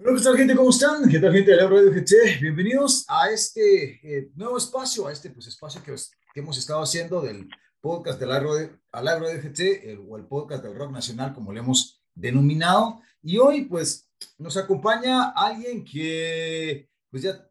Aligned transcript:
Bueno, 0.00 0.16
¿qué 0.16 0.22
tal 0.22 0.36
gente? 0.36 0.54
¿Cómo 0.54 0.70
están? 0.70 1.08
¿Qué 1.08 1.18
tal 1.18 1.32
gente 1.32 1.50
de 1.50 1.56
la 1.56 1.66
Radio 1.66 1.90
GT? 1.90 2.40
Bienvenidos 2.40 3.04
a 3.08 3.30
este 3.30 3.98
eh, 4.00 4.30
nuevo 4.36 4.56
espacio, 4.56 5.08
a 5.08 5.12
este 5.12 5.28
pues, 5.30 5.48
espacio 5.48 5.82
que, 5.82 5.92
que, 6.32 6.38
hemos 6.38 6.56
estado 6.56 6.80
haciendo 6.82 7.20
del 7.20 7.50
podcast 7.80 8.20
de 8.20 8.26
la 8.26 8.38
Radio, 8.38 8.78
a 8.92 9.02
la 9.02 9.18
Radio 9.18 9.42
GT 9.42 9.90
el, 9.90 9.98
o 10.08 10.16
el 10.16 10.24
podcast 10.26 10.62
del 10.62 10.76
rock 10.76 10.92
nacional, 10.92 11.34
como 11.34 11.52
le 11.52 11.58
hemos 11.58 12.00
denominado. 12.14 13.00
Y 13.24 13.38
hoy 13.38 13.64
pues 13.64 14.08
nos 14.38 14.56
acompaña 14.56 15.30
alguien 15.30 15.84
que 15.84 16.88
pues 17.10 17.24
ya, 17.24 17.44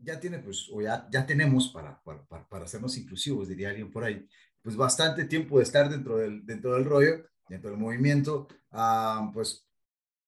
ya 0.00 0.18
tiene, 0.18 0.40
pues, 0.40 0.68
o 0.72 0.82
ya, 0.82 1.06
ya 1.08 1.24
tenemos 1.24 1.68
para, 1.68 2.02
para, 2.02 2.48
para, 2.48 2.64
hacernos 2.64 2.98
inclusivos, 2.98 3.46
diría 3.46 3.68
alguien 3.68 3.92
por 3.92 4.02
ahí, 4.02 4.26
pues 4.60 4.74
bastante 4.74 5.24
tiempo 5.26 5.58
de 5.58 5.62
estar 5.62 5.88
dentro 5.88 6.16
del, 6.16 6.44
dentro 6.44 6.74
del 6.74 6.84
rollo, 6.84 7.24
dentro 7.48 7.70
del 7.70 7.78
movimiento, 7.78 8.48
uh, 8.72 9.32
pues 9.32 9.68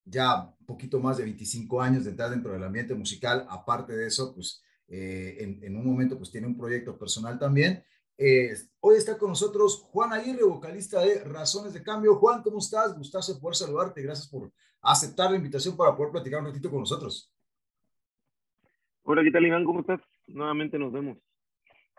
ya 0.04 0.53
un 0.64 0.66
poquito 0.66 0.98
más 0.98 1.18
de 1.18 1.24
25 1.24 1.82
años 1.82 2.04
de 2.04 2.10
entrar 2.10 2.30
dentro 2.30 2.52
del 2.52 2.64
ambiente 2.64 2.94
musical. 2.94 3.46
Aparte 3.50 3.94
de 3.94 4.06
eso, 4.06 4.34
pues 4.34 4.64
eh, 4.88 5.36
en, 5.40 5.62
en, 5.62 5.76
un 5.76 5.84
momento 5.84 6.16
pues 6.16 6.30
tiene 6.30 6.46
un 6.46 6.56
proyecto 6.56 6.98
personal 6.98 7.38
también. 7.38 7.84
Eh, 8.16 8.54
hoy 8.80 8.96
está 8.96 9.18
con 9.18 9.28
nosotros 9.28 9.82
Juan 9.90 10.12
Aguirre, 10.14 10.44
vocalista 10.44 11.00
de 11.00 11.22
Razones 11.24 11.74
de 11.74 11.82
Cambio. 11.82 12.16
Juan, 12.16 12.42
¿cómo 12.42 12.58
estás? 12.58 12.96
Gustazo 12.96 13.38
poder 13.38 13.56
saludarte. 13.56 14.02
Gracias 14.02 14.26
por 14.26 14.50
aceptar 14.80 15.30
la 15.30 15.36
invitación 15.36 15.76
para 15.76 15.94
poder 15.94 16.12
platicar 16.12 16.40
un 16.40 16.46
ratito 16.46 16.70
con 16.70 16.80
nosotros. 16.80 17.30
Hola, 19.02 19.22
¿qué 19.22 19.30
tal, 19.30 19.44
Iván? 19.44 19.64
¿Cómo 19.64 19.80
estás? 19.80 20.00
Nuevamente 20.26 20.78
nos 20.78 20.92
vemos 20.92 21.18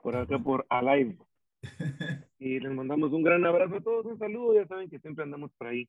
por 0.02 0.16
acá 0.16 0.39
por 0.39 0.66
Alive. 0.70 1.17
y 2.39 2.59
les 2.59 2.72
mandamos 2.72 3.11
un 3.13 3.22
gran 3.22 3.45
abrazo 3.45 3.75
a 3.75 3.81
todos, 3.81 4.05
un 4.05 4.17
saludo. 4.17 4.55
Ya 4.55 4.66
saben 4.66 4.89
que 4.89 5.00
siempre 5.00 5.23
andamos 5.23 5.52
por 5.58 5.67
ahí 5.67 5.88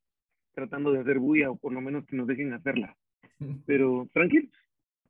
tratando 0.57 0.91
de 0.91 1.01
hacer 1.01 1.19
bulla 1.19 1.51
o 1.51 1.57
por 1.57 1.73
lo 1.73 1.83
menos 1.83 2.07
que 2.07 2.17
nos 2.17 2.27
dejen 2.27 2.55
hacerla. 2.55 2.97
Pero 3.67 4.09
tranquilos, 4.13 4.51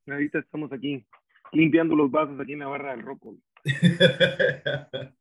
ahorita 0.06 0.40
estamos 0.40 0.72
aquí 0.72 1.06
limpiando 1.52 1.94
los 1.94 2.10
vasos 2.10 2.38
aquí 2.40 2.54
en 2.54 2.58
la 2.58 2.66
barra 2.66 2.90
del 2.90 3.02
Roco. 3.02 3.38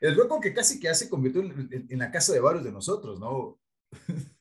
El 0.00 0.14
Roco 0.16 0.40
que 0.40 0.54
casi 0.54 0.78
que 0.78 0.84
ya 0.84 0.94
se 0.94 1.10
convirtió 1.10 1.42
en, 1.42 1.98
la 1.98 2.12
casa 2.12 2.32
de 2.32 2.38
varios 2.38 2.64
de 2.64 2.70
nosotros, 2.70 3.18
¿no? 3.18 3.58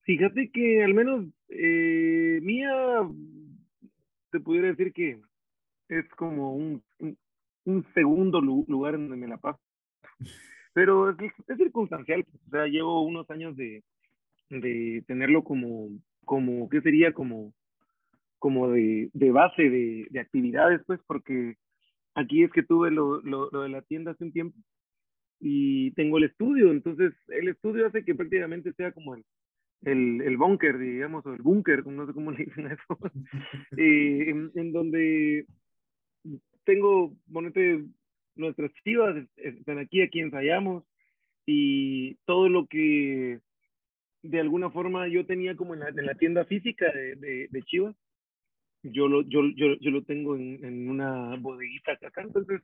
Fíjate 0.00 0.50
que 0.50 0.82
al 0.82 0.94
menos 0.94 1.26
eh, 1.48 2.40
mía, 2.42 2.72
te 4.30 4.40
pudiera 4.40 4.68
decir 4.68 4.94
que 4.94 5.20
es 5.88 6.08
como 6.16 6.56
un, 6.56 6.82
un 7.64 7.86
segundo 7.92 8.40
lugar 8.40 8.94
en 8.94 9.08
donde 9.08 9.18
me 9.18 9.28
la 9.28 9.36
paso 9.36 9.60
pero 10.72 11.10
es, 11.10 11.32
circunstancial, 11.56 12.24
o 12.46 12.50
sea, 12.50 12.66
llevo 12.66 13.02
unos 13.02 13.30
años 13.30 13.56
de, 13.56 13.82
de 14.50 15.04
tenerlo 15.06 15.44
como, 15.44 15.88
como, 16.24 16.68
¿qué 16.68 16.80
sería? 16.80 17.12
Como, 17.12 17.52
como 18.38 18.70
de, 18.70 19.10
de 19.12 19.30
base 19.30 19.62
de, 19.62 20.06
de, 20.10 20.20
actividades, 20.20 20.80
pues, 20.86 21.00
porque 21.06 21.56
aquí 22.14 22.42
es 22.42 22.50
que 22.52 22.62
tuve 22.62 22.90
lo, 22.90 23.20
lo, 23.22 23.50
lo, 23.50 23.62
de 23.62 23.68
la 23.68 23.82
tienda 23.82 24.12
hace 24.12 24.24
un 24.24 24.32
tiempo 24.32 24.58
y 25.40 25.90
tengo 25.92 26.18
el 26.18 26.24
estudio, 26.24 26.70
entonces 26.70 27.12
el 27.28 27.48
estudio 27.48 27.86
hace 27.86 28.04
que 28.04 28.14
prácticamente 28.14 28.72
sea 28.74 28.92
como 28.92 29.16
el, 29.16 29.24
el, 29.82 30.20
el 30.22 30.36
búnker, 30.36 30.78
digamos, 30.78 31.26
o 31.26 31.34
el 31.34 31.42
búnker, 31.42 31.84
no 31.86 32.06
sé 32.06 32.12
cómo 32.12 32.30
le 32.30 32.44
dicen 32.44 32.66
eso, 32.66 32.98
eh, 33.76 34.30
en, 34.30 34.52
en, 34.54 34.72
donde 34.72 35.46
tengo, 36.64 37.14
ponete, 37.32 37.84
nuestras 38.36 38.72
chivas 38.84 39.16
están 39.36 39.78
aquí, 39.78 40.02
aquí 40.02 40.20
ensayamos 40.20 40.84
y 41.46 42.14
todo 42.24 42.48
lo 42.48 42.66
que 42.66 43.40
de 44.22 44.40
alguna 44.40 44.70
forma 44.70 45.08
yo 45.08 45.26
tenía 45.26 45.56
como 45.56 45.74
en 45.74 45.80
la, 45.80 45.88
en 45.88 46.06
la 46.06 46.14
tienda 46.14 46.44
física 46.44 46.90
de, 46.92 47.16
de, 47.16 47.48
de, 47.50 47.62
chivas, 47.62 47.94
yo 48.82 49.08
lo, 49.08 49.22
yo, 49.22 49.42
yo, 49.56 49.74
yo 49.80 49.90
lo 49.90 50.02
tengo 50.02 50.36
en, 50.36 50.64
en, 50.64 50.88
una 50.88 51.36
bodeguita 51.36 51.92
acá. 51.92 52.22
Entonces, 52.22 52.62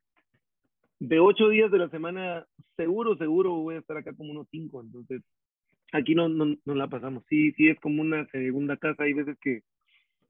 de 1.01 1.19
ocho 1.19 1.49
días 1.49 1.71
de 1.71 1.79
la 1.79 1.89
semana, 1.91 2.47
seguro, 2.77 3.17
seguro 3.17 3.55
voy 3.55 3.77
a 3.77 3.79
estar 3.79 3.97
acá 3.97 4.13
como 4.15 4.31
unos 4.31 4.49
cinco. 4.51 4.81
Entonces, 4.81 5.23
aquí 5.93 6.15
no, 6.15 6.29
no, 6.29 6.57
no 6.65 6.75
la 6.75 6.89
pasamos. 6.89 7.25
Sí, 7.29 7.53
sí, 7.53 7.69
es 7.69 7.79
como 7.81 8.03
una 8.03 8.27
segunda 8.29 8.77
casa. 8.77 9.03
Hay 9.03 9.13
veces 9.13 9.37
que, 9.41 9.63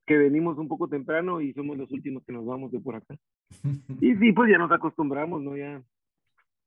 que 0.08 0.16
venimos 0.16 0.58
un 0.58 0.66
poco 0.66 0.88
temprano 0.88 1.40
y 1.40 1.52
somos 1.52 1.76
los 1.76 1.92
últimos 1.92 2.24
que 2.24 2.32
nos 2.32 2.46
vamos 2.46 2.72
de 2.72 2.80
por 2.80 2.96
acá. 2.96 3.16
Y 4.00 4.16
sí, 4.16 4.32
pues 4.32 4.50
ya 4.50 4.58
nos 4.58 4.72
acostumbramos, 4.72 5.42
¿no? 5.42 5.56
Ya, 5.56 5.82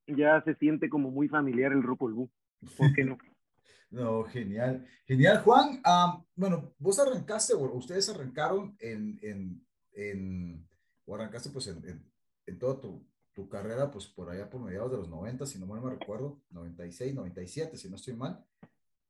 ya 0.08 0.42
se 0.44 0.56
siente 0.56 0.90
como 0.90 1.12
muy 1.12 1.28
familiar 1.28 1.72
el 1.74 1.84
Ropolú. 1.84 2.30
¿Por 2.78 2.94
qué 2.94 3.04
no? 3.04 3.18
No, 3.90 4.24
genial. 4.24 4.88
Genial, 5.06 5.42
Juan. 5.44 5.82
bueno, 6.34 6.74
vos 6.80 6.98
arrancaste, 6.98 7.54
o 7.54 7.76
ustedes 7.76 8.08
arrancaron 8.08 8.74
en, 8.80 9.20
en, 9.22 9.62
en 9.92 10.66
o 11.06 11.14
arrancaste 11.14 11.50
pues 11.50 11.68
en, 11.68 12.02
en, 12.46 12.58
toda 12.58 12.80
tu, 12.80 13.06
tu, 13.34 13.50
carrera, 13.50 13.92
pues 13.92 14.08
por 14.08 14.30
allá 14.30 14.50
por 14.50 14.62
mediados 14.62 14.92
de 14.92 14.98
los 14.98 15.10
90, 15.10 15.46
si 15.46 15.60
no 15.60 15.66
mal 15.66 15.82
me 15.82 15.90
recuerdo, 15.90 16.42
96, 16.52 17.14
97, 17.14 17.76
si 17.76 17.90
no 17.90 17.98
estoy 17.98 18.14
mal. 18.14 18.42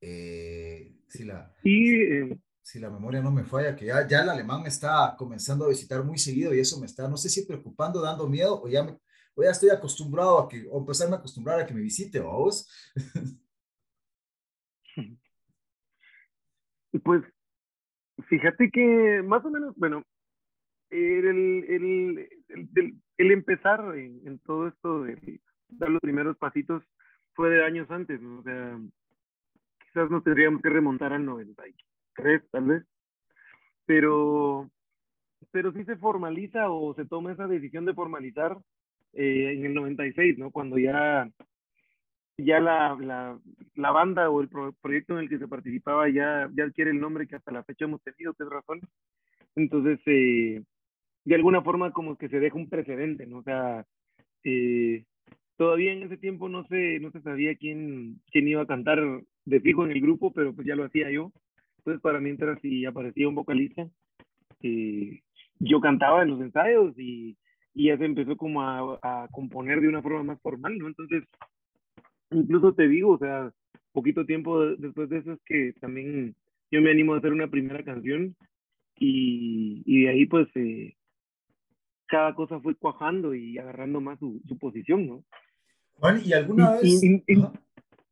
Eh, 0.00 0.96
sí, 1.06 1.22
la... 1.22 1.54
Sí, 1.62 1.94
eh, 1.94 2.38
si 2.62 2.78
la 2.78 2.90
memoria 2.90 3.20
no 3.20 3.30
me 3.32 3.44
falla, 3.44 3.74
que 3.74 3.86
ya, 3.86 4.06
ya 4.06 4.22
el 4.22 4.28
alemán 4.28 4.62
me 4.62 4.68
está 4.68 5.14
comenzando 5.18 5.64
a 5.64 5.68
visitar 5.68 6.04
muy 6.04 6.18
seguido 6.18 6.54
y 6.54 6.60
eso 6.60 6.78
me 6.78 6.86
está, 6.86 7.08
no 7.08 7.16
sé 7.16 7.28
si 7.28 7.44
preocupando, 7.44 8.00
dando 8.00 8.28
miedo 8.28 8.62
o 8.62 8.68
ya, 8.68 8.84
me, 8.84 8.98
o 9.34 9.42
ya 9.42 9.50
estoy 9.50 9.70
acostumbrado 9.70 10.38
a 10.38 10.48
que, 10.48 10.66
o 10.70 10.78
empezarme 10.78 11.16
a 11.16 11.18
acostumbrar 11.18 11.60
a 11.60 11.66
que 11.66 11.74
me 11.74 11.80
visite, 11.80 12.20
vos. 12.20 12.68
Pues 17.04 17.22
fíjate 18.28 18.70
que 18.70 19.22
más 19.24 19.42
o 19.46 19.50
menos, 19.50 19.74
bueno, 19.76 20.04
el, 20.90 21.26
el, 21.26 22.28
el, 23.16 23.30
empezar 23.32 23.96
en, 23.96 24.20
en, 24.26 24.38
todo 24.40 24.68
esto 24.68 25.02
de 25.02 25.40
dar 25.68 25.88
los 25.88 26.02
primeros 26.02 26.36
pasitos 26.36 26.82
fue 27.32 27.48
de 27.48 27.64
años 27.64 27.90
antes, 27.90 28.20
¿no? 28.20 28.40
O 28.40 28.42
sea, 28.42 28.78
quizás 29.86 30.10
nos 30.10 30.22
tendríamos 30.22 30.60
que 30.60 30.68
remontar 30.68 31.14
al 31.14 31.24
90 31.24 31.62
tres 32.14 32.42
tal 32.50 32.64
vez, 32.64 32.84
pero, 33.86 34.70
pero 35.50 35.72
sí 35.72 35.84
se 35.84 35.96
formaliza 35.96 36.70
o 36.70 36.94
se 36.94 37.04
toma 37.04 37.32
esa 37.32 37.46
decisión 37.46 37.84
de 37.84 37.94
formalizar 37.94 38.56
eh, 39.12 39.54
en 39.56 39.66
el 39.66 39.74
96, 39.74 40.38
¿no? 40.38 40.50
Cuando 40.50 40.78
ya, 40.78 41.30
ya 42.38 42.60
la, 42.60 42.96
la, 43.00 43.38
la 43.74 43.90
banda 43.90 44.30
o 44.30 44.40
el 44.40 44.48
proyecto 44.80 45.14
en 45.14 45.20
el 45.20 45.28
que 45.28 45.38
se 45.38 45.48
participaba 45.48 46.08
ya, 46.08 46.48
ya 46.54 46.64
adquiere 46.64 46.90
el 46.90 47.00
nombre 47.00 47.26
que 47.26 47.36
hasta 47.36 47.52
la 47.52 47.64
fecha 47.64 47.84
hemos 47.84 48.02
tenido, 48.02 48.34
que 48.34 48.44
Razón. 48.44 48.80
Entonces, 49.54 50.00
eh, 50.06 50.62
de 51.24 51.34
alguna 51.34 51.62
forma 51.62 51.92
como 51.92 52.16
que 52.16 52.28
se 52.28 52.40
deja 52.40 52.56
un 52.56 52.68
precedente, 52.68 53.26
¿no? 53.26 53.38
O 53.38 53.42
sea, 53.42 53.84
eh, 54.44 55.04
todavía 55.56 55.92
en 55.92 56.02
ese 56.02 56.16
tiempo 56.16 56.48
no 56.48 56.66
se, 56.66 56.98
no 57.00 57.10
se 57.10 57.20
sabía 57.20 57.54
quién, 57.56 58.20
quién 58.30 58.48
iba 58.48 58.62
a 58.62 58.66
cantar 58.66 58.98
de 59.44 59.60
fijo 59.60 59.84
en 59.84 59.92
el 59.92 60.00
grupo, 60.00 60.32
pero 60.32 60.54
pues 60.54 60.66
ya 60.66 60.74
lo 60.74 60.84
hacía 60.84 61.10
yo. 61.10 61.32
Entonces, 61.84 62.00
para 62.00 62.20
mientras 62.20 62.60
si 62.60 62.86
aparecía 62.86 63.28
un 63.28 63.34
vocalista, 63.34 63.88
eh, 64.62 65.20
yo 65.58 65.80
cantaba 65.80 66.22
en 66.22 66.30
los 66.30 66.40
ensayos 66.40 66.96
y, 66.96 67.36
y 67.74 67.88
ya 67.88 67.98
se 67.98 68.04
empezó 68.04 68.36
como 68.36 68.62
a, 68.62 68.98
a, 69.02 69.28
componer 69.32 69.80
de 69.80 69.88
una 69.88 70.00
forma 70.00 70.22
más 70.22 70.40
formal, 70.40 70.78
¿no? 70.78 70.86
Entonces, 70.86 71.24
incluso 72.30 72.72
te 72.74 72.86
digo, 72.86 73.14
o 73.14 73.18
sea, 73.18 73.52
poquito 73.92 74.24
tiempo 74.24 74.64
después 74.64 75.08
de 75.08 75.18
eso 75.18 75.32
es 75.32 75.40
que 75.44 75.72
también 75.80 76.36
yo 76.70 76.80
me 76.80 76.90
animo 76.90 77.14
a 77.14 77.18
hacer 77.18 77.32
una 77.32 77.48
primera 77.48 77.82
canción 77.84 78.36
y, 78.96 79.82
y 79.84 80.02
de 80.02 80.08
ahí 80.08 80.26
pues 80.26 80.48
eh, 80.54 80.94
cada 82.06 82.34
cosa 82.34 82.60
fue 82.60 82.76
cuajando 82.76 83.34
y 83.34 83.58
agarrando 83.58 84.00
más 84.00 84.20
su, 84.20 84.40
su 84.46 84.56
posición, 84.56 85.06
¿no? 85.08 85.24
Juan, 85.94 86.20
¿y 86.24 86.32
alguna 86.32 86.72
vez? 86.72 87.00
sí, 87.00 87.22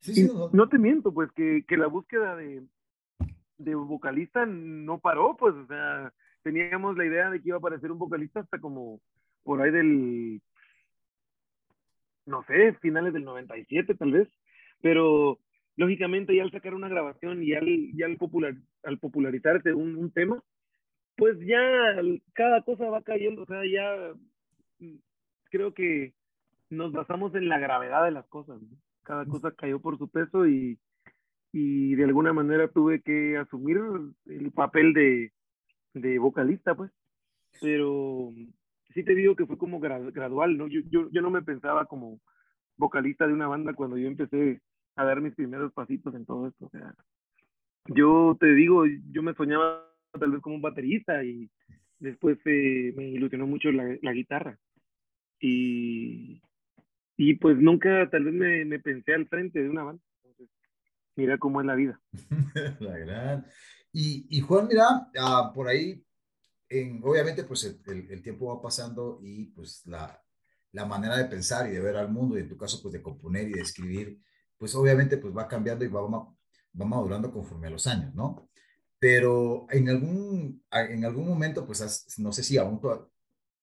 sí, 0.01 0.25
no. 0.27 0.51
no 0.53 0.69
te 0.69 0.79
miento, 0.79 1.15
pues 1.15 1.31
que, 1.33 1.65
que 1.69 1.77
la 1.77 1.87
búsqueda 1.87 2.35
de, 2.35 2.63
de 3.61 3.75
vocalista 3.75 4.47
no 4.47 4.99
paró, 4.99 5.37
pues, 5.37 5.55
o 5.55 5.67
sea, 5.67 6.13
teníamos 6.43 6.97
la 6.97 7.05
idea 7.05 7.31
de 7.31 7.41
que 7.41 7.49
iba 7.49 7.57
a 7.57 7.59
aparecer 7.59 7.93
un 7.93 7.99
vocalista 7.99 8.41
hasta 8.41 8.59
como 8.59 9.01
por 9.43 9.61
ahí 9.61 9.71
del, 9.71 10.41
no 12.27 12.43
sé, 12.45 12.75
finales 12.81 13.13
del 13.13 13.25
97 13.25 13.95
tal 13.95 14.13
vez, 14.13 14.29
pero 14.81 15.39
lógicamente 15.77 16.35
ya 16.35 16.43
al 16.43 16.51
sacar 16.51 16.75
una 16.75 16.89
grabación 16.89 17.43
y 17.43 17.55
al, 17.55 17.93
ya 17.95 18.07
al, 18.07 18.17
popular, 18.17 18.55
al 18.83 18.99
popularizarse 18.99 19.75
un, 19.75 19.97
un 19.97 20.11
tema, 20.11 20.43
pues 21.17 21.39
ya 21.41 21.61
cada 22.33 22.63
cosa 22.63 22.89
va 22.89 23.03
cayendo, 23.03 23.43
o 23.43 23.47
sea, 23.47 23.61
ya 23.71 24.15
creo 25.51 25.75
que 25.75 26.15
nos 26.71 26.93
basamos 26.93 27.35
en 27.35 27.49
la 27.49 27.59
gravedad 27.59 28.05
de 28.05 28.13
las 28.13 28.27
cosas, 28.29 28.61
¿no? 28.63 28.77
cada 29.03 29.27
cosa 29.27 29.51
cayó 29.51 29.81
por 29.81 29.99
su 29.99 30.09
peso 30.09 30.47
y, 30.47 30.79
y 31.53 31.95
de 31.95 32.05
alguna 32.05 32.33
manera 32.33 32.69
tuve 32.69 33.03
que 33.03 33.37
asumir 33.37 33.81
el 34.27 34.53
papel 34.53 34.93
de, 34.93 35.33
de 35.95 36.19
vocalista, 36.19 36.75
pues. 36.75 36.91
Pero 37.61 38.33
sí 38.95 39.03
te 39.05 39.15
digo 39.15 39.37
que 39.37 39.47
fue 39.47 39.59
como 39.59 39.81
gradual, 39.81 40.57
¿no? 40.57 40.69
Yo, 40.69 40.81
yo, 40.89 41.11
yo 41.11 41.23
no 41.23 41.31
me 41.31 41.43
pensaba 41.43 41.87
como 41.87 42.21
vocalista 42.77 43.27
de 43.27 43.33
una 43.33 43.49
banda 43.49 43.75
cuando 43.75 43.99
yo 43.99 44.09
empecé 44.09 44.61
a 44.97 45.05
dar 45.05 45.21
mis 45.21 45.35
primeros 45.35 45.73
pasitos 45.73 46.15
en 46.15 46.25
todo 46.25 46.49
esto. 46.49 46.67
O 46.67 46.71
sea, 46.71 46.95
yo 47.87 48.37
te 48.39 48.55
digo, 48.55 48.85
yo 49.11 49.23
me 49.23 49.35
soñaba 49.35 49.87
tal 50.19 50.33
vez 50.33 50.41
como 50.41 50.57
un 50.57 50.63
baterista 50.63 51.25
y 51.25 51.51
después 51.99 52.39
eh, 52.45 52.93
me 52.97 53.09
ilusionó 53.09 53.47
mucho 53.47 53.71
la, 53.71 53.97
la 54.03 54.13
guitarra. 54.13 54.59
Y, 55.41 56.43
y, 57.17 57.35
pues 57.35 57.57
nunca 57.59 58.11
tal 58.11 58.25
vez 58.25 58.35
me, 58.35 58.65
me, 58.65 58.79
pensé 58.79 59.15
al 59.15 59.27
frente 59.27 59.63
de 59.63 59.71
una 59.71 59.85
banda. 59.85 60.03
Mira 61.21 61.37
cómo 61.37 61.61
es 61.61 61.67
la 61.67 61.75
vida. 61.75 62.01
la 62.81 62.97
gran. 62.97 63.47
Y, 63.93 64.27
y 64.31 64.41
Juan, 64.41 64.69
mira, 64.69 65.11
uh, 65.15 65.53
por 65.53 65.69
ahí, 65.69 66.03
en, 66.71 67.03
obviamente 67.05 67.45
pues 67.45 67.65
el, 67.65 68.11
el, 68.11 68.23
tiempo 68.23 68.47
va 68.47 68.63
pasando 68.63 69.19
y 69.23 69.47
pues 69.47 69.85
la, 69.85 70.19
la 70.73 70.87
manera 70.87 71.19
de 71.19 71.27
pensar 71.27 71.69
y 71.69 71.73
de 71.73 71.81
ver 71.81 71.97
al 71.97 72.11
mundo 72.11 72.39
y 72.39 72.41
en 72.41 72.49
tu 72.49 72.57
caso 72.57 72.81
pues 72.81 72.95
de 72.95 73.03
componer 73.03 73.51
y 73.51 73.53
de 73.53 73.61
escribir, 73.61 74.19
pues 74.57 74.75
obviamente 74.75 75.19
pues 75.19 75.37
va 75.37 75.47
cambiando 75.47 75.85
y 75.85 75.89
va, 75.89 76.01
va 76.01 76.87
madurando 76.87 77.31
conforme 77.31 77.67
a 77.67 77.71
los 77.71 77.87
años, 77.87 78.15
¿no? 78.15 78.49
Pero 78.99 79.67
en 79.69 79.91
algún, 79.91 80.65
en 80.71 81.05
algún 81.05 81.29
momento, 81.29 81.67
pues 81.67 82.19
no 82.19 82.33
sé 82.33 82.43
si 82.43 82.57
aún 82.57 82.81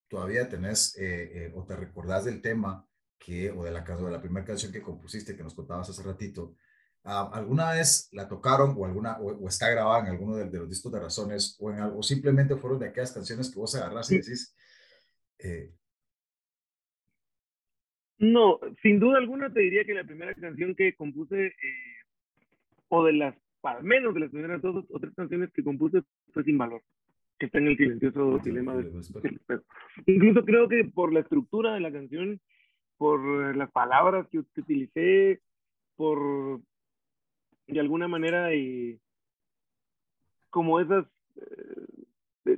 todavía 0.08 0.48
tenés 0.48 0.96
eh, 0.96 1.46
eh, 1.46 1.54
o 1.56 1.64
te 1.66 1.76
recordás 1.76 2.26
del 2.26 2.40
tema 2.40 2.88
que, 3.18 3.50
o 3.50 3.64
de 3.64 3.72
la, 3.72 3.82
de 3.82 4.12
la 4.12 4.22
primera 4.22 4.46
canción 4.46 4.72
que 4.72 4.82
compusiste, 4.82 5.36
que 5.36 5.44
nos 5.44 5.56
contabas 5.56 5.90
hace 5.90 6.04
ratito, 6.04 6.56
ah, 7.08 7.32
¿alguna 7.34 7.72
vez 7.72 8.10
la 8.12 8.28
tocaron 8.28 8.76
o, 8.78 8.86
alguna, 8.86 9.18
o, 9.20 9.48
está 9.48 9.70
grabada 9.70 10.02
en 10.02 10.08
alguno 10.08 10.36
de, 10.36 10.46
los 10.46 10.70
discos 10.70 10.92
de 10.92 11.00
razones 11.00 11.58
o, 11.60 11.72
en 11.72 11.80
algo, 11.80 12.04
simplemente 12.04 12.56
fueron 12.56 12.80
de 12.80 12.90
aquellas 12.90 13.12
canciones 13.12 13.50
que 13.50 13.60
vos 13.60 13.74
agarrás 13.76 14.12
y 14.12 14.18
decís... 14.18 14.56
Eh, 15.40 15.72
no, 18.20 18.60
sin 18.82 19.00
duda 19.00 19.18
alguna 19.18 19.54
te 19.54 19.62
diría 19.62 19.86
que 19.86 19.94
la 19.94 20.04
primera 20.04 20.34
canción 20.34 20.76
que 20.76 20.96
compuse, 20.96 21.54
o 22.90 23.04
de 23.04 23.14
las 23.14 23.36
al 23.64 23.84
menos 23.84 24.14
de 24.14 24.22
las 24.22 24.32
primeras 24.32 24.62
dos 24.62 24.86
o 24.90 25.00
tres 25.00 25.14
canciones 25.16 25.52
que 25.52 25.64
compuse 25.64 26.02
fue 26.34 26.44
Sin 26.44 26.58
Valor, 26.58 26.82
que 27.38 27.48
está 27.48 27.58
en 27.60 27.68
el 27.68 27.78
silencioso 27.78 28.40
dilema 28.40 28.76
del, 28.76 28.92
Incluso 30.06 30.46
creo 30.46 30.68
que 30.68 30.86
por 30.86 31.14
la 31.14 31.22
estructura 31.22 31.74
de 31.74 31.80
la 31.82 31.92
canción, 31.92 32.40
por 32.98 33.56
las 33.56 33.72
palabras 33.72 34.28
que, 34.30 34.40
utilicé, 34.40 35.42
por 35.96 36.62
de 37.68 37.80
alguna 37.80 38.08
manera 38.08 38.54
y 38.56 39.00
como 40.50 40.80
esas 40.80 41.06
eh, 42.46 42.58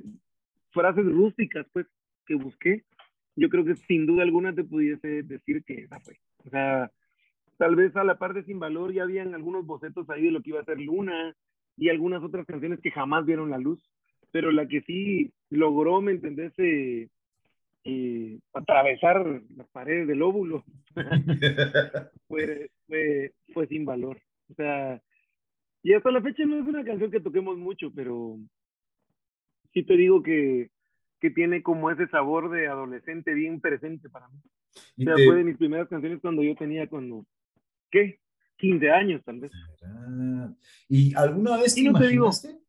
frases 0.70 1.04
rústicas 1.04 1.66
pues 1.72 1.86
que 2.26 2.34
busqué, 2.34 2.84
yo 3.36 3.48
creo 3.48 3.64
que 3.64 3.76
sin 3.76 4.06
duda 4.06 4.22
alguna 4.22 4.54
te 4.54 4.64
pudiese 4.64 5.22
decir 5.22 5.64
que 5.64 5.82
esa 5.82 5.98
fue. 6.00 6.18
O 6.46 6.50
sea, 6.50 6.90
Tal 7.60 7.76
vez 7.76 7.94
a 7.94 8.04
la 8.04 8.16
par 8.16 8.32
de 8.32 8.42
Sin 8.44 8.58
Valor 8.58 8.90
ya 8.90 9.02
habían 9.02 9.34
algunos 9.34 9.66
bocetos 9.66 10.08
ahí 10.08 10.22
de 10.22 10.30
lo 10.30 10.40
que 10.40 10.48
iba 10.48 10.60
a 10.60 10.64
ser 10.64 10.80
Luna 10.80 11.36
y 11.76 11.90
algunas 11.90 12.22
otras 12.22 12.46
canciones 12.46 12.80
que 12.80 12.90
jamás 12.90 13.26
vieron 13.26 13.50
la 13.50 13.58
luz, 13.58 13.78
pero 14.30 14.50
la 14.50 14.66
que 14.66 14.80
sí 14.80 15.30
logró, 15.50 16.00
¿me 16.00 16.12
entendés? 16.12 16.54
Eh, 16.56 17.10
eh, 17.84 18.38
atravesar 18.54 19.42
las 19.54 19.68
paredes 19.68 20.08
del 20.08 20.22
óvulo 20.22 20.64
fue, 22.28 22.70
fue, 22.86 23.32
fue, 23.52 23.66
Sin 23.66 23.84
Valor. 23.84 24.18
O 24.50 24.54
sea, 24.54 25.00
y 25.82 25.94
hasta 25.94 26.10
la 26.10 26.20
fecha 26.20 26.44
no 26.44 26.58
es 26.58 26.66
una 26.66 26.84
canción 26.84 27.10
que 27.10 27.20
toquemos 27.20 27.56
mucho, 27.56 27.92
pero 27.94 28.38
sí 29.72 29.82
te 29.82 29.96
digo 29.96 30.22
que, 30.22 30.70
que 31.20 31.30
tiene 31.30 31.62
como 31.62 31.90
ese 31.90 32.08
sabor 32.08 32.50
de 32.50 32.66
adolescente 32.66 33.34
bien 33.34 33.60
presente 33.60 34.08
para 34.08 34.28
mí. 34.28 34.40
O 34.98 35.02
sea, 35.02 35.14
fue 35.14 35.36
de 35.36 35.44
mis 35.44 35.56
primeras 35.56 35.88
canciones 35.88 36.20
cuando 36.20 36.42
yo 36.42 36.54
tenía 36.54 36.88
cuando 36.88 37.26
¿qué? 37.90 38.20
15 38.58 38.90
años 38.90 39.22
tal 39.24 39.40
vez. 39.40 39.52
¿Y 40.88 41.14
alguna 41.14 41.56
vez 41.56 41.74
te 41.74 41.82
no 41.82 41.90
imaginaste? 41.90 42.48
Te 42.48 42.54
digo, 42.54 42.60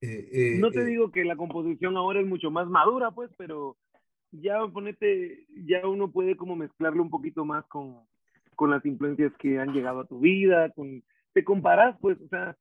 eh, 0.00 0.28
eh, 0.32 0.58
no 0.58 0.70
te 0.70 0.82
eh, 0.82 0.84
digo 0.84 1.10
que 1.10 1.24
la 1.24 1.36
composición 1.36 1.96
ahora 1.96 2.20
es 2.20 2.26
mucho 2.26 2.50
más 2.50 2.68
madura, 2.68 3.10
pues, 3.10 3.30
pero 3.36 3.76
ya 4.30 4.66
ponete, 4.68 5.46
ya 5.66 5.86
uno 5.86 6.10
puede 6.10 6.36
como 6.36 6.56
mezclarlo 6.56 7.02
un 7.02 7.10
poquito 7.10 7.44
más 7.44 7.64
con, 7.66 8.04
con 8.54 8.70
las 8.70 8.84
influencias 8.84 9.32
que 9.38 9.58
han 9.58 9.72
llegado 9.72 10.00
a 10.00 10.06
tu 10.06 10.20
vida, 10.20 10.70
con, 10.70 11.02
te 11.32 11.44
comparas, 11.44 11.96
pues, 12.00 12.20
o 12.20 12.28
sea, 12.28 12.56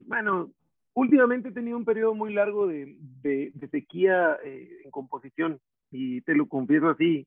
bueno, 0.00 0.50
últimamente 0.94 1.48
he 1.50 1.52
tenido 1.52 1.76
un 1.76 1.84
periodo 1.84 2.14
muy 2.14 2.32
largo 2.32 2.66
de, 2.66 2.96
de, 3.22 3.52
de 3.54 3.68
sequía 3.68 4.36
en 4.44 4.90
composición 4.90 5.60
y 5.90 6.20
te 6.22 6.34
lo 6.34 6.48
confieso 6.48 6.88
así, 6.88 7.26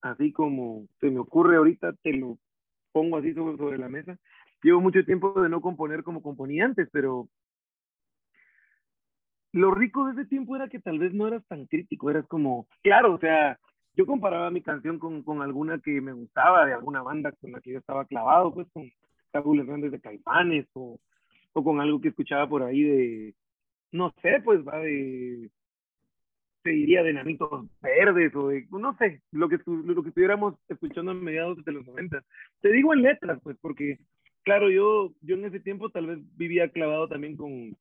así 0.00 0.32
como 0.32 0.86
se 1.00 1.10
me 1.10 1.18
ocurre 1.18 1.56
ahorita, 1.56 1.92
te 2.02 2.12
lo 2.12 2.38
pongo 2.92 3.18
así 3.18 3.34
sobre, 3.34 3.56
sobre 3.56 3.78
la 3.78 3.88
mesa. 3.88 4.18
Llevo 4.62 4.80
mucho 4.80 5.04
tiempo 5.04 5.40
de 5.40 5.48
no 5.48 5.60
componer 5.60 6.02
como 6.02 6.22
componía 6.22 6.64
antes, 6.64 6.88
pero 6.90 7.28
lo 9.52 9.70
rico 9.72 10.06
de 10.06 10.12
ese 10.12 10.28
tiempo 10.28 10.56
era 10.56 10.68
que 10.68 10.80
tal 10.80 10.98
vez 10.98 11.12
no 11.12 11.28
eras 11.28 11.44
tan 11.46 11.66
crítico, 11.66 12.10
eras 12.10 12.26
como, 12.26 12.66
claro, 12.82 13.14
o 13.14 13.18
sea, 13.18 13.58
yo 13.96 14.06
comparaba 14.06 14.50
mi 14.50 14.60
canción 14.60 14.98
con, 14.98 15.22
con 15.22 15.42
alguna 15.42 15.78
que 15.78 16.00
me 16.00 16.12
gustaba, 16.12 16.66
de 16.66 16.74
alguna 16.74 17.02
banda 17.02 17.32
con 17.32 17.52
la 17.52 17.60
que 17.60 17.72
yo 17.72 17.78
estaba 17.78 18.04
clavado, 18.04 18.52
pues 18.52 18.68
con 18.72 18.90
Tabules 19.30 19.66
Grandes 19.66 19.90
de 19.92 20.00
Caipanes 20.00 20.66
o, 20.74 20.98
o 21.54 21.64
con 21.64 21.80
algo 21.80 22.00
que 22.00 22.08
escuchaba 22.08 22.48
por 22.48 22.62
ahí 22.62 22.82
de, 22.82 23.34
no 23.92 24.14
sé, 24.22 24.40
pues 24.44 24.66
va 24.66 24.78
de 24.78 25.50
te 26.62 26.72
diría 26.72 27.04
de 27.04 27.10
enanitos 27.10 27.64
verdes 27.80 28.34
o 28.34 28.48
de, 28.48 28.66
no 28.72 28.96
sé, 28.98 29.22
lo 29.30 29.48
que, 29.48 29.60
lo 29.64 30.02
que 30.02 30.08
estuviéramos 30.08 30.56
escuchando 30.68 31.12
a 31.12 31.14
mediados 31.14 31.64
de 31.64 31.70
los 31.70 31.86
90. 31.86 32.24
Te 32.60 32.72
digo 32.72 32.92
en 32.92 33.02
letras, 33.02 33.38
pues, 33.40 33.56
porque, 33.60 34.00
claro, 34.42 34.68
yo, 34.68 35.12
yo 35.20 35.36
en 35.36 35.44
ese 35.44 35.60
tiempo 35.60 35.90
tal 35.90 36.06
vez 36.08 36.18
vivía 36.36 36.68
clavado 36.70 37.06
también 37.06 37.36
con, 37.36 37.76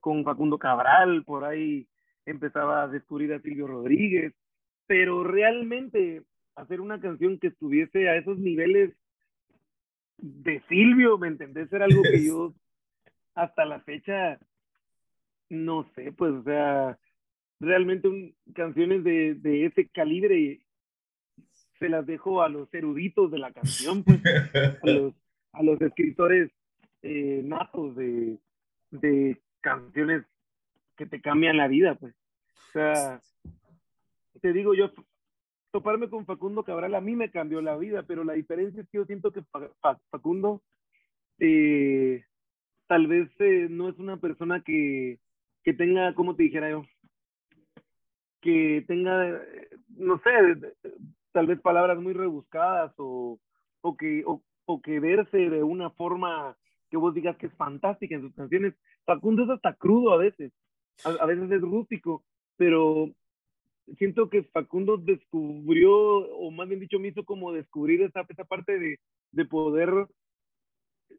con 0.00 0.24
Facundo 0.24 0.58
Cabral, 0.58 1.24
por 1.24 1.46
ahí 1.46 1.88
empezaba 2.26 2.82
a 2.82 2.88
descubrir 2.88 3.32
a 3.32 3.40
Silvio 3.40 3.66
Rodríguez, 3.66 4.34
pero 4.88 5.22
realmente 5.22 6.22
hacer 6.56 6.80
una 6.80 7.00
canción 7.00 7.38
que 7.38 7.48
estuviese 7.48 8.08
a 8.08 8.16
esos 8.16 8.38
niveles 8.38 8.92
de 10.16 10.60
Silvio, 10.68 11.18
¿me 11.18 11.28
entendés? 11.28 11.72
Era 11.72 11.84
algo 11.84 12.02
que 12.02 12.24
yo 12.24 12.54
hasta 13.34 13.64
la 13.64 13.80
fecha, 13.80 14.40
no 15.50 15.88
sé, 15.94 16.10
pues, 16.10 16.32
o 16.32 16.42
sea, 16.42 16.98
realmente 17.60 18.08
un, 18.08 18.34
canciones 18.54 19.04
de, 19.04 19.34
de, 19.34 19.66
ese 19.66 19.88
calibre 19.88 20.60
se 21.78 21.88
las 21.88 22.04
dejo 22.06 22.42
a 22.42 22.48
los 22.48 22.72
eruditos 22.74 23.30
de 23.30 23.38
la 23.38 23.52
canción, 23.52 24.02
pues, 24.02 24.20
a, 24.24 24.78
los, 24.86 25.14
a 25.52 25.62
los 25.62 25.80
escritores 25.80 26.50
eh, 27.02 27.42
natos 27.44 27.94
de, 27.94 28.38
de 28.90 29.38
canciones 29.60 30.24
que 30.96 31.06
te 31.06 31.20
cambian 31.20 31.58
la 31.58 31.68
vida, 31.68 31.94
pues. 31.94 32.14
O 32.68 32.72
sea, 32.72 33.20
te 34.40 34.52
digo 34.52 34.74
yo, 34.74 34.90
toparme 35.70 36.08
con 36.08 36.26
Facundo 36.26 36.64
Cabral 36.64 36.94
a 36.94 37.00
mí 37.00 37.16
me 37.16 37.30
cambió 37.30 37.60
la 37.60 37.76
vida, 37.76 38.02
pero 38.02 38.24
la 38.24 38.34
diferencia 38.34 38.82
es 38.82 38.88
que 38.88 38.98
yo 38.98 39.04
siento 39.04 39.32
que 39.32 39.42
Facundo 40.10 40.62
eh, 41.38 42.24
tal 42.86 43.06
vez 43.06 43.30
eh, 43.38 43.68
no 43.70 43.88
es 43.88 43.98
una 43.98 44.16
persona 44.16 44.62
que, 44.62 45.20
que 45.62 45.74
tenga, 45.74 46.14
como 46.14 46.34
te 46.34 46.44
dijera 46.44 46.70
yo, 46.70 46.84
que 48.40 48.84
tenga, 48.86 49.40
no 49.88 50.20
sé, 50.20 50.30
tal 51.32 51.46
vez 51.46 51.60
palabras 51.60 51.98
muy 51.98 52.12
rebuscadas 52.12 52.92
o, 52.96 53.38
o 53.80 53.96
que, 53.96 54.22
o, 54.26 54.42
o, 54.64 54.80
que 54.80 55.00
verse 55.00 55.36
de 55.36 55.62
una 55.62 55.90
forma 55.90 56.56
que 56.90 56.96
vos 56.96 57.14
digas 57.14 57.36
que 57.36 57.46
es 57.46 57.54
fantástica 57.54 58.14
en 58.14 58.22
sus 58.22 58.34
canciones. 58.34 58.74
Facundo 59.04 59.44
es 59.44 59.50
hasta 59.50 59.74
crudo 59.74 60.12
a 60.12 60.16
veces, 60.16 60.52
a, 61.04 61.26
veces 61.26 61.50
es 61.50 61.60
rústico, 61.60 62.24
pero 62.56 63.10
siento 63.96 64.28
que 64.28 64.42
Facundo 64.44 64.96
descubrió, 64.96 65.92
o 65.92 66.50
más 66.50 66.68
bien 66.68 66.80
dicho, 66.80 66.98
me 66.98 67.08
hizo 67.08 67.24
como 67.24 67.52
descubrir 67.52 68.02
esa, 68.02 68.26
esa 68.28 68.44
parte 68.44 68.78
de, 68.78 68.98
de 69.32 69.44
poder 69.44 69.90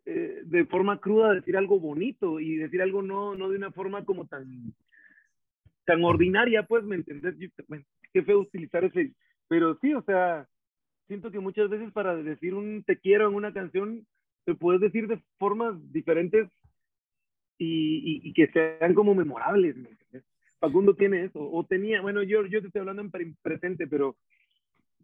eh, 0.05 0.41
de 0.45 0.65
forma 0.65 0.99
cruda 0.99 1.33
decir 1.33 1.57
algo 1.57 1.79
bonito 1.79 2.39
y 2.39 2.57
decir 2.57 2.81
algo 2.81 3.01
no, 3.01 3.35
no 3.35 3.49
de 3.49 3.57
una 3.57 3.71
forma 3.71 4.05
como 4.05 4.25
tan, 4.27 4.73
tan 5.85 6.03
ordinaria, 6.03 6.63
pues, 6.63 6.83
¿me 6.83 6.95
entendés? 6.95 7.35
qué 8.13 8.23
feo 8.23 8.39
utilizar 8.39 8.83
ese, 8.83 9.13
pero 9.47 9.77
sí, 9.81 9.93
o 9.93 10.01
sea, 10.01 10.47
siento 11.07 11.31
que 11.31 11.39
muchas 11.39 11.69
veces 11.69 11.91
para 11.91 12.15
decir 12.15 12.53
un 12.53 12.83
te 12.83 12.97
quiero 12.97 13.27
en 13.27 13.35
una 13.35 13.53
canción, 13.53 14.05
te 14.45 14.55
puedes 14.55 14.81
decir 14.81 15.07
de 15.07 15.21
formas 15.38 15.75
diferentes 15.91 16.49
y, 17.57 18.21
y, 18.23 18.33
que 18.33 18.47
sean 18.47 18.93
como 18.93 19.13
memorables, 19.13 19.75
¿me? 19.75 19.89
Facundo 20.59 20.93
tiene 20.93 21.25
eso, 21.25 21.39
o 21.39 21.65
tenía, 21.65 22.01
bueno, 22.01 22.21
yo, 22.23 22.45
yo 22.45 22.61
te 22.61 22.67
estoy 22.67 22.81
hablando 22.81 23.01
en 23.01 23.35
presente, 23.41 23.87
pero 23.87 24.17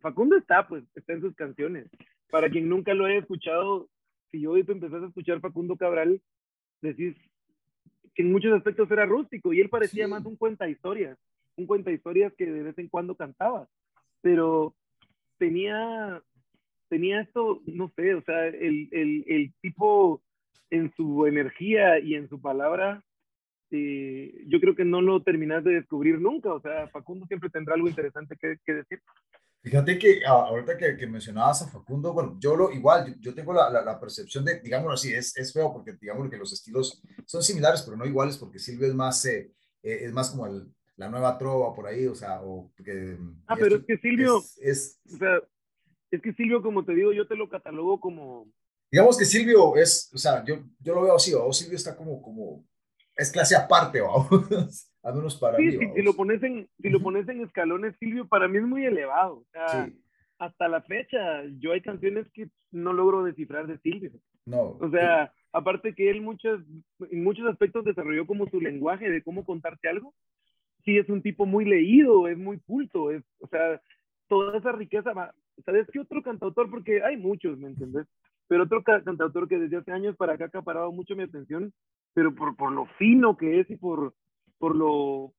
Facundo 0.01 0.37
está, 0.37 0.67
pues, 0.67 0.83
está 0.95 1.13
en 1.13 1.21
sus 1.21 1.35
canciones. 1.35 1.89
Para 2.29 2.49
quien 2.49 2.67
nunca 2.67 2.93
lo 2.93 3.05
haya 3.05 3.19
escuchado, 3.19 3.89
si 4.31 4.45
hoy 4.45 4.63
te 4.63 4.73
empezás 4.73 5.01
a 5.01 5.07
escuchar 5.07 5.39
Facundo 5.39 5.77
Cabral, 5.77 6.21
decís, 6.81 7.15
que 8.13 8.21
en 8.21 8.31
muchos 8.31 8.53
aspectos 8.53 8.89
era 8.91 9.05
rústico 9.05 9.53
y 9.53 9.61
él 9.61 9.69
parecía 9.69 10.07
más 10.07 10.25
un 10.25 10.35
cuenta 10.35 10.69
historias, 10.69 11.17
un 11.55 11.65
cuenta 11.65 11.91
historias 11.91 12.33
que 12.33 12.45
de 12.45 12.63
vez 12.63 12.77
en 12.77 12.89
cuando 12.89 13.15
cantaba, 13.15 13.67
pero 14.21 14.75
tenía, 15.37 16.21
tenía 16.89 17.21
esto, 17.21 17.61
no 17.65 17.91
sé, 17.95 18.15
o 18.15 18.21
sea, 18.23 18.47
el, 18.47 18.89
el, 18.91 19.23
el 19.27 19.53
tipo 19.61 20.21
en 20.69 20.93
su 20.95 21.25
energía 21.27 21.99
y 21.99 22.15
en 22.15 22.27
su 22.29 22.41
palabra, 22.41 23.03
eh, 23.71 24.43
yo 24.47 24.59
creo 24.59 24.75
que 24.75 24.85
no 24.85 25.01
lo 25.01 25.21
terminas 25.23 25.63
de 25.63 25.73
descubrir 25.73 26.19
nunca. 26.19 26.53
O 26.53 26.61
sea, 26.61 26.87
Facundo 26.89 27.25
siempre 27.27 27.49
tendrá 27.49 27.75
algo 27.75 27.87
interesante 27.87 28.35
que, 28.39 28.57
que 28.65 28.73
decir. 28.73 29.01
Fíjate 29.65 29.97
que 29.97 30.19
ah, 30.27 30.45
ahorita 30.47 30.77
que, 30.77 30.95
que, 30.95 31.07
mencionabas 31.07 31.63
a 31.63 31.67
Facundo, 31.67 32.13
bueno, 32.13 32.37
yo 32.39 32.55
lo 32.55 32.71
igual, 32.71 33.19
yo, 33.19 33.33
tengo 33.33 33.51
la, 33.51 33.69
la, 33.71 33.99
percepción 33.99 34.45
de, 34.45 34.59
digámoslo 34.59 34.93
así, 34.93 35.11
es, 35.11 35.35
es, 35.35 35.51
feo 35.51 35.73
porque 35.73 35.93
digamos 35.99 36.29
que 36.29 36.37
los 36.37 36.53
estilos 36.53 37.01
son 37.25 37.41
similares, 37.41 37.81
pero 37.81 37.97
no 37.97 38.05
iguales 38.05 38.37
porque 38.37 38.59
Silvio 38.59 38.87
es 38.87 38.93
más, 38.93 39.25
eh, 39.25 39.51
eh, 39.81 40.01
es 40.03 40.13
más 40.13 40.29
como 40.29 40.45
el, 40.45 40.71
la 40.97 41.09
nueva 41.09 41.35
trova 41.39 41.73
por 41.73 41.87
ahí, 41.87 42.05
o 42.05 42.13
sea, 42.13 42.43
o 42.43 42.71
que... 42.75 43.17
Ah, 43.47 43.55
pero 43.59 43.77
es 43.77 43.85
que 43.87 43.97
Silvio, 43.97 44.39
es, 44.61 44.99
o 45.11 45.17
sea, 45.17 45.41
es 46.11 46.21
que 46.21 46.33
Silvio, 46.33 46.61
como 46.61 46.85
te 46.85 46.93
digo, 46.93 47.11
yo 47.11 47.27
te 47.27 47.35
lo 47.35 47.49
catalogo 47.49 47.99
como... 47.99 48.47
Digamos 48.91 49.17
que 49.17 49.25
Silvio 49.25 49.75
es, 49.77 50.11
o 50.13 50.17
sea, 50.19 50.45
yo, 50.45 50.59
yo 50.79 50.93
lo 50.93 51.01
veo 51.01 51.15
así, 51.15 51.33
o 51.33 51.51
Silvio 51.51 51.75
está 51.75 51.95
como, 51.95 52.21
como, 52.21 52.63
es 53.15 53.31
clase 53.31 53.55
aparte, 53.55 54.01
o 54.01 54.27
al 55.03 55.15
menos 55.15 55.37
para 55.37 55.57
sí, 55.57 55.63
mí. 55.63 55.71
Sí, 55.71 55.91
si, 55.95 56.01
lo 56.01 56.13
pones 56.15 56.41
en, 56.43 56.67
si 56.81 56.89
lo 56.89 56.99
pones 56.99 57.27
en 57.29 57.41
escalones, 57.41 57.95
Silvio, 57.99 58.27
para 58.27 58.47
mí 58.47 58.57
es 58.57 58.63
muy 58.63 58.85
elevado. 58.85 59.37
O 59.37 59.45
sea, 59.51 59.89
hasta 60.39 60.67
la 60.67 60.81
fecha, 60.81 61.43
yo 61.59 61.71
hay 61.71 61.81
canciones 61.81 62.27
que 62.33 62.49
no 62.71 62.93
logro 62.93 63.23
descifrar 63.23 63.67
de 63.67 63.77
Silvio. 63.79 64.11
No. 64.45 64.77
O 64.79 64.89
sea, 64.89 65.31
aparte 65.51 65.95
que 65.95 66.09
él 66.09 66.21
muchos, 66.21 66.61
en 67.09 67.23
muchos 67.23 67.47
aspectos 67.47 67.85
desarrolló 67.85 68.27
como 68.27 68.47
su 68.49 68.59
lenguaje 68.59 69.09
de 69.09 69.23
cómo 69.23 69.45
contarte 69.45 69.87
algo. 69.87 70.13
Sí, 70.83 70.97
es 70.97 71.09
un 71.09 71.21
tipo 71.21 71.45
muy 71.45 71.65
leído, 71.65 72.27
es 72.27 72.37
muy 72.37 72.59
culto, 72.59 73.09
es, 73.09 73.23
o 73.39 73.47
sea, 73.47 73.81
toda 74.27 74.57
esa 74.57 74.71
riqueza. 74.71 75.13
¿Sabes 75.65 75.87
qué 75.91 75.99
otro 75.99 76.21
cantautor? 76.21 76.69
Porque 76.69 77.01
hay 77.01 77.17
muchos, 77.17 77.57
¿me 77.57 77.69
entendés? 77.69 78.05
Pero 78.47 78.63
otro 78.63 78.83
cantautor 78.83 79.47
que 79.47 79.57
desde 79.57 79.77
hace 79.77 79.91
años 79.91 80.15
para 80.15 80.33
acá 80.33 80.45
ha 80.45 80.47
acaparado 80.47 80.91
mucho 80.91 81.15
mi 81.15 81.23
atención, 81.23 81.73
pero 82.15 82.33
por, 82.33 82.55
por 82.55 82.71
lo 82.71 82.87
fino 82.97 83.37
que 83.37 83.59
es 83.59 83.69
y 83.69 83.75
por, 83.75 84.15
por 84.57 84.75
lo... 84.75 85.33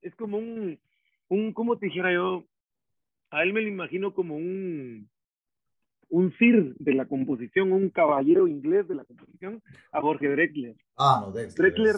Es 0.00 0.14
como 0.14 0.38
un, 0.38 0.78
un, 1.28 1.52
¿cómo 1.52 1.76
te 1.76 1.86
dijera 1.86 2.12
yo? 2.12 2.44
A 3.30 3.42
él 3.42 3.52
me 3.52 3.60
lo 3.60 3.68
imagino 3.68 4.14
como 4.14 4.36
un, 4.36 5.10
un 6.08 6.32
sir 6.38 6.74
de 6.78 6.94
la 6.94 7.06
composición, 7.06 7.72
un 7.72 7.90
caballero 7.90 8.46
inglés 8.46 8.86
de 8.86 8.94
la 8.94 9.04
composición, 9.04 9.60
a 9.92 10.00
Jorge 10.00 10.28
Drexler. 10.28 10.76
Ah, 10.96 11.24
no, 11.26 11.32
Drexler. 11.32 11.96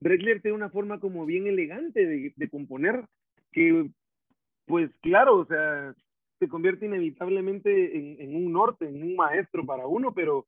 Drexler, 0.00 0.40
tiene 0.40 0.56
una 0.56 0.70
forma 0.70 0.98
como 0.98 1.26
bien 1.26 1.46
elegante 1.46 2.06
de, 2.06 2.32
de, 2.34 2.48
componer, 2.48 3.04
que, 3.52 3.90
pues 4.64 4.90
claro, 5.02 5.36
o 5.36 5.46
sea, 5.46 5.94
se 6.38 6.48
convierte 6.48 6.86
inevitablemente 6.86 7.98
en, 7.98 8.20
en, 8.20 8.34
un 8.34 8.50
norte, 8.50 8.88
en 8.88 9.02
un 9.02 9.14
maestro 9.14 9.64
para 9.64 9.86
uno, 9.86 10.12
pero 10.14 10.46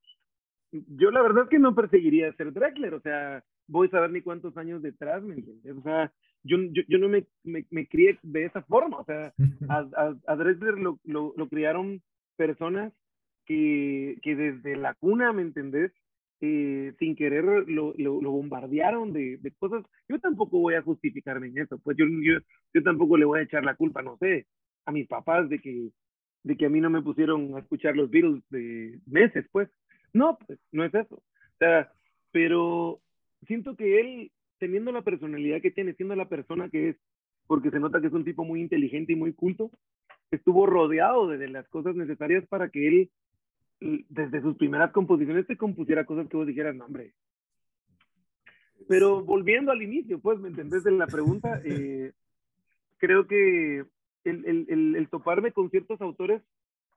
yo 0.72 1.10
la 1.10 1.22
verdad 1.22 1.44
es 1.44 1.50
que 1.50 1.58
no 1.58 1.74
perseguiría 1.74 2.32
ser 2.34 2.52
Drexler, 2.52 2.94
o 2.94 3.00
sea, 3.00 3.44
voy 3.68 3.88
a 3.88 3.90
saber 3.90 4.10
ni 4.10 4.20
cuántos 4.20 4.56
años 4.56 4.82
detrás, 4.82 5.22
¿me 5.22 5.34
entiendes? 5.34 5.76
O 5.76 5.82
sea, 5.82 6.12
yo, 6.42 6.58
yo, 6.72 6.82
yo 6.88 6.98
no 6.98 7.08
me, 7.08 7.26
me, 7.44 7.64
me, 7.70 7.86
crié 7.86 8.18
de 8.22 8.44
esa 8.44 8.62
forma, 8.62 8.98
o 8.98 9.04
sea, 9.04 9.32
a, 9.68 9.86
a, 9.96 10.16
a 10.26 10.36
Drexler 10.36 10.78
lo, 10.78 10.98
lo, 11.04 11.34
lo, 11.36 11.48
criaron 11.48 12.02
personas 12.36 12.92
que, 13.46 14.18
que 14.22 14.36
desde 14.36 14.76
la 14.76 14.94
cuna, 14.94 15.32
¿me 15.32 15.42
entendés? 15.42 15.92
Eh, 16.42 16.92
sin 16.98 17.16
querer 17.16 17.44
lo, 17.44 17.94
lo, 17.96 18.20
lo 18.20 18.30
bombardearon 18.30 19.12
de, 19.14 19.38
de, 19.38 19.50
cosas. 19.52 19.84
Yo 20.06 20.18
tampoco 20.20 20.58
voy 20.58 20.74
a 20.74 20.82
justificarme 20.82 21.46
en 21.46 21.58
eso, 21.58 21.78
pues 21.78 21.96
yo, 21.96 22.04
yo, 22.06 22.38
yo 22.74 22.82
tampoco 22.82 23.16
le 23.16 23.24
voy 23.24 23.40
a 23.40 23.44
echar 23.44 23.64
la 23.64 23.74
culpa, 23.74 24.02
no 24.02 24.18
sé, 24.18 24.46
a 24.84 24.92
mis 24.92 25.08
papás 25.08 25.48
de 25.48 25.60
que, 25.60 25.88
de 26.44 26.56
que 26.56 26.66
a 26.66 26.68
mí 26.68 26.80
no 26.80 26.90
me 26.90 27.02
pusieron 27.02 27.56
a 27.56 27.60
escuchar 27.60 27.96
los 27.96 28.10
Beatles 28.10 28.42
de 28.50 29.00
meses, 29.06 29.46
pues. 29.50 29.70
No, 30.16 30.38
pues 30.46 30.58
no 30.72 30.82
es 30.82 30.94
eso. 30.94 31.16
O 31.16 31.58
sea, 31.58 31.92
pero 32.32 33.00
siento 33.46 33.76
que 33.76 34.00
él, 34.00 34.32
teniendo 34.58 34.90
la 34.90 35.02
personalidad 35.02 35.60
que 35.60 35.70
tiene, 35.70 35.92
siendo 35.92 36.16
la 36.16 36.26
persona 36.26 36.70
que 36.70 36.88
es, 36.88 36.96
porque 37.46 37.70
se 37.70 37.78
nota 37.78 38.00
que 38.00 38.06
es 38.06 38.12
un 38.14 38.24
tipo 38.24 38.42
muy 38.42 38.62
inteligente 38.62 39.12
y 39.12 39.16
muy 39.16 39.34
culto, 39.34 39.70
estuvo 40.30 40.64
rodeado 40.64 41.28
de, 41.28 41.48
las 41.48 41.68
cosas 41.68 41.94
necesarias 41.96 42.46
para 42.48 42.70
que 42.70 42.88
él, 42.88 43.10
desde 44.08 44.40
sus 44.40 44.56
primeras 44.56 44.90
composiciones, 44.90 45.46
te 45.46 45.58
compusiera 45.58 46.06
cosas 46.06 46.28
que 46.28 46.38
vos 46.38 46.46
dijeras, 46.46 46.74
no, 46.74 46.86
hombre. 46.86 47.12
Pero 48.88 49.22
volviendo 49.22 49.70
al 49.70 49.82
inicio, 49.82 50.18
pues, 50.18 50.38
¿me 50.38 50.48
entendés 50.48 50.82
de 50.82 50.92
la 50.92 51.06
pregunta? 51.06 51.60
Eh, 51.66 52.12
creo 52.96 53.26
que 53.26 53.84
el, 54.24 54.46
el, 54.46 54.66
el, 54.70 54.96
el, 54.96 55.08
toparme 55.10 55.52
con 55.52 55.68
ciertos 55.70 56.00
autores 56.00 56.42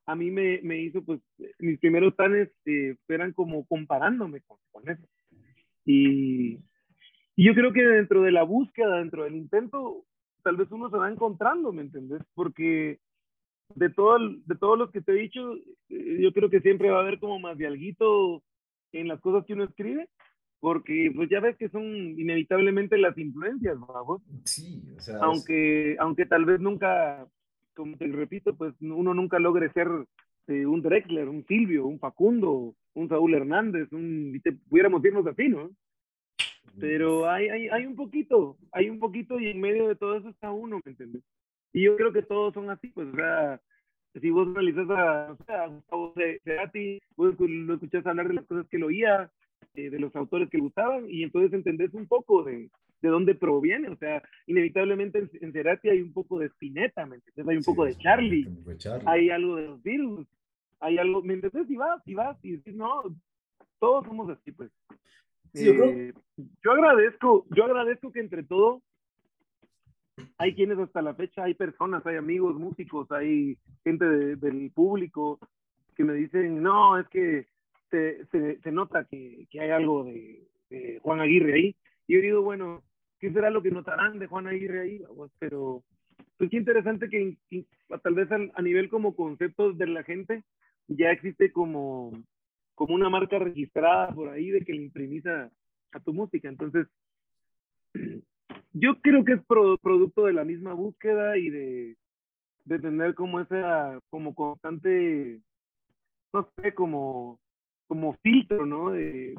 a 0.10 0.16
mí 0.16 0.32
me, 0.32 0.60
me 0.64 0.82
hizo, 0.82 1.04
pues, 1.04 1.22
mis 1.60 1.80
primeros 1.80 2.16
planes 2.16 2.50
eh, 2.66 2.96
eran 3.08 3.32
como 3.32 3.64
comparándome 3.68 4.42
con, 4.42 4.58
con 4.72 4.90
eso. 4.90 5.08
Y, 5.86 6.58
yo 7.38 7.54
creo 7.54 7.72
que 7.72 7.84
dentro 7.84 8.24
de 8.24 8.32
la 8.32 8.44
búsqueda, 8.44 8.98
dentro 8.98 9.24
del 9.24 9.36
intento, 9.36 10.04
tal 10.44 10.58
vez 10.58 10.70
uno 10.72 10.90
se 10.90 10.98
va 10.98 11.12
encontrando, 11.12 11.72
¿me 11.72 11.84
entendés? 11.84 12.22
Porque 12.34 13.00
de, 13.76 13.90
todo, 13.90 14.18
de 14.20 14.56
todos 14.60 14.78
los 14.78 14.92
que 14.92 15.02
te 15.02 15.12
he 15.12 15.22
dicho, 15.22 15.54
eh, 15.90 16.18
yo 16.20 16.34
creo 16.34 16.50
que 16.50 16.60
siempre 16.60 16.90
va 16.90 16.98
a 16.98 17.02
haber 17.02 17.20
como 17.20 17.40
más 17.40 17.58
de 17.58 17.68
alguito 17.68 18.44
en 18.92 19.08
las 19.08 19.22
cosas 19.22 19.46
que 19.46 19.54
uno 19.54 19.64
escribe, 19.64 20.10
porque 20.60 21.12
pues 21.16 21.30
ya 21.30 21.40
ves 21.40 21.56
que 21.56 21.70
son 21.70 21.86
inevitablemente 21.86 22.98
las 22.98 23.18
influencias, 23.18 23.78
¿no? 23.80 24.22
Sí, 24.44 24.82
o 24.98 25.00
sea, 25.00 25.20
aunque, 25.22 25.96
aunque 26.00 26.26
tal 26.26 26.46
vez 26.46 26.60
nunca, 26.60 27.26
como 27.80 27.96
te 27.96 28.08
repito, 28.08 28.58
pues 28.58 28.74
uno 28.82 29.14
nunca 29.14 29.40
logre 29.40 29.72
ser 29.72 29.88
eh, 30.48 30.66
un 30.66 30.82
Drexler, 30.82 31.30
un 31.30 31.46
Silvio, 31.46 31.86
un 31.86 31.98
Facundo, 31.98 32.76
un 32.94 33.08
Saúl 33.08 33.34
Hernández, 33.34 33.90
un, 33.94 34.38
te, 34.44 34.52
pudiéramos 34.52 35.04
irnos 35.06 35.26
así, 35.26 35.48
¿no? 35.48 35.72
Pero 36.78 37.30
hay, 37.30 37.48
hay, 37.48 37.70
hay 37.70 37.86
un 37.86 37.96
poquito, 37.96 38.58
hay 38.74 38.90
un 38.90 39.00
poquito 39.00 39.40
y 39.40 39.48
en 39.48 39.62
medio 39.62 39.88
de 39.88 39.96
todo 39.96 40.18
eso 40.18 40.28
está 40.28 40.52
uno, 40.52 40.82
¿me 40.84 40.92
entiendes? 40.92 41.24
Y 41.72 41.84
yo 41.84 41.96
creo 41.96 42.12
que 42.12 42.22
todos 42.22 42.54
son 42.54 42.70
así, 42.70 42.90
pues, 42.90 43.08
o 43.08 43.16
sea, 43.16 43.62
si 44.20 44.30
vos 44.30 44.46
analizas 44.50 44.90
a, 44.90 45.32
o 45.32 45.44
sea, 45.46 45.64
a 45.64 45.68
Gustavo 45.68 46.14
Cerati, 46.44 47.00
vos 47.16 47.34
lo 47.40 47.74
escuchás 47.76 48.06
hablar 48.06 48.28
de 48.28 48.34
las 48.34 48.46
cosas 48.46 48.68
que 48.68 48.78
lo 48.78 48.88
oía, 48.88 49.32
eh, 49.76 49.90
de 49.90 50.00
los 50.00 50.14
autores 50.18 50.50
que 50.50 50.58
le 50.58 50.64
gustaban, 50.64 51.10
y 51.10 51.24
entonces 51.24 51.54
entendés 51.54 51.94
un 51.94 52.08
poco 52.08 52.44
de, 52.44 52.70
de 53.02 53.10
dónde 53.10 53.36
proviene, 53.36 53.90
o 53.90 53.96
sea, 53.96 54.22
inevitablemente 54.48 55.20
en, 55.20 55.30
en 55.42 55.54
Cerati 55.54 55.90
hay 55.90 56.02
un 56.02 56.14
poco 56.14 56.40
de 56.40 56.48
Spinetta, 56.48 57.06
¿me 57.06 57.16
entiendes? 57.16 57.48
Hay 57.48 57.58
un 57.58 57.64
poco 57.64 57.86
de 57.86 57.96
Charlie, 57.98 58.48
Charlie, 58.78 59.08
hay 59.08 59.30
algo 59.30 59.56
de 59.56 59.66
los 59.68 59.84
Beatles, 59.84 60.28
hay 60.80 60.98
algo, 60.98 61.22
¿me 61.22 61.36
entiendes? 61.36 61.70
Y 61.70 61.76
vas, 61.76 62.02
y 62.06 62.14
vas, 62.14 62.38
y 62.44 62.52
dices, 62.58 62.76
no, 62.76 63.04
todos 63.80 64.06
somos 64.06 64.30
así, 64.30 64.52
pues. 64.52 64.72
Sí, 65.54 65.66
yo, 65.66 65.84
eh, 65.84 66.14
yo, 66.64 66.72
agradezco, 66.72 67.46
yo 67.56 67.66
agradezco 67.66 68.12
que 68.12 68.20
entre 68.20 68.44
todo 68.44 68.84
hay 70.38 70.54
quienes 70.54 70.78
hasta 70.78 71.02
la 71.02 71.16
fecha, 71.16 71.44
hay 71.44 71.54
personas, 71.54 72.06
hay 72.06 72.18
amigos, 72.18 72.56
músicos, 72.56 73.12
hay 73.12 73.58
gente 73.84 74.06
de, 74.06 74.36
del 74.36 74.72
público 74.72 75.40
que 75.96 76.04
me 76.04 76.14
dicen, 76.14 76.62
no, 76.62 77.00
es 77.00 77.08
que 77.10 77.48
se, 77.90 78.26
se, 78.28 78.60
se 78.62 78.72
nota 78.72 79.06
que, 79.06 79.48
que, 79.50 79.60
hay 79.60 79.72
algo 79.72 80.04
de, 80.04 80.48
de, 80.70 81.00
Juan 81.02 81.20
Aguirre 81.20 81.54
ahí. 81.54 81.76
Y 82.08 82.16
yo 82.16 82.22
digo, 82.22 82.42
bueno, 82.42 82.84
¿qué 83.20 83.32
será 83.32 83.50
lo 83.50 83.62
que 83.62 83.72
notarán 83.72 84.18
de 84.18 84.28
Juan 84.28 84.48
Aguirre 84.48 84.82
ahí? 84.82 85.02
Pero, 85.40 85.84
pues 86.38 86.50
qué 86.50 86.58
interesante 86.58 87.10
que, 87.10 87.38
tal 88.02 88.14
vez 88.14 88.30
a, 88.32 88.62
nivel 88.62 88.90
como 88.90 89.16
conceptos 89.16 89.78
de 89.78 89.88
la 89.88 90.04
gente, 90.04 90.44
ya 90.88 91.12
existe 91.12 91.52
como, 91.52 92.12
como 92.76 92.96
una 92.96 93.10
marca 93.10 93.38
registrada 93.38 94.14
por 94.14 94.30
ahí 94.30 94.50
de 94.50 94.62
que 94.62 94.74
le 94.74 94.84
imprimís 94.84 95.26
a, 95.28 95.52
tu 96.06 96.14
música. 96.14 96.48
Entonces, 96.48 96.88
yo 98.74 99.00
creo 99.02 99.26
que 99.26 99.34
es 99.34 99.46
pro, 99.46 99.78
producto 99.78 100.26
de 100.26 100.34
la 100.34 100.46
misma 100.46 100.74
búsqueda 100.74 101.38
y 101.38 101.50
de, 101.50 101.98
tener 102.68 103.16
como 103.16 103.40
esa, 103.40 104.00
como 104.12 104.36
constante, 104.36 105.42
no 106.32 106.48
sé, 106.56 106.74
como, 106.74 107.40
como 107.88 108.14
filtro, 108.22 108.66
¿no? 108.66 108.92
De 108.92 109.34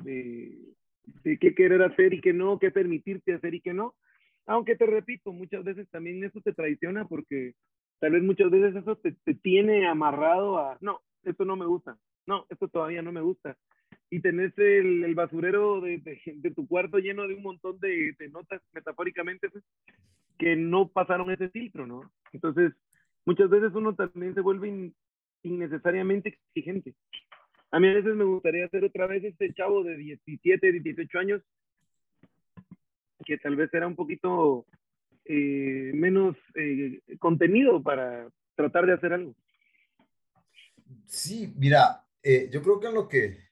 qué 1.23 1.55
querer 1.55 1.83
hacer 1.83 2.15
y 2.15 2.21
qué 2.21 2.33
no, 2.33 2.59
qué 2.59 2.71
permitirte 2.71 3.35
hacer 3.35 3.55
y 3.55 3.61
qué 3.61 3.73
no. 3.75 3.95
Aunque 4.47 4.77
te 4.77 4.87
repito, 4.87 5.33
muchas 5.33 5.65
veces 5.65 5.89
también 5.91 6.23
eso 6.25 6.41
te 6.41 6.53
traiciona 6.53 7.07
porque 7.07 7.55
tal 8.01 8.13
vez 8.13 8.23
muchas 8.23 8.51
veces 8.51 8.75
eso 8.77 8.97
te, 8.97 9.13
te 9.13 9.35
tiene 9.35 9.87
amarrado 9.87 10.59
a, 10.59 10.79
no, 10.81 11.01
esto 11.23 11.45
no 11.45 11.57
me 11.57 11.67
gusta, 11.67 11.97
no, 12.27 12.47
esto 12.49 12.69
todavía 12.69 13.03
no 13.03 13.13
me 13.13 13.21
gusta. 13.21 13.57
Y 14.09 14.21
tenés 14.21 14.57
el, 14.59 15.05
el 15.05 15.15
basurero 15.15 15.81
de, 15.81 15.99
de, 15.99 16.21
de, 16.27 16.51
tu 16.51 16.67
cuarto 16.67 16.99
lleno 16.99 17.29
de 17.29 17.35
un 17.35 17.43
montón 17.43 17.79
de, 17.79 18.15
de 18.19 18.29
notas, 18.29 18.61
metafóricamente, 18.73 19.49
pues, 19.51 19.63
que 20.39 20.57
no 20.57 20.89
pasaron 20.89 21.31
ese 21.31 21.49
filtro, 21.51 21.87
¿no? 21.87 22.11
Entonces, 22.33 22.73
muchas 23.25 23.51
veces 23.51 23.73
uno 23.75 23.95
también 23.95 24.35
se 24.35 24.41
vuelve 24.41 24.69
in, 24.69 24.95
innecesariamente 25.43 26.39
exigente. 26.55 26.95
A 27.73 27.79
mí 27.79 27.89
a 27.89 27.95
veces 27.95 28.15
me 28.17 28.25
gustaría 28.25 28.67
hacer 28.67 28.85
otra 28.85 29.07
vez 29.07 29.23
este 29.23 29.53
chavo 29.55 29.85
de 29.85 29.97
17, 29.97 30.73
18 30.73 31.19
años, 31.19 31.43
que 33.25 33.39
tal 33.39 33.55
vez 33.55 33.73
era 33.73 33.87
un 33.87 33.95
poquito 33.95 34.67
eh, 35.25 35.93
menos 35.95 36.37
eh, 36.57 37.01
contenido 37.21 37.81
para 37.83 38.29
tratar 38.57 38.87
de 38.87 38.95
hacer 38.95 39.13
algo. 39.13 39.37
Sí, 41.07 41.53
mira, 41.57 42.05
eh, 42.23 42.49
yo 42.51 42.61
creo 42.63 42.81
que 42.81 42.87
en 42.89 42.95
lo 42.95 43.09
que, 43.09 43.51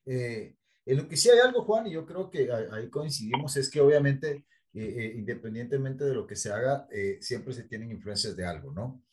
En 0.84 0.96
lo 0.96 1.06
que 1.06 1.16
sí 1.16 1.30
hay 1.30 1.38
algo, 1.38 1.62
Juan, 1.62 1.86
y 1.86 1.92
yo 1.92 2.04
creo 2.04 2.30
que 2.30 2.48
ahí 2.50 2.88
coincidimos, 2.88 3.56
es 3.56 3.70
que 3.70 3.80
obviamente, 3.80 4.44
independientemente 4.72 6.04
de 6.04 6.14
lo 6.14 6.26
que 6.26 6.34
se 6.34 6.50
haga, 6.50 6.88
siempre 7.20 7.52
se 7.52 7.64
tienen 7.64 7.92
influencias 7.92 8.34
de 8.34 8.46
algo, 8.46 8.72
¿no? 8.72 9.04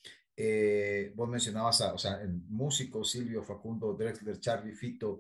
Vos 1.16 1.30
mencionabas, 1.30 1.82
a, 1.82 1.94
o 1.94 1.98
sea, 1.98 2.20
músicos, 2.50 3.12
Silvio, 3.12 3.44
Facundo, 3.44 3.94
Drexler, 3.94 4.40
Charlie, 4.40 4.74
Fito, 4.74 5.20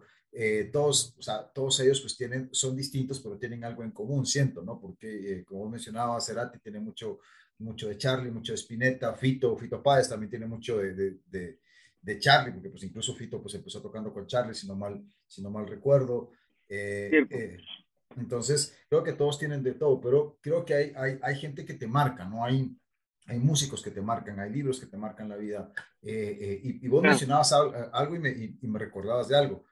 todos, 0.71 1.15
o 1.17 1.21
sea, 1.21 1.49
todos 1.53 1.79
ellos 1.79 2.01
pues 2.01 2.17
tienen, 2.17 2.49
son 2.51 2.75
distintos, 2.75 3.21
pero 3.21 3.37
tienen 3.37 3.63
algo 3.63 3.83
en 3.83 3.91
común, 3.91 4.25
siento, 4.25 4.61
¿no? 4.61 4.79
Porque, 4.79 5.43
como 5.47 5.69
mencionaba, 5.69 6.19
Cerati 6.19 6.59
tiene 6.59 6.79
mucho, 6.79 7.19
mucho 7.59 7.87
de 7.87 7.97
Charlie, 7.97 8.31
mucho 8.31 8.51
de 8.51 8.57
Spinetta, 8.57 9.13
Fito, 9.13 9.55
Fito 9.57 9.81
Páez 9.81 10.09
también 10.09 10.29
tiene 10.29 10.45
mucho 10.45 10.77
de, 10.77 10.93
de, 10.93 11.59
de, 12.01 12.19
Charlie, 12.19 12.53
porque 12.53 12.69
pues 12.69 12.83
incluso 12.83 13.15
Fito 13.15 13.41
pues 13.41 13.55
empezó 13.55 13.81
tocando 13.81 14.13
con 14.13 14.27
Charlie, 14.27 14.53
si 14.53 14.67
no 14.67 14.75
mal, 14.75 15.03
si 15.27 15.41
no 15.41 15.49
mal 15.49 15.67
recuerdo. 15.67 16.31
Eh, 16.67 17.25
eh, 17.29 17.57
entonces, 18.17 18.77
creo 18.89 19.03
que 19.03 19.13
todos 19.13 19.39
tienen 19.39 19.63
de 19.63 19.73
todo, 19.73 19.99
pero 19.99 20.37
creo 20.41 20.65
que 20.65 20.73
hay, 20.73 20.93
hay, 20.95 21.19
hay 21.21 21.35
gente 21.35 21.65
que 21.65 21.73
te 21.73 21.87
marca, 21.87 22.25
¿no? 22.25 22.43
Hay, 22.43 22.75
hay 23.25 23.39
músicos 23.39 23.81
que 23.81 23.91
te 23.91 24.01
marcan, 24.01 24.39
hay 24.39 24.51
libros 24.51 24.79
que 24.79 24.85
te 24.85 24.97
marcan 24.97 25.29
la 25.29 25.37
vida. 25.37 25.71
Eh, 26.01 26.59
y, 26.63 26.87
vos 26.87 27.01
mencionabas 27.01 27.51
algo 27.53 28.15
y 28.15 28.19
me, 28.19 28.29
y, 28.29 28.67
me, 28.67 28.79
recordabas 28.79 29.27
de 29.27 29.37
algo. 29.37 29.65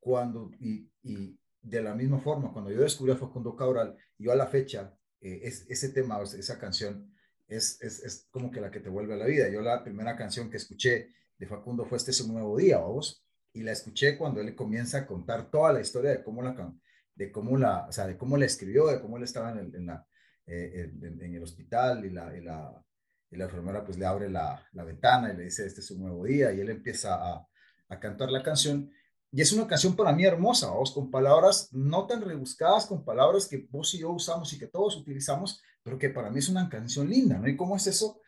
cuando, 0.00 0.50
y, 0.60 0.90
y, 1.02 1.38
de 1.62 1.80
la 1.80 1.94
misma 1.94 2.18
forma, 2.18 2.52
cuando 2.52 2.70
yo 2.70 2.80
descubrí 2.80 3.12
a 3.12 3.16
Facundo 3.16 3.54
Cabral, 3.54 3.96
yo 4.18 4.32
a 4.32 4.36
la 4.36 4.46
fecha 4.46 4.94
eh, 5.20 5.40
es, 5.44 5.64
ese 5.70 5.90
tema, 5.90 6.20
esa 6.22 6.58
canción, 6.58 7.14
es, 7.46 7.80
es, 7.80 8.02
es, 8.02 8.28
como 8.30 8.50
que 8.50 8.60
la 8.60 8.70
que 8.70 8.80
te 8.80 8.88
vuelve 8.88 9.14
a 9.14 9.16
la 9.16 9.26
vida. 9.26 9.48
Yo 9.48 9.62
la 9.62 9.84
primera 9.84 10.16
canción 10.16 10.50
que 10.50 10.56
escuché 10.56 11.12
de 11.38 11.46
Facundo 11.46 11.84
fue 11.84 11.98
Este 11.98 12.10
es 12.10 12.20
un 12.20 12.34
nuevo 12.34 12.56
día, 12.56 12.78
vamos, 12.78 13.24
y 13.52 13.62
la 13.62 13.72
escuché 13.72 14.18
cuando 14.18 14.40
él 14.40 14.54
comienza 14.54 14.98
a 14.98 15.06
contar 15.06 15.50
toda 15.50 15.72
la 15.72 15.80
historia 15.80 16.10
de 16.10 16.22
cómo 16.22 16.42
la, 16.42 16.74
de 17.14 17.30
cómo 17.30 17.56
la, 17.56 17.86
o 17.86 17.92
sea, 17.92 18.06
de 18.06 18.16
cómo 18.16 18.36
la 18.36 18.46
escribió, 18.46 18.86
de 18.88 19.00
cómo 19.00 19.16
él 19.16 19.22
estaba 19.22 19.52
en 19.52 19.58
el, 19.58 19.74
en 19.76 19.86
la, 19.86 20.06
eh, 20.52 20.92
en, 21.02 21.34
el 21.34 21.42
hospital 21.42 22.04
y 22.04 22.10
la, 22.10 22.36
y 22.36 22.42
la, 22.42 22.84
y 23.30 23.36
la, 23.36 23.44
enfermera 23.44 23.84
pues 23.84 23.98
le 23.98 24.06
abre 24.06 24.28
la, 24.28 24.66
la, 24.72 24.84
ventana 24.84 25.32
y 25.32 25.36
le 25.36 25.44
dice, 25.44 25.66
este 25.66 25.80
es 25.80 25.90
un 25.90 26.02
nuevo 26.02 26.24
día, 26.24 26.52
y 26.52 26.60
él 26.60 26.70
empieza 26.70 27.14
a, 27.14 27.46
a 27.88 28.00
cantar 28.00 28.30
la 28.30 28.42
canción 28.42 28.90
y 29.34 29.40
es 29.40 29.50
una 29.52 29.66
canción 29.66 29.96
para 29.96 30.12
mí 30.12 30.26
hermosa, 30.26 30.70
vos, 30.70 30.92
con 30.92 31.10
palabras 31.10 31.72
no 31.72 32.06
tan 32.06 32.20
rebuscadas, 32.20 32.84
con 32.84 33.02
palabras 33.02 33.48
que 33.48 33.66
vos 33.70 33.94
y 33.94 34.00
yo 34.00 34.10
usamos 34.10 34.52
y 34.52 34.58
que 34.58 34.66
todos 34.66 34.94
utilizamos, 34.98 35.62
pero 35.82 35.98
que 35.98 36.10
para 36.10 36.30
mí 36.30 36.38
es 36.38 36.50
una 36.50 36.68
canción 36.68 37.08
linda, 37.08 37.38
¿no? 37.38 37.48
¿Y 37.48 37.56
cómo 37.56 37.74
es 37.76 37.86
eso? 37.86 38.20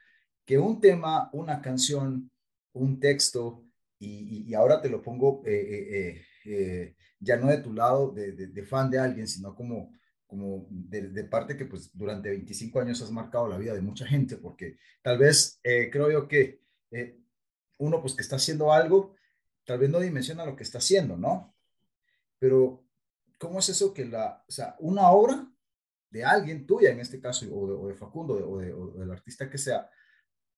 Que 0.47 0.59
un 0.59 0.81
tema, 0.81 1.28
una 1.35 1.61
canción, 1.61 2.31
un 2.73 2.99
texto, 2.99 3.66
y, 3.99 4.49
y, 4.49 4.54
ahora 4.54 4.81
te 4.81 4.88
lo 4.88 5.02
pongo 5.02 5.43
eh, 5.47 5.52
eh, 5.54 6.23
eh, 6.47 6.97
ya 7.21 7.37
no 7.37 7.49
de 7.49 7.59
tu 7.59 7.73
lado 7.73 8.11
de, 8.11 8.33
de, 8.33 8.64
fan 8.64 8.90
de 8.90 8.99
alguien, 8.99 9.28
sino 9.28 9.54
como, 9.54 9.93
como 10.35 10.67
de, 10.69 11.25
parte 11.25 11.57
que 11.57 11.67
pues 11.67 11.91
durante 11.93 12.29
25 12.29 12.81
años 12.81 13.00
has 13.00 13.11
marcado 13.11 13.47
la 13.47 13.57
vida 13.57 13.73
de 13.73 13.81
mucha 13.81 14.07
gente, 14.07 14.37
porque 14.37 14.76
tal 15.00 15.19
vez 15.19 15.61
creo 15.62 16.11
yo 16.11 16.26
que 16.26 16.61
uno 17.79 18.00
pues 18.00 18.14
que 18.14 18.23
está 18.23 18.37
haciendo 18.37 18.73
algo 18.73 19.14
tal 19.64 19.79
vez 19.79 19.91
no 19.91 20.00
dimensiona 20.00 20.45
lo 20.45 20.57
que 20.57 20.62
está 20.62 20.79
haciendo, 20.79 21.17
¿no? 21.17 21.55
Pero, 22.38 22.85
¿cómo 23.38 23.59
es 23.59 23.69
eso 23.69 23.93
que 23.95 24.05
la, 24.05 24.45
o 24.47 24.53
sea, 24.53 24.76
una 24.81 25.11
obra 25.11 25.50
de 26.11 26.25
alguien, 26.25 26.67
tuya 26.67 26.91
en 26.91 27.00
este 27.00 27.21
caso, 27.21 27.47
o 27.53 27.88
de, 27.88 27.95
Facundo, 27.95 28.35
o, 28.35 28.59
de, 28.59 28.73
del 29.00 29.11
artista 29.11 29.50
que 29.50 29.59
sea, 29.59 29.91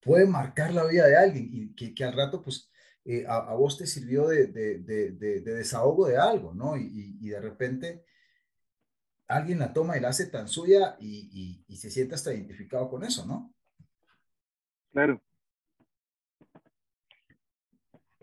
puede 0.01 0.25
marcar 0.25 0.73
la 0.73 0.85
vida 0.85 1.07
de 1.07 1.17
alguien 1.17 1.49
y 1.51 1.73
que, 1.73 2.03
al 2.03 2.13
rato, 2.13 2.41
pues, 2.41 2.69
eh, 3.05 3.25
a, 3.27 3.53
vos 3.53 3.77
te 3.77 3.87
sirvió 3.87 4.27
de, 4.27 4.47
de, 4.47 4.79
de, 4.79 5.41
desahogo 5.41 6.07
de 6.07 6.17
algo, 6.17 6.53
¿no? 6.53 6.75
Y, 6.77 7.29
de 7.29 7.39
repente 7.39 8.05
alguien 9.27 9.59
la 9.59 9.73
toma 9.73 9.97
y 9.97 10.01
la 10.01 10.09
hace 10.09 10.29
tan 10.29 10.47
suya 10.47 10.95
y, 10.99 11.63
y 11.67 11.75
se 11.75 11.89
siente 11.89 12.15
hasta 12.15 12.33
identificado 12.33 12.89
con 12.89 13.03
eso, 13.03 13.25
¿no? 13.25 13.53
Claro. 14.91 15.21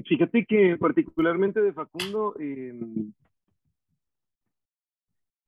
Fíjate 0.07 0.45
que 0.45 0.77
particularmente 0.79 1.61
de 1.61 1.73
Facundo, 1.73 2.35
em, 2.39 3.13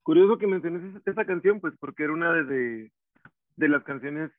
curioso 0.03 0.37
que 0.37 0.47
menciones 0.47 1.01
esa 1.05 1.25
canción, 1.25 1.59
pues 1.59 1.73
porque 1.79 2.03
era 2.03 2.13
una 2.13 2.33
de, 2.43 2.91
de 3.55 3.67
las 3.67 3.83
canciones 3.83 4.31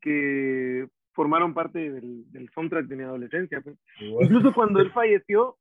que 0.00 0.88
formaron 1.12 1.54
parte 1.54 1.90
del, 1.90 2.30
del 2.32 2.50
soundtrack 2.50 2.86
de 2.86 2.96
mi 2.96 3.04
adolescencia. 3.04 3.60
Pues. 3.62 3.76
Incluso 4.00 4.52
cuando 4.52 4.80
él 4.80 4.90
falleció, 4.92 5.56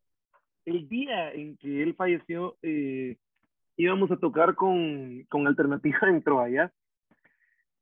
el 0.65 0.89
día 0.89 1.31
en 1.31 1.55
que 1.57 1.83
él 1.83 1.95
falleció, 1.95 2.57
eh, 2.63 3.17
íbamos 3.77 4.11
a 4.11 4.17
tocar 4.17 4.55
con, 4.55 5.23
con 5.29 5.47
Alternativa 5.47 5.99
en 6.09 6.23
allá 6.39 6.71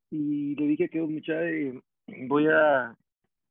Y 0.09 0.55
le 0.55 0.67
dije 0.67 0.89
que, 0.89 1.01
muchacha, 1.01 1.43
eh, 1.43 1.79
voy 2.27 2.47
a 2.47 2.95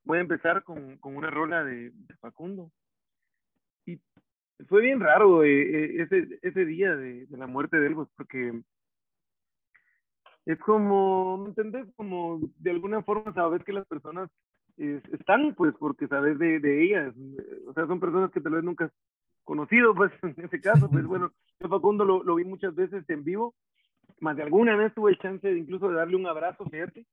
voy 0.04 0.18
a 0.18 0.22
empezar 0.22 0.64
con, 0.64 0.96
con 0.98 1.16
una 1.16 1.30
rola 1.30 1.62
de, 1.62 1.92
Facundo. 2.20 2.70
Y 3.86 4.00
fue 4.68 4.82
bien 4.82 5.00
raro 5.00 5.44
eh, 5.44 5.62
eh, 5.62 6.02
ese, 6.02 6.38
ese 6.42 6.64
día 6.64 6.96
de, 6.96 7.26
de, 7.26 7.36
la 7.36 7.46
muerte 7.46 7.78
de 7.78 7.90
pues, 7.94 8.08
porque 8.16 8.62
es 10.46 10.58
como, 10.60 11.38
¿me 11.38 11.48
entendés? 11.50 11.86
Como 11.96 12.40
de 12.58 12.70
alguna 12.70 13.02
forma 13.02 13.32
sabes 13.34 13.62
que 13.64 13.72
las 13.72 13.86
personas 13.86 14.30
están, 14.76 15.54
pues, 15.54 15.74
porque 15.78 16.08
sabes 16.08 16.38
de, 16.38 16.58
de, 16.58 16.82
ellas. 16.82 17.14
O 17.66 17.74
sea, 17.74 17.86
son 17.86 18.00
personas 18.00 18.30
que 18.30 18.40
tal 18.40 18.52
vez 18.52 18.64
nunca 18.64 18.90
conocido, 19.44 19.94
pues, 19.94 20.12
en 20.22 20.44
ese 20.44 20.60
caso. 20.60 20.88
Pues 20.90 21.04
bueno, 21.04 21.32
yo 21.58 21.68
Facundo 21.68 22.04
lo, 22.04 22.22
lo 22.22 22.34
vi 22.36 22.44
muchas 22.44 22.74
veces 22.74 23.04
en 23.08 23.24
vivo, 23.24 23.54
más 24.20 24.36
de 24.36 24.42
alguna 24.42 24.76
vez 24.76 24.94
tuve 24.94 25.12
el 25.12 25.18
chance 25.18 25.46
de 25.46 25.58
incluso 25.58 25.88
de 25.88 25.96
darle 25.96 26.16
un 26.16 26.26
abrazo, 26.26 26.64
fíjate. 26.66 27.06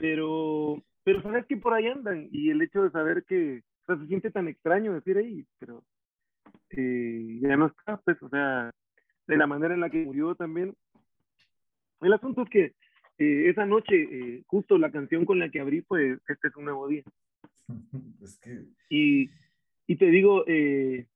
Pero 0.00 0.82
pero 1.04 1.22
sabes 1.22 1.46
que 1.46 1.56
por 1.56 1.72
ahí 1.72 1.86
andan 1.86 2.28
y 2.30 2.50
el 2.50 2.60
hecho 2.62 2.82
de 2.82 2.90
saber 2.90 3.24
que 3.24 3.62
o 3.82 3.86
sea, 3.86 3.96
se 3.96 4.06
siente 4.06 4.30
tan 4.30 4.48
extraño 4.48 4.92
decir 4.92 5.16
ahí, 5.16 5.44
pero 5.58 5.82
eh, 6.70 7.38
ya 7.40 7.56
no 7.56 7.66
está, 7.66 7.96
pues, 7.98 8.22
o 8.22 8.28
sea, 8.28 8.70
de 9.26 9.36
la 9.36 9.46
manera 9.46 9.74
en 9.74 9.80
la 9.80 9.90
que 9.90 10.04
murió 10.04 10.34
también. 10.34 10.74
El 12.00 12.12
asunto 12.12 12.42
es 12.42 12.50
que 12.50 12.64
eh, 13.18 13.50
esa 13.50 13.66
noche, 13.66 13.94
eh, 13.94 14.44
justo 14.46 14.78
la 14.78 14.90
canción 14.90 15.24
con 15.24 15.38
la 15.38 15.50
que 15.50 15.60
abrí 15.60 15.82
fue 15.82 16.18
Este 16.28 16.48
es 16.48 16.56
un 16.56 16.64
nuevo 16.64 16.88
día. 16.88 17.02
es 18.22 18.38
que... 18.38 18.64
y, 18.88 19.30
y 19.86 19.96
te 19.96 20.06
digo, 20.06 20.44
eh, 20.46 21.06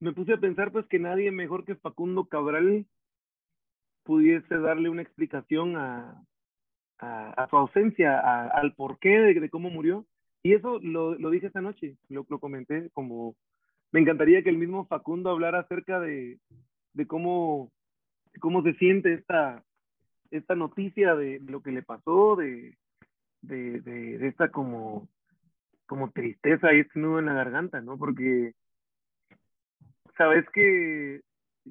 me 0.00 0.12
puse 0.12 0.34
a 0.34 0.38
pensar 0.38 0.72
pues 0.72 0.86
que 0.86 0.98
nadie 0.98 1.30
mejor 1.30 1.64
que 1.64 1.74
Facundo 1.76 2.26
Cabral 2.26 2.86
pudiese 4.04 4.58
darle 4.58 4.88
una 4.88 5.02
explicación 5.02 5.76
a, 5.76 6.22
a, 6.98 7.46
su 7.50 7.56
ausencia, 7.56 8.18
al 8.48 8.74
porqué 8.74 9.10
de, 9.10 9.40
de, 9.40 9.50
cómo 9.50 9.70
murió. 9.70 10.06
Y 10.42 10.54
eso 10.54 10.78
lo, 10.82 11.14
lo 11.14 11.30
dije 11.30 11.48
esta 11.48 11.60
noche, 11.60 11.96
lo, 12.08 12.24
lo, 12.28 12.38
comenté 12.38 12.90
como, 12.90 13.36
me 13.92 14.00
encantaría 14.00 14.42
que 14.42 14.50
el 14.50 14.58
mismo 14.58 14.86
Facundo 14.86 15.30
hablara 15.30 15.60
acerca 15.60 16.00
de, 16.00 16.38
de 16.94 17.06
cómo, 17.06 17.70
cómo 18.40 18.62
se 18.62 18.74
siente 18.74 19.14
esta, 19.14 19.62
esta 20.30 20.54
noticia 20.54 21.14
de 21.14 21.40
lo 21.40 21.60
que 21.62 21.72
le 21.72 21.82
pasó, 21.82 22.36
de, 22.36 22.76
de, 23.42 23.80
de, 23.80 24.28
esta 24.28 24.50
como, 24.50 25.08
como 25.86 26.10
tristeza 26.10 26.72
y 26.72 26.80
este 26.80 26.98
nudo 26.98 27.18
en 27.18 27.26
la 27.26 27.34
garganta, 27.34 27.80
¿no? 27.80 27.98
Porque 27.98 28.54
sabes 30.18 30.44
que, 30.52 31.22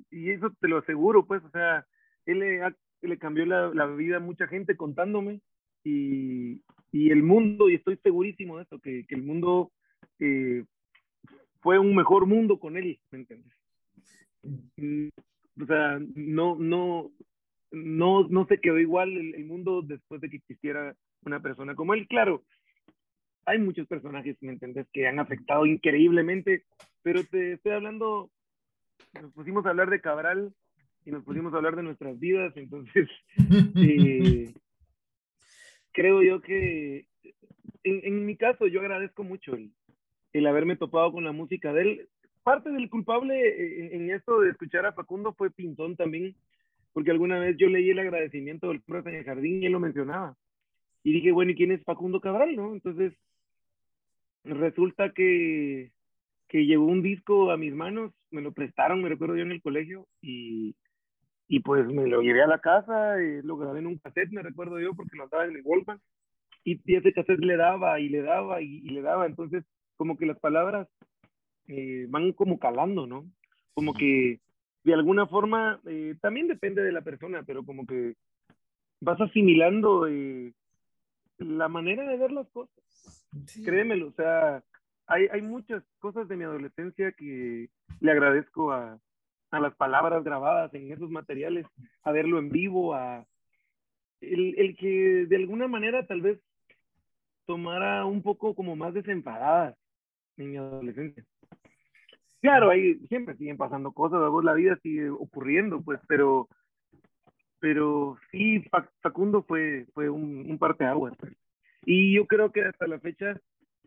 y 0.09 0.31
eso 0.31 0.51
te 0.59 0.67
lo 0.67 0.79
aseguro, 0.79 1.27
pues, 1.27 1.43
o 1.43 1.51
sea, 1.51 1.85
él 2.25 2.63
ha 2.63 2.73
le 3.01 3.17
cambió 3.17 3.45
la, 3.45 3.69
la 3.73 3.85
vida 3.85 4.17
a 4.17 4.21
mucha 4.21 4.47
gente 4.47 4.75
contándome 4.75 5.41
y, 5.83 6.61
y, 6.91 7.11
el 7.11 7.23
mundo, 7.23 7.69
y 7.69 7.75
estoy 7.75 7.97
segurísimo 7.97 8.57
de 8.57 8.63
eso, 8.63 8.79
que, 8.79 9.05
que 9.05 9.15
el 9.15 9.23
mundo 9.23 9.71
eh, 10.19 10.65
fue 11.61 11.79
un 11.79 11.95
mejor 11.95 12.25
mundo 12.25 12.59
con 12.59 12.77
él, 12.77 12.99
¿me 13.11 13.19
entiendes? 13.19 13.53
Mm, 14.77 15.09
o 15.61 15.65
sea, 15.65 15.99
no, 16.15 16.55
no, 16.55 17.11
no, 17.71 18.27
no 18.27 18.45
se 18.47 18.59
quedó 18.59 18.79
igual 18.79 19.11
el, 19.15 19.35
el, 19.35 19.45
mundo 19.45 19.81
después 19.81 20.21
de 20.21 20.29
que 20.29 20.37
existiera 20.37 20.95
una 21.23 21.39
persona 21.41 21.75
como 21.75 21.93
él. 21.93 22.07
Claro, 22.07 22.43
hay 23.45 23.59
muchos 23.59 23.87
personajes, 23.87 24.37
¿me 24.41 24.53
entiendes?, 24.53 24.87
que 24.91 25.07
han 25.07 25.19
afectado 25.19 25.65
increíblemente, 25.65 26.63
pero 27.01 27.23
te 27.23 27.53
estoy 27.53 27.71
hablando, 27.71 28.29
nos 29.21 29.31
pusimos 29.33 29.65
a 29.65 29.69
hablar 29.69 29.89
de 29.89 30.01
Cabral 30.01 30.53
y 31.05 31.11
nos 31.11 31.23
pusimos 31.23 31.53
a 31.53 31.57
hablar 31.57 31.75
de 31.75 31.83
nuestras 31.83 32.19
vidas, 32.19 32.55
entonces 32.55 33.09
eh, 33.75 34.53
creo 35.91 36.21
yo 36.21 36.41
que 36.41 37.07
en, 37.83 38.01
en, 38.03 38.25
mi 38.25 38.35
caso 38.35 38.67
yo 38.67 38.81
agradezco 38.81 39.23
mucho 39.23 39.55
el, 39.55 39.71
el, 40.33 40.47
haberme 40.47 40.75
topado 40.75 41.11
con 41.11 41.23
la 41.23 41.31
música 41.31 41.73
de 41.73 41.81
él. 41.81 42.09
Parte 42.43 42.69
del 42.71 42.89
culpable 42.89 43.95
en, 43.95 44.09
esto 44.11 44.39
de 44.39 44.51
escuchar 44.51 44.85
a 44.85 44.93
Facundo 44.93 45.33
fue 45.33 45.51
Pintón 45.51 45.95
también, 45.95 46.35
porque 46.93 47.11
alguna 47.11 47.39
vez 47.39 47.57
yo 47.57 47.67
leí 47.67 47.89
el 47.89 47.99
agradecimiento 47.99 48.69
del 48.69 48.81
profe 48.81 49.09
en 49.09 49.15
el 49.15 49.25
jardín 49.25 49.63
y 49.63 49.65
él 49.65 49.73
lo 49.73 49.79
mencionaba. 49.79 50.37
Y 51.03 51.13
dije, 51.13 51.31
bueno, 51.31 51.51
¿y 51.51 51.55
quién 51.55 51.71
es 51.71 51.83
Facundo 51.83 52.21
Cabral? 52.21 52.55
¿no? 52.55 52.73
Entonces, 52.73 53.13
resulta 54.43 55.13
que 55.13 55.91
que 56.47 56.65
llegó 56.65 56.85
un 56.85 57.01
disco 57.01 57.51
a 57.51 57.57
mis 57.57 57.73
manos, 57.73 58.13
me 58.31 58.41
lo 58.41 58.53
prestaron, 58.53 59.01
me 59.01 59.09
recuerdo 59.09 59.35
yo 59.35 59.43
en 59.43 59.51
el 59.51 59.61
colegio, 59.61 60.07
y, 60.21 60.75
y 61.47 61.59
pues 61.59 61.85
me 61.87 62.07
lo 62.07 62.21
llevé 62.21 62.43
a 62.43 62.47
la 62.47 62.59
casa, 62.59 63.21
y 63.21 63.41
lo 63.41 63.57
grabé 63.57 63.79
en 63.79 63.87
un 63.87 63.97
cassette, 63.97 64.31
me 64.31 64.41
recuerdo 64.41 64.79
yo, 64.79 64.93
porque 64.93 65.17
lo 65.17 65.23
andaba 65.23 65.45
en 65.45 65.55
el 65.55 65.61
Walkman, 65.63 65.99
y, 66.63 66.81
ese 66.93 67.13
cassette 67.13 67.39
le 67.39 67.55
daba 67.55 67.99
y 67.99 68.09
le 68.09 68.21
daba 68.21 68.61
y, 68.61 68.81
le 68.81 69.01
daba, 69.01 69.25
entonces 69.25 69.63
como 69.95 70.17
que 70.17 70.25
las 70.25 70.37
palabras 70.39 70.87
eh, 71.67 72.05
van 72.09 72.33
como 72.33 72.59
calando, 72.59 73.07
¿no? 73.07 73.25
Como 73.73 73.93
que 73.93 74.41
de 74.83 74.93
alguna 74.93 75.27
forma, 75.27 75.81
eh, 75.85 76.15
también 76.21 76.47
depende 76.47 76.81
de 76.81 76.91
la 76.91 77.01
persona, 77.01 77.43
pero 77.43 77.65
como 77.65 77.85
que 77.85 78.15
vas 79.01 79.19
asimilando 79.19 80.07
eh, 80.07 80.53
la 81.37 81.67
manera 81.67 82.07
de 82.07 82.17
ver 82.17 82.31
las 82.31 82.47
cosas. 82.49 82.75
Créemelo, 83.65 84.07
o 84.07 84.13
sea, 84.13 84.63
hay, 85.07 85.27
hay 85.31 85.41
muchas 85.41 85.83
cosas 85.99 86.27
de 86.27 86.35
mi 86.35 86.43
adolescencia 86.43 87.11
que 87.13 87.69
le 87.99 88.11
agradezco 88.11 88.71
a, 88.71 88.99
a 89.51 89.59
las 89.59 89.75
palabras 89.75 90.23
grabadas 90.23 90.73
en 90.73 90.91
esos 90.91 91.09
materiales, 91.09 91.65
a 92.03 92.11
verlo 92.11 92.39
en 92.39 92.49
vivo, 92.49 92.93
a 92.93 93.25
el, 94.21 94.55
el, 94.57 94.75
que 94.75 95.25
de 95.27 95.35
alguna 95.35 95.67
manera 95.67 96.05
tal 96.05 96.21
vez 96.21 96.39
tomara 97.45 98.05
un 98.05 98.21
poco 98.21 98.53
como 98.53 98.75
más 98.75 98.93
desenfadadas 98.93 99.75
en 100.35 100.51
mi 100.51 100.57
adolescencia. 100.57 101.23
Claro, 102.41 102.69
ahí 102.69 102.95
siempre 103.07 103.35
siguen 103.35 103.57
pasando 103.57 103.91
cosas, 103.91 104.19
la 104.43 104.53
vida 104.53 104.77
sigue 104.83 105.09
ocurriendo, 105.09 105.81
pues, 105.81 105.99
pero, 106.07 106.47
pero 107.59 108.17
sí, 108.31 108.63
Facundo 109.01 109.43
fue, 109.43 109.87
fue 109.93 110.09
un, 110.09 110.49
un 110.49 110.57
parteaguas. 110.57 111.13
Y 111.85 112.13
yo 112.15 112.27
creo 112.27 112.51
que 112.51 112.63
hasta 112.63 112.85
la 112.85 112.99
fecha 112.99 113.39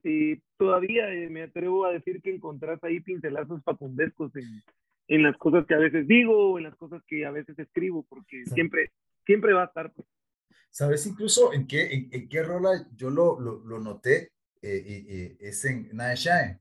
eh, 0.04 0.40
todavía 0.56 1.12
eh, 1.12 1.28
me 1.28 1.42
atrevo 1.42 1.84
a 1.84 1.92
decir 1.92 2.20
que 2.22 2.34
encontrás 2.34 2.82
ahí 2.82 3.00
pincelazos 3.00 3.62
facundescos 3.64 4.34
en, 4.36 4.62
en, 5.08 5.22
las 5.22 5.36
cosas 5.36 5.66
que 5.66 5.74
a 5.74 5.78
veces 5.78 6.06
digo, 6.06 6.58
en 6.58 6.64
las 6.64 6.76
cosas 6.76 7.02
que 7.06 7.26
a 7.26 7.30
veces 7.30 7.58
escribo, 7.58 8.04
porque 8.08 8.44
siempre, 8.46 8.92
siempre 9.26 9.52
va 9.52 9.62
a 9.62 9.66
estar. 9.66 9.92
Pues. 9.92 10.08
¿Sabes 10.70 11.06
incluso 11.06 11.52
en 11.52 11.66
qué, 11.66 12.08
en, 12.10 12.28
qué 12.28 12.42
rola 12.42 12.86
yo 12.94 13.10
lo, 13.10 13.38
lo, 13.40 13.64
lo 13.64 13.78
noté? 13.78 14.32
Eh, 14.62 15.36
es 15.40 15.64
en 15.64 15.88
Naeshae. 15.92 16.60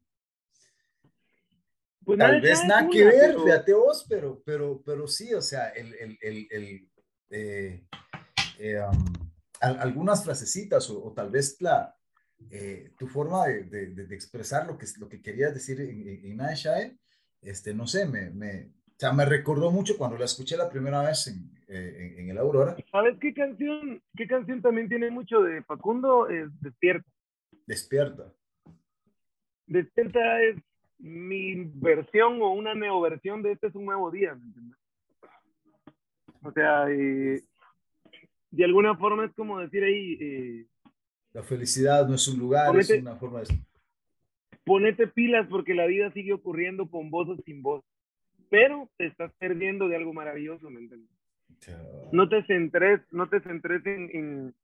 Pues 2.03 2.17
Tal 2.17 2.41
vez 2.41 2.65
nada 2.65 2.89
que 2.89 3.03
ver, 3.03 3.35
fíjate 3.35 3.73
vos, 3.73 4.05
pero, 4.09 4.41
pero, 4.45 4.81
pero 4.83 5.07
sí, 5.07 5.33
o 5.33 5.41
sea, 5.41 5.69
el, 5.69 5.93
el, 5.93 6.17
el, 6.21 6.89
el 7.29 7.87
um, 8.81 9.29
algunas 9.59 10.23
frasecitas 10.23 10.89
o, 10.89 11.03
o, 11.03 11.13
tal 11.13 11.29
vez 11.29 11.57
la, 11.59 11.98
eh, 12.51 12.91
tu 12.97 13.07
forma 13.07 13.47
de, 13.47 13.63
de, 13.63 14.15
expresar 14.15 14.67
lo 14.67 14.77
que, 14.77 14.85
lo 14.99 15.09
que 15.09 15.21
querías 15.21 15.53
decir 15.53 15.81
en, 15.81 16.39
en, 16.39 16.99
este, 17.41 17.73
no 17.73 17.87
sé, 17.87 18.07
me, 18.07 18.29
me, 18.31 18.63
o 18.63 18.95
sea, 18.97 19.13
me 19.13 19.25
recordó 19.25 19.71
mucho 19.71 19.97
cuando 19.97 20.17
la 20.17 20.25
escuché 20.25 20.57
la 20.57 20.69
primera 20.69 21.01
vez 21.01 21.27
en, 21.27 21.51
eh, 21.67 22.15
en, 22.17 22.29
el 22.29 22.37
Aurora. 22.37 22.75
¿Sabes 22.91 23.17
qué 23.19 23.33
canción, 23.33 24.01
qué 24.15 24.27
canción 24.27 24.61
también 24.61 24.89
tiene 24.89 25.09
mucho 25.09 25.41
de 25.41 25.63
Facundo? 25.63 26.27
Es 26.27 26.49
Despierta. 26.59 27.09
Despierta. 27.65 28.33
Despierta 29.67 30.41
es 30.41 30.57
mi 30.97 31.63
versión 31.75 32.41
o 32.41 32.51
una 32.51 32.73
neoversión 32.73 33.41
de 33.41 33.53
Este 33.53 33.67
es 33.67 33.75
un 33.75 33.85
nuevo 33.85 34.11
día, 34.11 34.35
¿me 34.35 34.43
entiendes? 34.43 34.77
O 36.41 36.51
sea, 36.51 36.89
eh, 36.89 37.41
de 38.51 38.65
alguna 38.65 38.95
forma 38.97 39.25
es 39.25 39.33
como 39.33 39.59
decir 39.59 39.83
ahí, 39.83 40.17
eh, 40.19 40.65
la 41.33 41.43
felicidad 41.43 42.07
no 42.07 42.15
es 42.15 42.27
un 42.27 42.39
lugar, 42.39 42.75
es 42.77 42.89
una 42.89 43.15
forma 43.15 43.41
de... 43.41 43.47
Ponete 44.63 45.07
pilas 45.07 45.47
porque 45.49 45.73
la 45.73 45.85
vida 45.85 46.11
sigue 46.11 46.33
ocurriendo 46.33 46.89
con 46.89 47.09
voz 47.09 47.29
o 47.29 47.37
sin 47.43 47.61
voz, 47.61 47.83
pero 48.49 48.89
te 48.97 49.07
estás 49.07 49.31
perdiendo 49.39 49.87
de 49.87 49.95
algo 49.95 50.13
maravilloso, 50.13 50.69
¿me 50.69 50.79
entiendes? 50.79 51.09
No 52.11 52.29
te 52.29 52.43
centres, 52.45 53.01
no 53.11 53.27
te 53.27 53.41
centres 53.41 53.85
en, 53.85 54.09
en, 54.13 54.55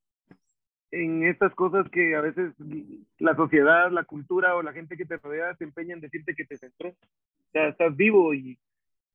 en, 0.92 1.24
estas 1.24 1.54
cosas 1.56 1.90
que 1.90 2.16
a 2.16 2.22
veces 2.22 2.54
la 3.20 3.36
sociedad, 3.36 3.92
la 3.92 4.04
cultura 4.04 4.56
o 4.56 4.62
la 4.62 4.74
gente 4.74 4.96
que 4.96 5.06
te 5.06 5.18
rodea 5.18 5.56
se 5.56 5.64
empeña 5.66 5.94
en 5.94 6.02
decirte 6.02 6.36
que 6.36 6.46
te 6.46 6.58
centres. 6.58 6.96
O 7.50 7.52
sea, 7.52 7.68
estás 7.68 7.96
vivo 7.96 8.34
y 8.34 8.58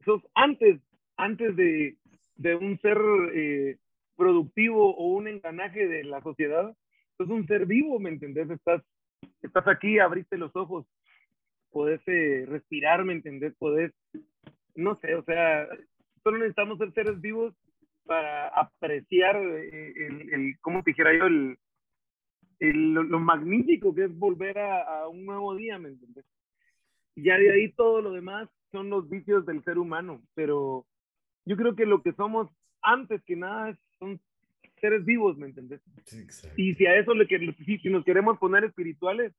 sos 0.05 0.23
antes, 0.35 0.81
antes 1.17 1.57
de, 1.57 1.97
de 2.37 2.55
un 2.55 2.79
ser 2.81 2.99
eh, 3.35 3.79
productivo 4.17 4.95
o 4.95 5.07
un 5.15 5.29
engranaje 5.29 5.87
de 5.87 6.05
la 6.05 6.21
sociedad, 6.21 6.75
es 7.21 7.29
un 7.29 7.47
ser 7.47 7.67
vivo, 7.67 7.99
¿me 7.99 8.11
entendés? 8.11 8.51
Estás, 8.51 8.83
estás 9.43 9.67
aquí, 9.69 9.99
abriste 9.99 10.37
los 10.37 10.55
ojos, 10.57 10.87
podés 11.71 12.01
eh, 12.07 12.47
respirar, 12.49 13.05
¿me 13.05 13.13
entendés? 13.13 13.55
Podés, 13.59 13.93
no 14.75 14.99
sé, 15.01 15.15
o 15.15 15.25
sea, 15.25 15.69
solo 16.23 16.39
necesitamos 16.39 16.79
ser 16.79 16.93
seres 16.93 17.21
vivos 17.21 17.55
para 18.05 18.49
apreciar 18.49 19.37
eh, 19.37 19.93
el, 19.97 20.35
el, 20.35 20.59
¿cómo 20.61 20.83
te 20.83 20.91
dijera 20.91 21.17
yo? 21.17 21.27
El, 21.27 21.59
el, 22.59 22.93
lo, 22.93 23.21
magnífico 23.21 23.95
que 23.95 24.05
es 24.05 24.19
volver 24.19 24.59
a, 24.59 25.03
a, 25.03 25.09
un 25.09 25.25
nuevo 25.25 25.55
día, 25.55 25.79
¿me 25.79 25.91
entendés? 25.91 26.25
Ya 27.17 27.37
de 27.39 27.53
ahí 27.53 27.73
todo 27.73 28.01
lo 28.01 28.13
demás 28.13 28.49
son 28.73 28.91
los 28.91 29.09
vicios 29.09 29.45
del 29.47 29.63
ser 29.65 29.79
humano, 29.79 30.23
pero 30.35 30.87
yo 31.45 31.57
creo 31.57 31.75
que 31.75 31.87
lo 31.87 32.03
que 32.03 32.13
somos 32.13 32.49
antes 32.83 33.23
que 33.25 33.37
nada 33.37 33.77
son 33.99 34.21
seres 34.81 35.05
vivos, 35.05 35.37
¿me 35.37 35.47
entendés? 35.47 35.81
y 36.57 36.75
si 36.75 36.87
a 36.87 36.97
eso 36.97 37.15
le 37.15 37.27
si, 37.27 37.79
si 37.79 37.89
nos 37.89 38.05
queremos 38.05 38.39
poner 38.39 38.65
espirituales, 38.65 39.33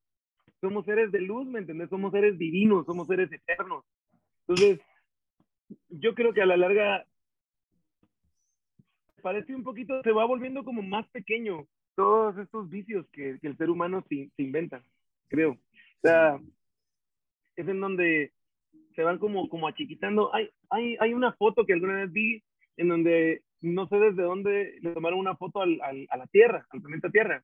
somos 0.60 0.86
seres 0.86 1.12
de 1.12 1.22
luz, 1.22 1.48
¿me 1.48 1.60
entendés? 1.60 1.90
Somos 1.90 2.12
seres 2.12 2.38
divinos, 2.38 2.86
somos 2.86 3.08
seres 3.08 3.32
eternos. 3.32 3.84
Entonces, 4.48 4.80
yo 5.90 6.14
creo 6.14 6.34
que 6.34 6.42
a 6.42 6.46
la 6.46 6.58
larga 6.58 7.06
parece 9.22 9.56
un 9.56 9.64
poquito, 9.64 10.02
se 10.04 10.12
va 10.12 10.26
volviendo 10.26 10.64
como 10.64 10.82
más 10.82 11.08
pequeño 11.10 11.68
todos 11.96 12.38
estos 12.38 12.70
vicios 12.70 13.06
que, 13.12 13.38
que 13.40 13.48
el 13.48 13.58
ser 13.58 13.70
humano 13.70 14.04
se, 14.10 14.30
se, 14.36 14.44
inventa, 14.44 14.84
creo. 15.28 15.52
O 15.52 16.02
sea, 16.02 16.40
es 17.56 17.68
en 17.68 17.80
donde 17.80 18.34
se 18.96 19.04
van 19.04 19.20
como, 19.20 19.50
como 19.50 19.68
achiquitando. 19.68 20.34
Hay, 20.34 20.50
hay, 20.70 20.98
hay 21.00 21.14
una 21.14 21.34
foto 21.34 21.66
que 21.66 21.74
alguna 21.74 21.96
vez 21.96 22.12
vi 22.12 22.44
en 22.78 22.88
donde 22.88 23.44
no 23.62 23.88
sé 23.88 23.98
desde 23.98 24.24
dónde 24.24 24.78
le 24.82 24.92
tomaron 24.92 25.20
una 25.20 25.36
foto 25.36 25.62
al, 25.62 25.80
al, 25.82 26.08
a 26.10 26.18
la 26.18 26.28
Tierra, 26.28 26.66
al 26.70 26.82
planeta 26.82 27.10
Tierra. 27.10 27.44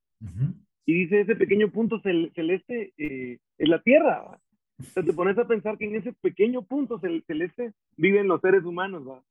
Y 0.85 0.93
dice, 0.93 1.21
ese 1.21 1.35
pequeño 1.35 1.69
punto 1.69 1.99
celeste 1.99 2.93
eh, 2.97 3.39
es 3.57 3.69
la 3.69 3.81
Tierra. 3.81 4.39
O 4.79 4.83
sea, 4.83 5.03
te 5.03 5.13
pones 5.13 5.37
a 5.37 5.47
pensar 5.47 5.77
que 5.77 5.85
en 5.85 5.95
ese 5.95 6.13
pequeño 6.13 6.63
punto 6.63 6.99
celeste 6.99 7.73
viven 7.97 8.27
los 8.27 8.41
seres 8.41 8.63
humanos, 8.63 9.07
¿va? 9.07 9.23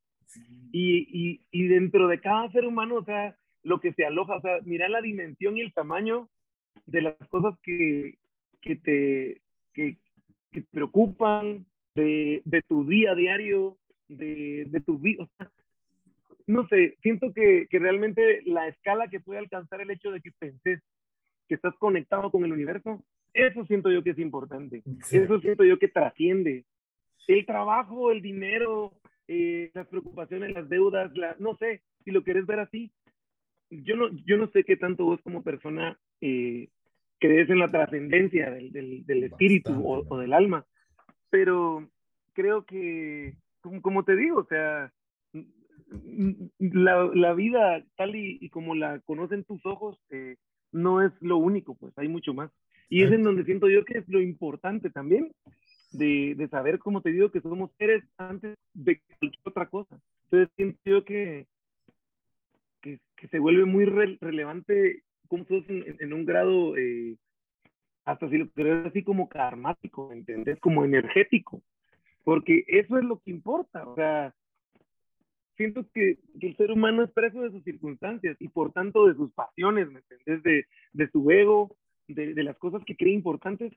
Y, 0.72 1.06
y, 1.10 1.40
y, 1.52 1.68
dentro 1.68 2.08
de 2.08 2.20
cada 2.20 2.50
ser 2.50 2.66
humano, 2.66 2.96
o 2.96 3.04
sea, 3.04 3.36
lo 3.62 3.80
que 3.80 3.92
se 3.92 4.04
aloja, 4.04 4.36
o 4.36 4.40
sea, 4.40 4.58
mira 4.64 4.88
la 4.88 5.00
dimensión 5.00 5.56
y 5.56 5.60
el 5.60 5.72
tamaño 5.72 6.28
de 6.84 7.02
las 7.02 7.16
cosas 7.28 7.58
que, 7.62 8.18
que 8.60 8.76
te, 8.76 9.40
que, 9.72 9.98
que 10.50 10.62
te 10.62 10.68
preocupan, 10.72 11.64
de, 11.94 12.42
de, 12.44 12.62
tu 12.62 12.84
día 12.84 13.12
a 13.12 13.14
diario, 13.14 13.78
de, 14.08 14.66
de 14.68 14.80
tu 14.80 14.98
vida, 14.98 15.24
o 15.24 15.28
sea, 15.38 15.50
no 16.46 16.66
sé, 16.68 16.96
siento 17.02 17.32
que, 17.32 17.66
que, 17.68 17.78
realmente 17.78 18.42
la 18.44 18.68
escala 18.68 19.08
que 19.08 19.20
puede 19.20 19.40
alcanzar 19.40 19.80
el 19.80 19.90
hecho 19.90 20.10
de 20.10 20.20
que 20.20 20.30
penses 20.38 20.80
que 21.48 21.54
estás 21.54 21.74
conectado 21.78 22.30
con 22.30 22.44
el 22.44 22.52
universo, 22.52 23.04
eso 23.32 23.64
siento 23.66 23.90
yo 23.90 24.02
que 24.02 24.10
es 24.10 24.18
importante. 24.18 24.82
Eso 25.10 25.40
siento 25.40 25.64
yo 25.64 25.78
que 25.78 25.88
trasciende. 25.88 26.64
El 27.26 27.44
trabajo, 27.44 28.10
el 28.10 28.22
dinero, 28.22 28.92
eh, 29.28 29.70
las 29.74 29.86
preocupaciones, 29.88 30.52
las 30.54 30.68
deudas, 30.68 31.14
la, 31.16 31.36
no 31.38 31.56
sé, 31.56 31.82
si 32.04 32.10
lo 32.12 32.22
quieres 32.22 32.46
ver 32.46 32.60
así. 32.60 32.90
Yo 33.68 33.96
no, 33.96 34.08
yo 34.24 34.36
no 34.36 34.48
sé 34.48 34.64
qué 34.64 34.76
tanto 34.76 35.04
vos 35.04 35.20
como 35.22 35.42
persona 35.42 35.98
eh, 36.20 36.68
crees 37.18 37.50
en 37.50 37.58
la 37.58 37.70
trascendencia 37.70 38.50
del, 38.50 38.72
del, 38.72 39.04
del 39.04 39.24
espíritu 39.24 39.72
o, 39.72 40.04
o, 40.08 40.18
del 40.18 40.32
alma, 40.32 40.64
pero 41.30 41.88
creo 42.32 42.64
que, 42.64 43.34
como, 43.60 43.82
como 43.82 44.04
te 44.04 44.14
digo, 44.14 44.38
o 44.38 44.46
sea, 44.46 44.92
la, 46.58 47.10
la 47.14 47.34
vida 47.34 47.84
tal 47.96 48.16
y, 48.16 48.38
y, 48.40 48.48
como 48.50 48.74
la 48.74 49.00
conocen 49.00 49.44
tus 49.44 49.64
ojos 49.64 50.00
eh, 50.10 50.36
no 50.72 51.02
es 51.02 51.12
lo 51.20 51.36
único, 51.36 51.74
pues 51.74 51.96
hay 51.96 52.08
mucho 52.08 52.34
más. 52.34 52.50
Y 52.88 53.02
es 53.02 53.12
en 53.12 53.22
donde 53.22 53.44
siento 53.44 53.68
yo 53.68 53.84
que 53.84 53.98
es 53.98 54.08
lo 54.08 54.20
importante 54.20 54.90
también 54.90 55.32
de, 55.92 56.34
de 56.36 56.48
saber, 56.48 56.78
como 56.78 57.00
te 57.00 57.10
digo, 57.10 57.30
que 57.30 57.40
somos 57.40 57.70
seres 57.78 58.04
antes 58.16 58.56
de 58.74 59.00
cualquier 59.18 59.40
otra 59.44 59.66
cosa. 59.66 59.98
Entonces 60.24 60.50
siento 60.56 60.78
yo 60.84 61.04
que, 61.04 61.46
que, 62.80 63.00
que 63.16 63.28
se 63.28 63.38
vuelve 63.38 63.64
muy 63.64 63.84
re, 63.84 64.18
relevante 64.20 65.02
como 65.28 65.44
sos 65.44 65.68
en, 65.68 65.96
en, 65.98 66.12
un 66.12 66.24
grado, 66.24 66.76
eh, 66.76 67.16
hasta 68.04 68.28
si 68.28 68.38
lo 68.38 68.48
crees 68.50 68.86
así 68.86 69.02
como 69.02 69.28
karmático, 69.28 70.12
¿entendés? 70.12 70.60
Como 70.60 70.84
energético. 70.84 71.62
Porque 72.22 72.64
eso 72.68 72.98
es 72.98 73.04
lo 73.04 73.18
que 73.20 73.30
importa. 73.30 73.88
O 73.88 73.94
sea, 73.94 74.34
siento 75.56 75.84
que, 75.92 76.18
que, 76.40 76.48
el 76.48 76.56
ser 76.56 76.70
humano 76.70 77.02
es 77.02 77.10
preso 77.10 77.40
de 77.42 77.50
sus 77.50 77.64
circunstancias 77.64 78.36
y 78.40 78.48
por 78.48 78.72
tanto 78.72 79.06
de 79.06 79.14
sus 79.14 79.32
pasiones, 79.32 79.88
¿me? 79.90 80.00
De, 80.26 80.66
de 80.92 81.10
su 81.10 81.30
ego, 81.30 81.76
de, 82.08 82.34
de, 82.34 82.42
las 82.42 82.56
cosas 82.58 82.82
que 82.84 82.96
cree 82.96 83.12
importantes. 83.12 83.72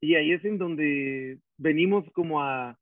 Y 0.00 0.14
ahí 0.14 0.32
es 0.32 0.44
en 0.44 0.58
donde 0.58 1.38
venimos 1.58 2.04
como 2.12 2.42
a, 2.42 2.78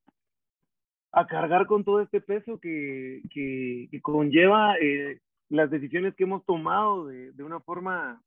a 1.12 1.26
cargar 1.26 1.66
con 1.66 1.84
todo 1.84 2.00
este 2.00 2.20
peso 2.20 2.60
que, 2.60 3.22
que, 3.32 4.00
conlleva 4.02 4.76
eh, 4.78 5.20
las 5.48 5.70
decisiones 5.70 6.14
que 6.14 6.24
hemos 6.24 6.44
tomado 6.44 7.06
de, 7.06 7.32
de, 7.32 7.42
una 7.42 7.60
forma 7.60 8.22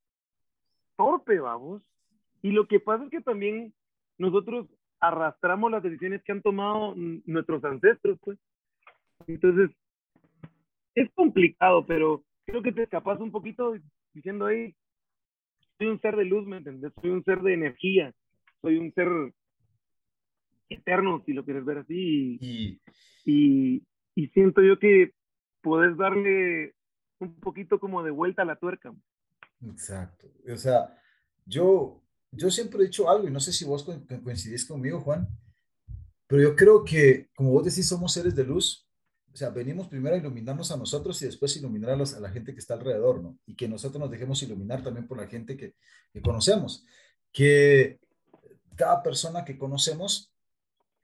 torpe, 0.97 1.39
vamos. 1.39 1.81
Y 2.41 2.51
lo 2.51 2.67
que 2.67 2.79
pasa 2.79 3.05
es 3.05 3.11
que 3.11 3.21
también 3.21 3.73
nosotros 4.17 4.67
arrastramos 4.99 5.71
las 5.71 5.83
decisiones 5.83 6.23
que 6.23 6.31
han 6.31 6.41
tomado 6.41 6.93
nuestros 7.25 7.63
ancestros, 7.63 8.19
pues. 8.23 8.37
Entonces, 9.27 9.69
es 10.95 11.09
complicado, 11.13 11.85
pero 11.85 12.23
creo 12.45 12.61
que 12.61 12.71
te 12.71 12.83
escapas 12.83 13.19
un 13.19 13.31
poquito 13.31 13.73
diciendo 14.13 14.45
ahí, 14.45 14.75
soy 15.77 15.87
un 15.87 16.01
ser 16.01 16.15
de 16.15 16.25
luz, 16.25 16.45
¿me 16.45 16.57
entiendes? 16.57 16.93
Soy 17.01 17.09
un 17.09 17.23
ser 17.23 17.41
de 17.41 17.53
energía, 17.53 18.13
soy 18.61 18.77
un 18.77 18.93
ser 18.93 19.07
eterno, 20.69 21.23
si 21.25 21.33
lo 21.33 21.43
quieres 21.43 21.65
ver 21.65 21.79
así. 21.79 22.37
Y, 22.39 22.81
y, 23.25 23.83
y 24.15 24.27
siento 24.27 24.61
yo 24.61 24.79
que 24.79 25.13
puedes 25.61 25.97
darle 25.97 26.75
un 27.19 27.39
poquito 27.39 27.79
como 27.79 28.03
de 28.03 28.11
vuelta 28.11 28.41
a 28.41 28.45
la 28.45 28.57
tuerca. 28.57 28.93
Exacto. 29.65 30.27
O 30.51 30.57
sea, 30.57 30.97
yo, 31.45 32.01
yo 32.31 32.49
siempre 32.49 32.81
he 32.81 32.85
dicho 32.85 33.09
algo, 33.09 33.27
y 33.27 33.31
no 33.31 33.39
sé 33.39 33.53
si 33.53 33.65
vos 33.65 33.83
coincidís 33.83 34.65
conmigo, 34.65 34.99
Juan, 34.99 35.27
pero 36.27 36.41
yo 36.41 36.55
creo 36.55 36.83
que, 36.83 37.29
como 37.35 37.51
vos 37.51 37.65
decís, 37.65 37.87
somos 37.87 38.13
seres 38.13 38.35
de 38.35 38.45
luz. 38.45 38.87
O 39.33 39.37
sea, 39.37 39.49
venimos 39.49 39.87
primero 39.87 40.15
a 40.15 40.19
iluminarnos 40.19 40.71
a 40.71 40.77
nosotros 40.77 41.21
y 41.21 41.25
después 41.25 41.55
iluminar 41.55 41.91
a, 41.91 41.95
a 41.95 42.19
la 42.19 42.29
gente 42.29 42.53
que 42.53 42.59
está 42.59 42.73
alrededor, 42.73 43.21
¿no? 43.21 43.37
Y 43.45 43.55
que 43.55 43.67
nosotros 43.67 43.99
nos 43.99 44.11
dejemos 44.11 44.43
iluminar 44.43 44.83
también 44.83 45.07
por 45.07 45.17
la 45.17 45.27
gente 45.27 45.55
que, 45.55 45.75
que 46.11 46.21
conocemos. 46.21 46.85
Que 47.31 47.99
cada 48.75 49.01
persona 49.01 49.45
que 49.45 49.57
conocemos 49.57 50.33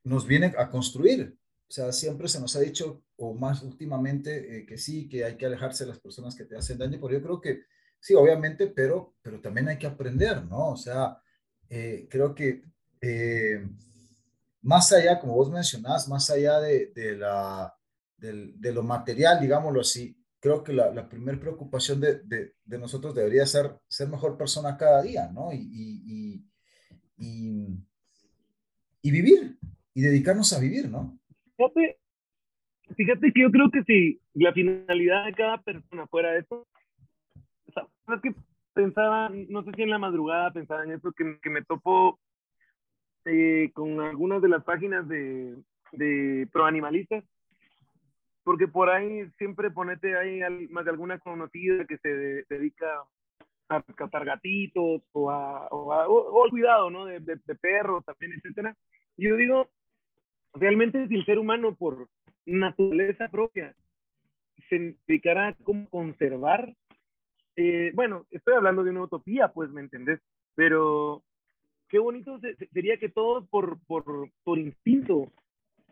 nos 0.03 0.25
viene 0.25 0.53
a 0.57 0.69
construir. 0.69 1.37
O 1.69 1.71
sea, 1.71 1.91
siempre 1.91 2.27
se 2.27 2.39
nos 2.39 2.55
ha 2.55 2.59
dicho, 2.61 3.03
o 3.17 3.33
más 3.33 3.61
últimamente, 3.61 4.59
eh, 4.59 4.65
que 4.65 4.77
sí, 4.77 5.07
que 5.09 5.25
hay 5.25 5.35
que 5.35 5.45
alejarse 5.45 5.83
de 5.83 5.89
las 5.89 5.99
personas 5.99 6.35
que 6.35 6.45
te 6.45 6.55
hacen 6.55 6.77
daño, 6.77 6.97
pero 7.01 7.13
yo 7.13 7.21
creo 7.21 7.41
que 7.41 7.63
sí, 7.99 8.13
obviamente, 8.15 8.67
pero, 8.67 9.15
pero 9.21 9.41
también 9.41 9.67
hay 9.67 9.77
que 9.77 9.87
aprender, 9.87 10.43
¿no? 10.45 10.69
O 10.71 10.77
sea, 10.77 11.21
eh, 11.69 12.07
creo 12.09 12.33
que 12.33 12.63
eh, 13.01 13.67
más 14.61 14.91
allá, 14.93 15.19
como 15.19 15.35
vos 15.35 15.51
mencionás, 15.51 16.07
más 16.07 16.29
allá 16.29 16.59
de, 16.59 16.91
de 16.95 17.17
la, 17.17 17.76
de, 18.17 18.71
lo 18.73 18.83
material, 18.83 19.39
digámoslo 19.39 19.81
así, 19.81 20.17
creo 20.39 20.63
que 20.63 20.73
la, 20.73 20.93
la 20.93 21.07
primera 21.07 21.39
preocupación 21.39 21.99
de, 22.01 22.53
nosotros 22.65 23.15
debería 23.15 23.45
ser 23.45 23.71
ser 23.87 24.07
mejor 24.09 24.37
persona 24.37 24.77
cada 24.77 25.01
día, 25.01 25.29
¿no? 25.31 25.51
Y, 25.53 25.57
y, 25.57 26.43
y, 27.17 27.67
y, 29.01 29.11
vivir, 29.11 29.57
y 29.93 30.01
dedicarnos 30.01 30.53
a 30.53 30.59
vivir, 30.59 30.89
¿no? 30.89 31.19
Fíjate, 31.55 31.99
fíjate 32.95 33.31
que 33.33 33.41
yo 33.41 33.51
creo 33.51 33.71
que 33.71 33.83
si 33.83 34.21
la 34.33 34.53
finalidad 34.53 35.25
de 35.25 35.33
cada 35.33 35.61
persona 35.61 36.07
fuera 36.07 36.37
eso, 36.37 36.67
es 37.67 38.21
que 38.21 38.33
pensaba, 38.73 39.29
no 39.29 39.63
sé 39.63 39.71
si 39.75 39.81
en 39.81 39.89
la 39.89 39.97
madrugada 39.97 40.51
pensaba 40.51 40.83
en 40.83 40.91
eso, 40.91 41.11
que, 41.11 41.39
que 41.41 41.49
me 41.49 41.63
topo 41.63 42.19
eh, 43.25 43.71
con 43.73 43.99
algunas 43.99 44.41
de 44.41 44.49
las 44.49 44.63
páginas 44.63 45.07
de, 45.07 45.57
de 45.91 46.47
proanimalistas, 46.51 47.23
porque 48.47 48.69
por 48.69 48.89
ahí 48.89 49.29
siempre 49.37 49.71
ponete 49.71 50.17
ahí 50.17 50.39
más 50.69 50.85
de 50.85 50.91
alguna 50.91 51.19
conocida 51.19 51.83
que 51.83 51.97
se 51.97 52.45
dedica 52.47 53.03
a 53.67 53.79
rescatar 53.79 54.23
gatitos 54.23 55.01
o 55.11 55.29
a, 55.29 55.67
o, 55.67 56.43
al 56.45 56.49
cuidado, 56.49 56.89
¿no? 56.89 57.07
De, 57.07 57.19
de, 57.19 57.55
perros 57.55 58.05
también, 58.05 58.31
etcétera. 58.31 58.73
Yo 59.17 59.35
digo, 59.35 59.67
realmente 60.53 61.09
si 61.09 61.15
el 61.15 61.25
ser 61.25 61.39
humano 61.39 61.75
por 61.75 62.07
naturaleza 62.45 63.27
propia 63.27 63.75
se 64.69 64.95
dedicará 65.05 65.49
a 65.49 65.53
cómo 65.65 65.89
conservar 65.89 66.73
eh, 67.57 67.91
bueno, 67.95 68.27
estoy 68.31 68.53
hablando 68.53 68.81
de 68.81 68.91
una 68.91 69.01
utopía, 69.01 69.49
pues, 69.49 69.69
¿me 69.71 69.81
entendés? 69.81 70.21
Pero 70.55 71.21
qué 71.89 71.99
bonito 71.99 72.39
sería 72.71 72.95
que 72.95 73.09
todos 73.09 73.45
por, 73.49 73.77
por, 73.87 74.29
por 74.45 74.57
instinto 74.57 75.33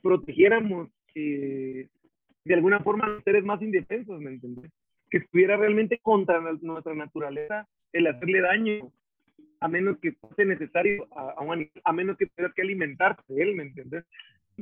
protegiéramos 0.02 0.88
eh, 1.16 1.90
de 2.46 2.54
alguna 2.54 2.80
forma 2.80 3.22
seres 3.24 3.44
más 3.44 3.62
indefensos, 3.62 4.20
¿me 4.22 4.32
entendés? 4.32 4.72
Que 5.10 5.18
estuviera 5.18 5.58
realmente 5.58 6.00
contra 6.02 6.40
nuestra 6.62 6.94
naturaleza 6.94 7.68
el 7.92 8.08
hacerle 8.08 8.42
daño, 8.42 8.92
a 9.60 9.68
menos 9.68 9.98
que 10.00 10.16
sea 10.36 10.46
necesario 10.46 11.08
a, 11.12 11.42
un 11.42 11.54
animal, 11.54 11.82
a 11.84 11.94
menos 11.94 12.18
que 12.18 12.28
tengas 12.28 12.54
que 12.54 12.62
alimentarte 12.62 13.24
él, 13.42 13.56
¿me 13.56 13.64
entendés? 13.64 14.06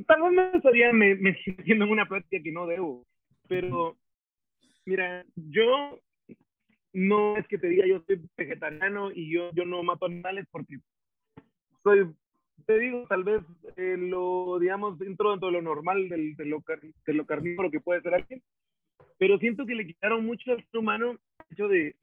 Tal 0.06 0.22
vez 0.22 0.32
me 0.32 0.50
estaría 0.56 0.92
me 0.92 1.12
en 1.46 1.82
una 1.82 2.06
práctica 2.06 2.42
que 2.42 2.52
no 2.52 2.66
debo, 2.66 3.04
pero 3.48 3.96
mira, 4.86 5.24
yo 5.36 6.00
no 6.92 7.36
es 7.36 7.46
que 7.48 7.58
te 7.58 7.68
diga 7.68 7.86
yo 7.86 8.02
soy 8.06 8.20
vegetariano 8.36 9.10
y 9.12 9.30
yo, 9.30 9.50
yo 9.52 9.64
no 9.64 9.82
mato 9.82 10.06
animales 10.06 10.46
porque 10.50 10.78
soy, 11.82 12.06
te 12.66 12.78
digo, 12.78 13.06
tal 13.08 13.24
vez 13.24 13.42
eh, 13.76 13.96
lo, 13.98 14.58
digamos, 14.58 14.98
dentro, 14.98 15.30
dentro 15.30 15.48
de 15.48 15.54
lo 15.54 15.62
normal 15.62 16.08
del, 16.08 16.34
de, 16.36 16.46
lo, 16.46 16.62
de 17.06 17.14
lo 17.14 17.26
carnívoro 17.26 17.70
que 17.70 17.80
puede 17.80 18.00
ser 18.00 18.14
alguien, 18.14 18.42
pero 19.18 19.38
siento 19.38 19.66
que 19.66 19.74
le 19.74 19.86
quitaron 19.86 20.24
mucho 20.24 20.52
al 20.52 20.64
ser 20.64 20.80
humano 20.80 21.12
el 21.12 21.18
hecho 21.50 21.68
de, 21.68 21.96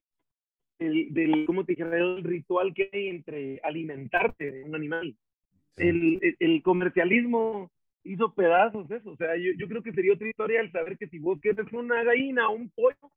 el, 0.79 1.13
del, 1.13 1.45
¿cómo 1.45 1.65
te 1.65 1.73
dijera? 1.73 1.97
El 1.97 2.23
ritual 2.23 2.73
que 2.73 2.89
hay 2.91 3.07
entre 3.07 3.59
alimentarte 3.63 4.51
de 4.51 4.63
un 4.63 4.75
animal. 4.75 5.15
El, 5.77 6.19
el, 6.39 6.61
comercialismo 6.63 7.71
hizo 8.03 8.33
pedazos 8.33 8.89
eso, 8.91 9.11
o 9.11 9.15
sea, 9.15 9.35
yo, 9.37 9.51
yo 9.57 9.67
creo 9.67 9.81
que 9.81 9.93
sería 9.93 10.13
otra 10.13 10.27
historia 10.27 10.61
el 10.61 10.71
saber 10.71 10.97
que 10.97 11.07
si 11.07 11.19
vos 11.19 11.39
quieres 11.39 11.71
una 11.71 12.03
gallina 12.03 12.49
o 12.49 12.55
un 12.55 12.69
pollo, 12.71 13.11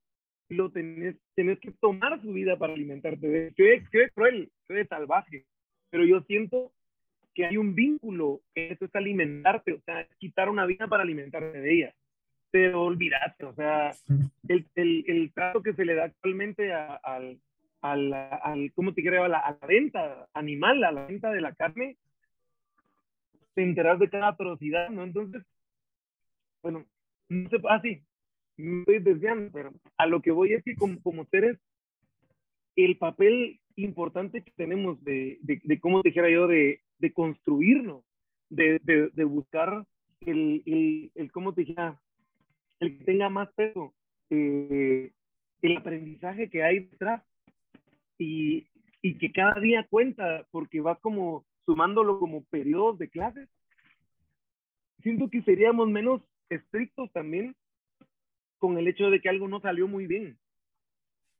lo 0.48 0.70
tenés, 0.70 1.16
tenés 1.34 1.58
que 1.58 1.72
tomar 1.72 2.20
su 2.20 2.32
vida 2.32 2.58
para 2.58 2.74
alimentarte. 2.74 3.52
Se 3.54 3.62
ve, 3.62 4.10
cruel, 4.14 4.50
se 4.66 4.74
ve 4.74 4.86
salvaje, 4.86 5.46
pero 5.90 6.04
yo 6.04 6.20
siento 6.22 6.72
que 7.34 7.46
hay 7.46 7.56
un 7.56 7.74
vínculo, 7.74 8.40
que 8.54 8.72
eso 8.72 8.84
es 8.84 8.94
alimentarte, 8.94 9.72
o 9.72 9.80
sea, 9.80 10.06
quitar 10.18 10.48
una 10.48 10.66
vida 10.66 10.86
para 10.86 11.02
alimentarte 11.02 11.60
de 11.60 11.74
ella. 11.74 11.94
Pero 12.50 12.82
olvidaste, 12.82 13.44
o 13.44 13.54
sea, 13.54 13.92
el, 14.48 14.66
el, 14.76 15.04
el 15.08 15.32
trato 15.32 15.62
que 15.62 15.74
se 15.74 15.84
le 15.84 15.94
da 15.94 16.04
actualmente 16.04 16.72
al, 16.72 17.40
al, 17.82 18.12
al, 18.12 18.72
¿cómo 18.74 18.94
te 18.94 19.02
creo? 19.02 19.24
A 19.24 19.28
la, 19.28 19.38
a 19.38 19.58
la, 19.60 19.66
venta 19.66 20.28
animal, 20.32 20.84
a 20.84 20.92
la 20.92 21.06
venta 21.06 21.30
de 21.30 21.40
la 21.40 21.54
carne, 21.54 21.96
te 23.54 23.62
enteras 23.62 23.98
de 23.98 24.08
cada 24.08 24.28
atrocidad, 24.28 24.90
¿no? 24.90 25.02
Entonces, 25.02 25.42
bueno, 26.62 26.86
no 27.28 27.48
sé, 27.50 27.56
ah, 27.68 27.80
sí, 27.82 28.02
me 28.56 28.80
estoy 28.80 29.00
desviando, 29.00 29.50
pero 29.52 29.72
a 29.96 30.06
lo 30.06 30.22
que 30.22 30.30
voy 30.30 30.52
es 30.52 30.62
que 30.64 30.76
como, 30.76 31.00
como 31.02 31.24
seres, 31.26 31.58
el 32.76 32.96
papel 32.96 33.60
importante 33.76 34.42
que 34.42 34.50
tenemos 34.52 35.02
de, 35.04 35.38
de, 35.42 35.60
de 35.64 35.80
cómo 35.80 36.02
dijera 36.02 36.30
yo, 36.30 36.46
de, 36.46 36.80
de 36.98 37.12
construirnos, 37.12 38.04
de, 38.50 38.80
de, 38.82 39.24
buscar 39.24 39.84
el, 40.20 40.62
el, 40.66 41.12
el, 41.14 41.32
cómo 41.32 41.52
te 41.52 41.62
dijera, 41.62 42.00
el 42.80 42.98
que 42.98 43.04
tenga 43.04 43.28
más 43.28 43.52
peso, 43.54 43.94
eh, 44.30 45.12
el 45.62 45.76
aprendizaje 45.76 46.50
que 46.50 46.62
hay 46.62 46.80
detrás 46.80 47.22
y, 48.18 48.66
y 49.02 49.18
que 49.18 49.32
cada 49.32 49.60
día 49.60 49.86
cuenta 49.88 50.46
porque 50.50 50.80
vas 50.80 50.98
como 51.00 51.44
sumándolo 51.64 52.18
como 52.18 52.44
periodos 52.44 52.98
de 52.98 53.08
clases. 53.08 53.48
Siento 55.02 55.28
que 55.28 55.42
seríamos 55.42 55.88
menos 55.88 56.22
estrictos 56.48 57.10
también 57.12 57.54
con 58.58 58.78
el 58.78 58.86
hecho 58.86 59.10
de 59.10 59.20
que 59.20 59.28
algo 59.28 59.48
no 59.48 59.60
salió 59.60 59.88
muy 59.88 60.06
bien 60.06 60.38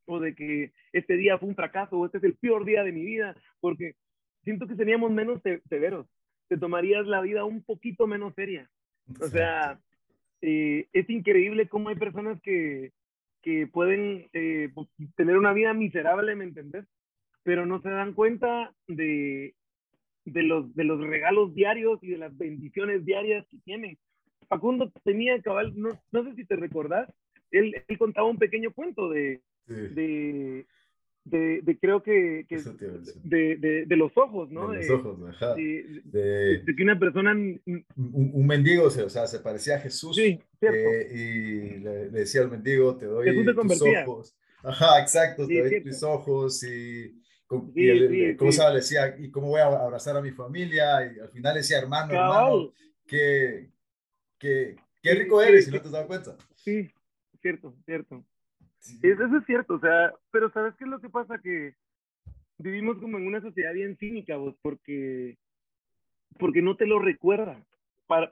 o 0.06 0.20
de 0.20 0.34
que 0.34 0.72
este 0.92 1.16
día 1.16 1.38
fue 1.38 1.48
un 1.48 1.54
fracaso 1.54 1.98
o 1.98 2.06
este 2.06 2.18
es 2.18 2.24
el 2.24 2.34
peor 2.34 2.64
día 2.64 2.82
de 2.82 2.92
mi 2.92 3.04
vida, 3.04 3.36
porque 3.60 3.94
siento 4.42 4.66
que 4.66 4.76
seríamos 4.76 5.10
menos 5.10 5.40
severos, 5.68 6.06
te 6.48 6.58
tomarías 6.58 7.06
la 7.06 7.20
vida 7.20 7.44
un 7.44 7.62
poquito 7.62 8.06
menos 8.06 8.34
seria. 8.34 8.68
O 9.20 9.26
sea, 9.28 9.80
eh, 10.42 10.86
es 10.92 11.08
increíble 11.10 11.68
cómo 11.68 11.88
hay 11.88 11.96
personas 11.96 12.40
que, 12.42 12.92
que 13.42 13.66
pueden 13.66 14.28
eh, 14.32 14.70
tener 15.16 15.36
una 15.36 15.52
vida 15.52 15.72
miserable, 15.72 16.34
¿me 16.34 16.44
entendés? 16.44 16.86
Pero 17.42 17.66
no 17.66 17.80
se 17.80 17.90
dan 17.90 18.14
cuenta 18.14 18.74
de, 18.86 19.54
de, 20.24 20.42
los, 20.42 20.74
de 20.74 20.84
los 20.84 21.00
regalos 21.00 21.54
diarios 21.54 21.98
y 22.02 22.08
de 22.08 22.18
las 22.18 22.36
bendiciones 22.36 23.04
diarias 23.04 23.46
que 23.50 23.58
tienen. 23.58 23.98
Facundo 24.48 24.92
tenía 25.04 25.40
cabal, 25.42 25.72
no, 25.76 25.90
no 26.12 26.24
sé 26.24 26.34
si 26.34 26.44
te 26.44 26.56
recordás, 26.56 27.08
él, 27.50 27.74
él 27.86 27.98
contaba 27.98 28.28
un 28.28 28.38
pequeño 28.38 28.72
cuento 28.72 29.08
de, 29.08 29.40
de, 29.66 30.66
de, 31.24 31.62
de, 31.62 31.78
creo 31.78 32.02
que, 32.02 32.46
que 32.48 32.58
de, 33.24 33.56
de, 33.56 33.86
de, 33.86 33.96
los 33.96 34.12
ojos, 34.16 34.50
¿no? 34.50 34.70
De 34.70 34.78
los 34.78 34.90
ojos, 34.90 35.18
ajá. 35.28 35.54
De, 35.54 36.62
que 36.76 36.82
una 36.82 36.98
persona... 36.98 37.32
Un, 37.32 37.86
un, 37.96 38.46
mendigo, 38.46 38.84
o 38.84 38.90
sea, 38.90 39.26
se 39.26 39.40
parecía 39.40 39.76
a 39.76 39.80
Jesús. 39.80 40.16
Sí, 40.16 40.40
cierto. 40.58 40.78
Eh, 40.78 41.08
y 41.12 41.78
le, 41.80 42.10
le, 42.10 42.18
decía 42.20 42.42
al 42.42 42.50
mendigo, 42.50 42.96
te 42.96 43.06
doy 43.06 43.26
Jesús 43.26 43.54
tus 43.54 43.82
ojos. 43.82 44.36
Ajá, 44.62 45.00
exacto, 45.00 45.46
te 45.46 45.60
doy 45.60 45.82
tus 45.82 46.02
ojos 46.02 46.62
y 46.62 47.20
y 47.74 47.88
él, 47.88 48.36
¿cómo 48.36 48.52
se 48.52 48.62
decía, 48.70 49.16
¿y 49.18 49.30
cómo 49.30 49.48
voy 49.48 49.60
a 49.60 49.66
abrazar 49.66 50.16
a 50.16 50.22
mi 50.22 50.30
familia? 50.30 51.06
Y 51.06 51.20
al 51.20 51.28
final 51.28 51.54
decía, 51.54 51.78
hermano, 51.78 52.12
hermano, 52.12 52.72
que, 53.06 53.70
que, 54.38 54.76
qué 55.02 55.14
rico 55.14 55.42
eres, 55.42 55.66
si 55.66 55.70
no 55.70 55.80
te 55.80 55.86
has 55.86 55.92
dado 55.92 56.06
cuenta. 56.06 56.36
Sí, 56.56 56.90
cierto, 57.40 57.74
cierto. 57.84 58.24
Eso 59.02 59.36
es 59.38 59.46
cierto, 59.46 59.74
o 59.74 59.80
sea, 59.80 60.12
pero 60.30 60.50
¿sabes 60.50 60.74
qué 60.76 60.84
es 60.84 60.90
lo 60.90 61.00
que 61.00 61.08
pasa? 61.08 61.38
Que 61.38 61.74
vivimos 62.58 62.98
como 62.98 63.18
en 63.18 63.26
una 63.26 63.40
sociedad 63.40 63.72
bien 63.72 63.96
cínica, 63.96 64.36
vos, 64.36 64.54
porque, 64.60 65.36
porque 66.38 66.60
no 66.60 66.76
te 66.76 66.86
lo 66.86 66.98
recuerda. 66.98 67.64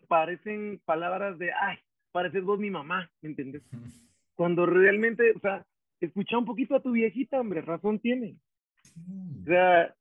parecen 0.09 0.81
palabras 0.85 1.39
de, 1.39 1.53
ay, 1.53 1.79
pareces 2.13 2.45
vos 2.45 2.59
mi 2.59 2.71
mamá, 2.71 3.11
¿me 3.23 3.31
entiendes? 3.31 3.63
Cuando 4.35 4.67
realmente, 4.67 5.33
o 5.35 5.41
sea, 5.41 5.65
escucha 6.01 6.37
un 6.39 6.45
poquito 6.45 6.75
a 6.75 6.83
tu 6.83 6.93
viejita, 6.93 7.41
hombre, 7.41 7.63
razón 7.63 7.99
tiene. 7.99 8.37
O 9.43 9.45
sea, 9.45 9.95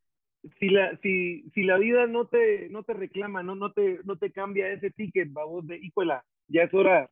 si 0.59 0.69
la, 0.69 0.97
si, 0.97 1.49
si 1.53 1.63
la 1.63 1.77
vida 1.77 2.07
no 2.07 2.25
te, 2.25 2.69
no 2.69 2.83
te 2.83 2.93
reclama, 2.93 3.43
no, 3.43 3.55
no, 3.55 3.71
te, 3.71 3.99
no 4.03 4.17
te 4.17 4.31
cambia 4.31 4.71
ese 4.71 4.91
ticket, 4.91 5.31
vos 5.31 5.65
de, 5.67 5.77
híjola, 5.77 6.25
ya 6.47 6.63
es 6.63 6.73
hora 6.73 7.09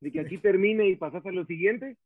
de 0.00 0.12
que 0.12 0.20
aquí 0.20 0.38
termine 0.38 0.88
y 0.88 0.96
pasas 0.96 1.24
a 1.26 1.32
lo 1.32 1.44
siguiente, 1.44 1.96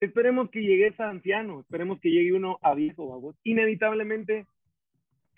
esperemos 0.00 0.50
que 0.50 0.60
llegue 0.60 0.94
a 0.98 1.08
anciano, 1.08 1.60
esperemos 1.60 2.00
que 2.00 2.10
llegue 2.10 2.32
uno 2.32 2.58
a 2.62 2.74
viejo, 2.74 3.08
vamos. 3.08 3.36
Inevitablemente, 3.44 4.46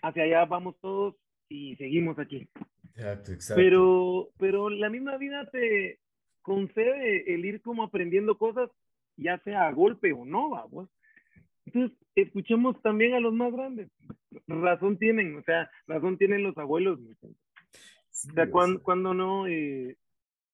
hacia 0.03 0.25
allá 0.25 0.45
vamos 0.45 0.77
todos 0.81 1.17
y 1.49 1.77
seguimos 1.77 2.19
aquí. 2.19 2.49
Exacto, 2.95 3.33
exacto. 3.33 3.63
Pero, 3.63 4.29
pero 4.39 4.71
la 4.71 4.91
misma 4.91 5.17
vida 5.17 5.49
te 5.51 5.99
concede 6.43 7.33
el 7.35 7.45
ir 7.45 7.61
como 7.61 7.85
aprendiendo 7.85 8.37
cosas, 8.39 8.71
ya 9.17 9.39
sea 9.39 9.69
a 9.69 9.73
golpe 9.73 10.13
o 10.13 10.25
no, 10.25 10.51
vamos. 10.51 10.89
Entonces, 11.67 11.97
escuchemos 12.15 12.81
también 12.83 13.15
a 13.15 13.21
los 13.21 13.35
más 13.35 13.53
grandes. 13.53 13.91
Razón 14.47 14.99
tienen, 14.99 15.37
o 15.37 15.43
sea, 15.43 15.71
razón 15.87 16.17
tienen 16.17 16.43
los 16.43 16.57
abuelos. 16.57 16.99
o 17.23 17.35
sea, 18.11 18.51
cuando, 18.51 18.83
cuando 18.83 19.15
no, 19.15 19.47
eh, 19.47 19.97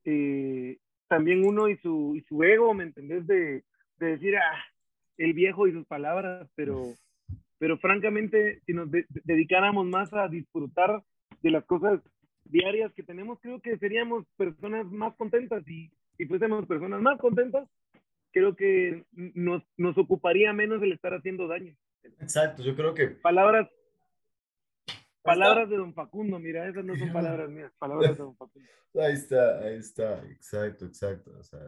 eh, 0.05 0.79
también 1.09 1.45
uno 1.47 1.69
y 1.69 1.77
su, 1.79 2.14
y 2.17 2.23
su 2.23 2.43
ego, 2.43 2.75
¿me 2.75 2.85
entendés? 2.85 3.27
De, 3.27 3.64
de 4.05 4.11
decir, 4.12 4.37
ah, 4.37 4.64
el 5.19 5.33
viejo 5.33 5.67
y 5.67 5.73
sus 5.73 5.87
palabras, 5.87 6.49
pero, 6.55 6.95
pero 7.59 7.79
francamente, 7.79 8.61
si 8.67 8.73
nos 8.73 8.88
dedicáramos 8.90 9.87
más 9.87 10.12
a 10.12 10.29
disfrutar 10.29 11.03
de 11.43 11.51
las 11.51 11.64
cosas 11.64 12.01
diarias 12.45 12.93
que 12.95 13.03
tenemos, 13.03 13.38
creo 13.40 13.61
que 13.61 13.79
seríamos 13.79 14.27
personas 14.37 14.87
más 14.87 15.14
contentas 15.17 15.67
y 15.69 15.90
si 16.17 16.27
fuésemos 16.27 16.67
personas 16.67 17.01
más 17.01 17.19
contentas, 17.19 17.69
creo 18.33 18.55
que 18.55 19.05
nos, 19.12 19.62
nos 19.77 19.97
ocuparía 19.97 20.53
menos 20.53 20.83
el 20.83 20.93
estar 20.93 21.14
haciendo 21.14 21.47
daño. 21.47 21.75
Exacto, 22.21 22.62
yo 22.62 22.77
creo 22.77 22.95
que... 22.95 23.09
Palabras 23.09 23.69
Palabras 25.25 25.71
de 25.71 25.79
don 25.79 25.95
Facundo, 25.95 26.38
mira, 26.38 26.69
esas 26.69 26.85
no 26.85 26.95
son 26.97 27.11
palabras 27.12 27.49
mías, 27.49 27.73
palabras 27.79 28.11
de 28.11 28.23
don 28.23 28.37
Facundo. 28.37 28.69
Ahí 28.95 29.14
está, 29.14 29.59
ahí 29.61 29.77
está, 29.77 30.23
exacto, 30.27 30.85
exacto. 30.85 31.33
O 31.38 31.43
sea, 31.43 31.61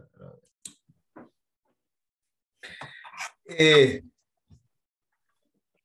eh, 3.45 4.03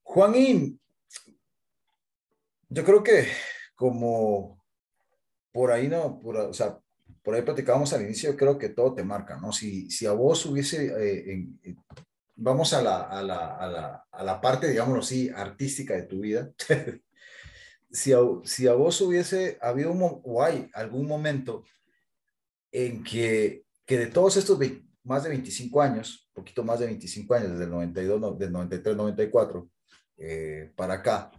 Juanín, 0.02 0.80
yo 2.68 2.84
creo 2.84 3.02
que 3.02 3.26
como 3.74 4.62
por 5.52 5.70
ahí 5.70 5.88
no, 5.88 6.18
por, 6.18 6.36
o 6.36 6.54
sea, 6.54 6.78
por 7.22 7.34
ahí 7.34 7.42
platicábamos 7.42 7.92
al 7.92 8.02
inicio, 8.02 8.36
creo 8.36 8.58
que 8.58 8.70
todo 8.70 8.94
te 8.94 9.04
marca, 9.04 9.38
¿no? 9.38 9.52
Si, 9.52 9.90
si 9.90 10.06
a 10.06 10.12
vos 10.12 10.44
hubiese, 10.46 10.92
eh, 10.98 11.46
vamos 12.34 12.72
a 12.72 12.82
la, 12.82 13.02
a, 13.02 13.22
la, 13.22 13.56
a, 13.56 13.66
la, 13.68 14.06
a 14.10 14.24
la 14.24 14.40
parte, 14.40 14.68
digámoslo 14.68 15.00
así, 15.00 15.30
artística 15.30 15.94
de 15.94 16.02
tu 16.02 16.20
vida, 16.20 16.50
si, 17.90 18.12
a, 18.12 18.18
si 18.44 18.66
a 18.66 18.72
vos 18.72 19.00
hubiese 19.00 19.58
habido 19.60 19.92
un, 19.92 20.20
o 20.24 20.42
hay 20.42 20.68
algún 20.74 21.06
momento 21.06 21.64
en 22.72 23.04
que, 23.04 23.64
que 23.84 23.98
de 23.98 24.06
todos 24.06 24.36
estos 24.36 24.58
más 25.04 25.24
de 25.24 25.30
25 25.30 25.82
años, 25.82 26.30
poquito 26.32 26.62
más 26.64 26.80
de 26.80 26.86
25 26.86 27.34
años, 27.34 27.50
desde 27.52 27.64
el 27.64 27.70
92, 27.70 28.38
del 28.38 28.52
93, 28.52 28.96
94, 28.96 29.68
eh, 30.18 30.72
para 30.76 30.94
acá, 30.94 31.30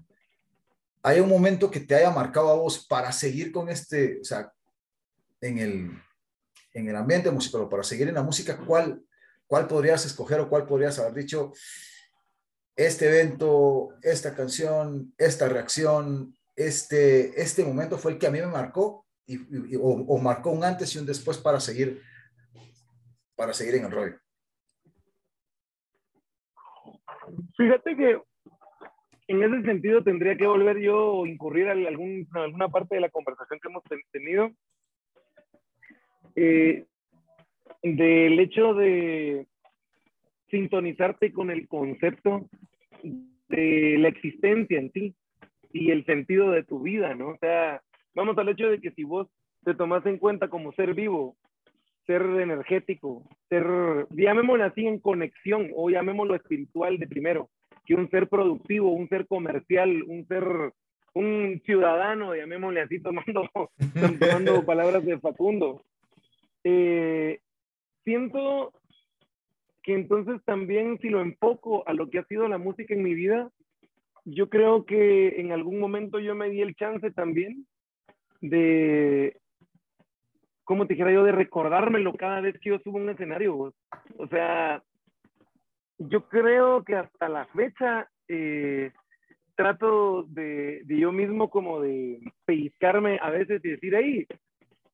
hay 1.02 1.20
un 1.20 1.30
momento 1.30 1.70
que 1.70 1.82
te 1.82 1.96
haya 1.96 2.10
marcado 2.12 2.50
a 2.50 2.56
vos 2.56 2.86
para 2.88 3.12
seguir 3.12 3.52
con 3.52 3.70
este, 3.70 4.20
o 4.22 4.24
sea, 4.24 4.52
en 5.42 5.58
el, 5.58 5.92
en 6.74 6.88
el 6.88 6.96
ambiente 6.96 7.30
musical, 7.30 7.68
para 7.70 7.84
seguir 7.84 8.08
en 8.08 8.16
la 8.16 8.24
música, 8.24 8.58
¿cuál, 8.58 9.04
¿cuál 9.46 9.68
podrías 9.68 10.06
escoger 10.06 10.40
o 10.40 10.50
cuál 10.50 10.66
podrías 10.66 10.98
haber 11.00 11.14
dicho? 11.14 11.52
Este 12.76 13.08
evento, 13.08 13.90
esta 14.02 14.34
canción, 14.34 15.14
esta 15.18 15.48
reacción, 15.50 16.36
este, 16.56 17.42
este 17.42 17.64
momento 17.64 17.98
fue 17.98 18.14
el 18.14 18.18
que 18.18 18.28
a 18.28 18.32
mí 18.32 18.40
me 18.40 18.48
marcó 18.48 19.06
y, 19.26 19.38
o, 19.76 20.18
marcó 20.18 20.52
un 20.52 20.64
antes 20.64 20.96
y 20.96 21.00
un 21.00 21.06
después 21.06 21.38
para 21.38 21.60
seguir, 21.60 22.02
para 23.36 23.54
seguir 23.54 23.76
en 23.76 23.86
el 23.86 23.92
rollo. 23.92 24.16
Fíjate 27.58 27.96
que 27.96 28.22
en 29.28 29.44
ese 29.44 29.62
sentido 29.64 30.04
tendría 30.04 30.36
que 30.36 30.48
volver 30.48 30.80
yo 30.80 31.14
o 31.14 31.26
incurrir 31.26 31.68
a 31.70 31.72
algún, 31.72 32.28
alguna 32.34 32.70
parte 32.70 32.96
de 32.96 33.02
la 33.02 33.10
conversación 33.10 33.60
que 33.60 33.70
hemos 33.70 33.84
tenido. 34.12 34.52
Eh, 36.36 36.86
del 37.84 38.40
hecho 38.40 38.74
de 38.74 39.46
sintonizarte 40.50 41.34
con 41.34 41.52
el 41.52 41.68
concepto 41.68 42.48
de 43.50 43.98
la 44.00 44.08
existencia 44.08 44.80
en 44.80 44.92
ti 44.92 45.16
y 45.72 45.92
el 45.92 46.06
sentido 46.06 46.52
de 46.52 46.64
tu 46.64 46.82
vida, 46.82 47.14
¿no? 47.14 47.30
O 47.30 47.38
sea, 47.38 47.82
vamos 48.14 48.38
al 48.38 48.50
hecho 48.50 48.68
de 48.68 48.80
que 48.80 48.92
si 48.92 49.04
vos 49.04 49.28
te 49.66 49.74
tomas 49.74 50.06
en 50.06 50.18
cuenta 50.18 50.48
como 50.48 50.72
ser 50.74 50.94
vivo, 50.94 51.36
ser 52.06 52.22
energético, 52.22 53.24
ser, 53.50 53.66
llamémoslo 54.12 54.66
así, 54.66 54.86
en 54.86 55.00
conexión 55.00 55.70
o 55.76 55.90
llamémoslo 55.90 56.36
espiritual 56.36 56.98
de 56.98 57.08
primero, 57.08 57.50
que 57.86 57.96
un 57.96 58.10
ser 58.10 58.28
productivo, 58.28 58.92
un 58.92 59.08
ser 59.10 59.28
comercial, 59.28 60.04
un 60.04 60.26
ser, 60.28 60.44
un 61.14 61.62
ciudadano, 61.66 62.36
llamémosle 62.36 62.82
así, 62.82 63.00
tomando, 63.02 63.50
tomando 64.20 64.66
palabras 64.66 65.06
de 65.06 65.20
Facundo. 65.20 65.82
Eh, 66.64 67.40
siento 68.04 68.74
que 69.82 69.94
entonces 69.94 70.42
también 70.46 70.98
si 71.02 71.10
lo 71.10 71.22
enfoco 71.22 71.88
a 71.88 71.94
lo 71.94 72.10
que 72.10 72.20
ha 72.20 72.26
sido 72.26 72.48
la 72.48 72.58
música 72.58 72.94
en 72.94 73.04
mi 73.04 73.14
vida, 73.14 73.50
yo 74.26 74.50
creo 74.50 74.86
que 74.86 75.42
en 75.42 75.52
algún 75.52 75.80
momento 75.80 76.20
yo 76.20 76.36
me 76.36 76.50
di 76.50 76.62
el 76.62 76.76
chance 76.76 77.12
también 77.12 77.68
de, 78.40 79.38
como 80.64 80.88
te 80.88 80.94
dijera 80.94 81.12
yo, 81.12 81.24
de 81.24 81.32
recordármelo 81.32 82.14
cada 82.14 82.42
vez 82.42 82.60
que 82.60 82.70
yo 82.70 82.80
subo 82.80 82.98
un 82.98 83.10
escenario. 83.10 83.74
O 84.18 84.28
sea, 84.30 84.82
yo 85.98 86.28
creo 86.28 86.84
que 86.84 86.96
hasta 86.96 87.30
la 87.30 87.46
fecha 87.48 88.08
eh, 88.28 88.92
trato 89.56 90.24
de, 90.24 90.82
de, 90.86 91.00
yo 91.00 91.12
mismo 91.12 91.50
como 91.50 91.82
de 91.82 92.20
pellizcarme 92.46 93.20
a 93.22 93.30
veces 93.30 93.64
y 93.64 93.70
decir, 93.70 93.96
ahí, 93.96 94.26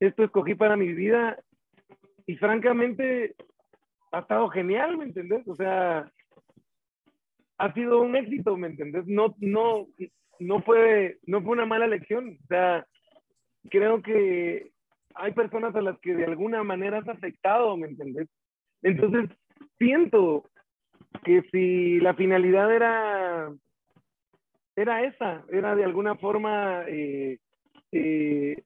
esto 0.00 0.24
escogí 0.24 0.54
para 0.54 0.76
mi 0.76 0.92
vida 0.92 1.38
y 2.26 2.36
francamente 2.36 3.34
ha 4.12 4.20
estado 4.20 4.48
genial, 4.48 4.96
¿me 4.96 5.04
entendés? 5.04 5.46
O 5.46 5.54
sea, 5.54 6.10
ha 7.58 7.72
sido 7.74 8.00
un 8.00 8.16
éxito, 8.16 8.56
¿me 8.56 8.68
entendés? 8.68 9.06
No, 9.06 9.34
no, 9.38 9.86
no 10.38 10.62
fue, 10.62 11.18
no 11.26 11.42
fue 11.42 11.52
una 11.52 11.66
mala 11.66 11.84
elección. 11.84 12.38
O 12.42 12.46
sea, 12.46 12.86
creo 13.68 14.02
que 14.02 14.70
hay 15.14 15.32
personas 15.32 15.74
a 15.74 15.82
las 15.82 15.98
que 16.00 16.14
de 16.14 16.24
alguna 16.24 16.62
manera 16.62 16.98
has 16.98 17.08
afectado, 17.08 17.76
¿me 17.76 17.88
entendés? 17.88 18.28
Entonces, 18.82 19.30
siento 19.78 20.44
que 21.24 21.42
si 21.50 22.00
la 22.00 22.14
finalidad 22.14 22.74
era, 22.74 23.52
era 24.76 25.04
esa, 25.04 25.44
era 25.50 25.74
de 25.74 25.84
alguna 25.84 26.14
forma 26.16 26.84
eh, 26.88 27.38
eh, 27.92 28.62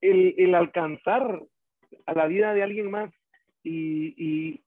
el, 0.00 0.34
el, 0.36 0.54
alcanzar 0.54 1.42
a 2.06 2.14
la 2.14 2.26
vida 2.26 2.52
de 2.52 2.62
alguien 2.62 2.90
más 2.90 3.10
y, 3.62 4.60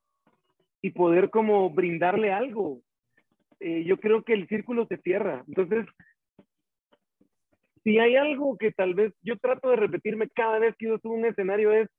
y 0.84 0.89
poder 0.91 1.29
como 1.29 1.69
brindarle 1.69 2.31
algo. 2.31 2.81
Eh, 3.61 3.86
yo 3.86 3.97
creo 3.97 4.23
que 4.23 4.34
el 4.34 4.47
círculo 4.49 4.86
se 4.88 4.97
cierra. 4.97 5.43
Entonces, 5.47 5.86
si 7.84 7.99
hay 7.99 8.15
algo 8.15 8.57
que 8.57 8.71
tal 8.71 8.93
vez 8.93 9.13
yo 9.21 9.38
trato 9.38 9.69
de 9.69 9.75
repetirme 9.75 10.29
cada 10.29 10.59
vez 10.59 10.75
que 10.77 10.88
yo 10.88 10.97
subo 10.99 11.13
un 11.13 11.25
escenario 11.25 11.71
es, 11.73 11.89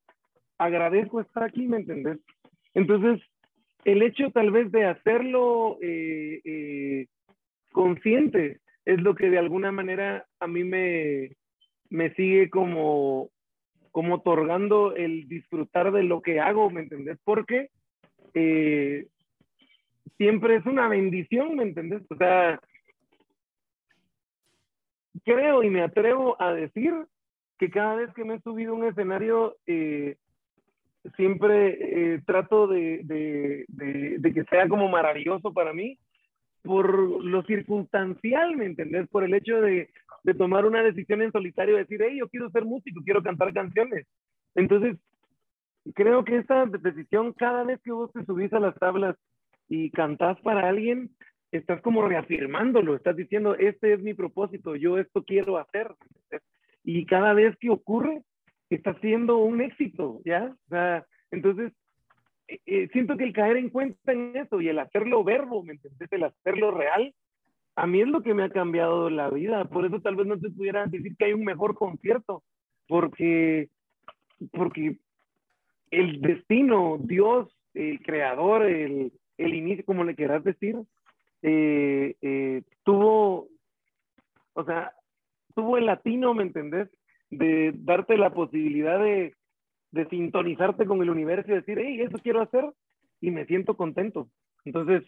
agradezco 0.57 1.21
estar 1.21 1.43
aquí, 1.43 1.67
¿me 1.67 1.77
entendés? 1.77 2.19
Entonces, 2.73 3.21
el 3.83 4.01
hecho 4.01 4.31
tal 4.31 4.51
vez 4.51 4.71
de 4.71 4.85
hacerlo 4.85 5.77
eh, 5.81 6.41
eh, 6.43 7.07
consciente 7.71 8.59
es 8.83 9.01
lo 9.01 9.15
que 9.15 9.29
de 9.29 9.37
alguna 9.37 9.71
manera 9.71 10.25
a 10.39 10.47
mí 10.47 10.63
me, 10.63 11.35
me 11.89 12.13
sigue 12.15 12.49
como, 12.49 13.29
como 13.91 14.15
otorgando 14.15 14.95
el 14.95 15.27
disfrutar 15.27 15.91
de 15.91 16.03
lo 16.03 16.21
que 16.21 16.39
hago, 16.39 16.69
¿me 16.69 16.81
entendés? 16.81 17.17
Porque 17.23 17.69
eh, 18.33 19.07
siempre 20.17 20.55
es 20.55 20.65
una 20.65 20.87
bendición, 20.87 21.55
¿me 21.55 21.63
entendés? 21.63 22.01
O 22.09 22.15
sea, 22.15 22.59
creo 25.23 25.63
y 25.63 25.69
me 25.69 25.81
atrevo 25.81 26.35
a 26.41 26.53
decir 26.53 26.93
que 27.57 27.69
cada 27.69 27.95
vez 27.95 28.13
que 28.13 28.25
me 28.25 28.35
he 28.35 28.41
subido 28.41 28.73
a 28.73 28.75
un 28.75 28.85
escenario, 28.85 29.55
eh, 29.65 30.17
siempre 31.15 32.15
eh, 32.15 32.21
trato 32.25 32.67
de, 32.67 33.01
de, 33.03 33.65
de, 34.17 34.33
que 34.33 34.43
sea 34.45 34.67
como 34.67 34.89
maravilloso 34.89 35.53
para 35.53 35.73
mí 35.73 35.97
por 36.63 37.23
lo 37.23 37.43
circunstancial, 37.43 38.57
¿me 38.57 38.65
entendés? 38.65 39.07
Por 39.09 39.23
el 39.23 39.35
hecho 39.35 39.61
de, 39.61 39.89
tomar 40.37 40.65
una 40.65 40.81
decisión 40.81 41.21
en 41.21 41.31
solitario, 41.31 41.77
decir, 41.77 42.01
hey, 42.01 42.17
yo 42.17 42.27
quiero 42.27 42.49
ser 42.49 42.65
músico, 42.65 43.01
quiero 43.05 43.21
cantar 43.21 43.53
canciones. 43.53 44.07
Entonces, 44.55 44.97
creo 45.93 46.25
que 46.25 46.37
esta 46.37 46.65
decisión, 46.65 47.33
cada 47.33 47.63
vez 47.63 47.79
que 47.83 47.91
vos 47.91 48.11
te 48.11 48.25
subís 48.25 48.51
a 48.53 48.59
las 48.59 48.73
tablas 48.75 49.15
y 49.69 49.91
cantás 49.91 50.39
para 50.41 50.67
alguien, 50.67 51.11
estás 51.51 51.81
como 51.81 52.07
reafirmándolo, 52.07 52.95
estás 52.95 53.15
diciendo, 53.15 53.55
este 53.55 53.93
es 53.93 54.01
mi 54.01 54.13
propósito, 54.13 54.75
yo 54.75 54.97
esto 54.97 55.23
quiero 55.23 55.57
hacer. 55.57 55.93
Y 56.83 57.05
cada 57.05 57.33
vez 57.33 57.55
que 57.57 57.69
ocurre, 57.69 58.21
está 58.69 58.93
siendo 58.99 59.37
un 59.37 59.61
éxito, 59.61 60.21
¿ya? 60.25 60.55
O 60.65 60.69
sea, 60.69 61.05
entonces, 61.31 61.71
eh, 62.47 62.59
eh, 62.65 62.89
siento 62.91 63.17
que 63.17 63.23
el 63.23 63.33
caer 63.33 63.57
en 63.57 63.69
cuenta 63.69 64.11
en 64.11 64.35
eso 64.35 64.61
y 64.61 64.69
el 64.69 64.79
hacerlo 64.79 65.23
verbo, 65.23 65.63
¿me 65.63 65.73
entiendes? 65.73 66.11
El 66.11 66.23
hacerlo 66.23 66.71
real, 66.71 67.13
a 67.75 67.87
mí 67.87 68.01
es 68.01 68.07
lo 68.07 68.21
que 68.21 68.33
me 68.33 68.43
ha 68.43 68.49
cambiado 68.49 69.09
la 69.09 69.29
vida. 69.29 69.65
Por 69.65 69.85
eso 69.85 70.01
tal 70.01 70.15
vez 70.15 70.27
no 70.27 70.39
te 70.39 70.49
pudiera 70.49 70.85
decir 70.85 71.15
que 71.17 71.25
hay 71.25 71.33
un 71.33 71.43
mejor 71.43 71.75
concierto, 71.75 72.43
porque, 72.87 73.69
porque 74.51 74.97
el 75.91 76.21
destino, 76.21 76.97
Dios, 76.99 77.49
el 77.73 78.01
creador, 78.01 78.65
el, 78.65 79.11
el 79.37 79.53
inicio, 79.53 79.85
como 79.85 80.03
le 80.03 80.15
quieras 80.15 80.43
decir, 80.43 80.77
eh, 81.47 82.15
eh, 82.23 82.63
tuvo, 82.83 83.49
o 84.53 84.63
sea, 84.65 84.93
tuvo 85.53 85.77
el 85.77 85.85
latino, 85.85 86.33
¿me 86.33 86.41
entendés? 86.41 86.89
De 87.29 87.71
darte 87.75 88.17
la 88.17 88.33
posibilidad 88.33 88.99
de, 88.99 89.35
de 89.91 90.09
sintonizarte 90.09 90.87
con 90.87 91.03
el 91.03 91.11
universo 91.11 91.51
y 91.51 91.55
decir, 91.55 91.77
hey, 91.79 92.01
eso 92.01 92.17
quiero 92.17 92.41
hacer 92.41 92.65
y 93.21 93.29
me 93.29 93.45
siento 93.45 93.77
contento. 93.77 94.27
Entonces, 94.63 95.03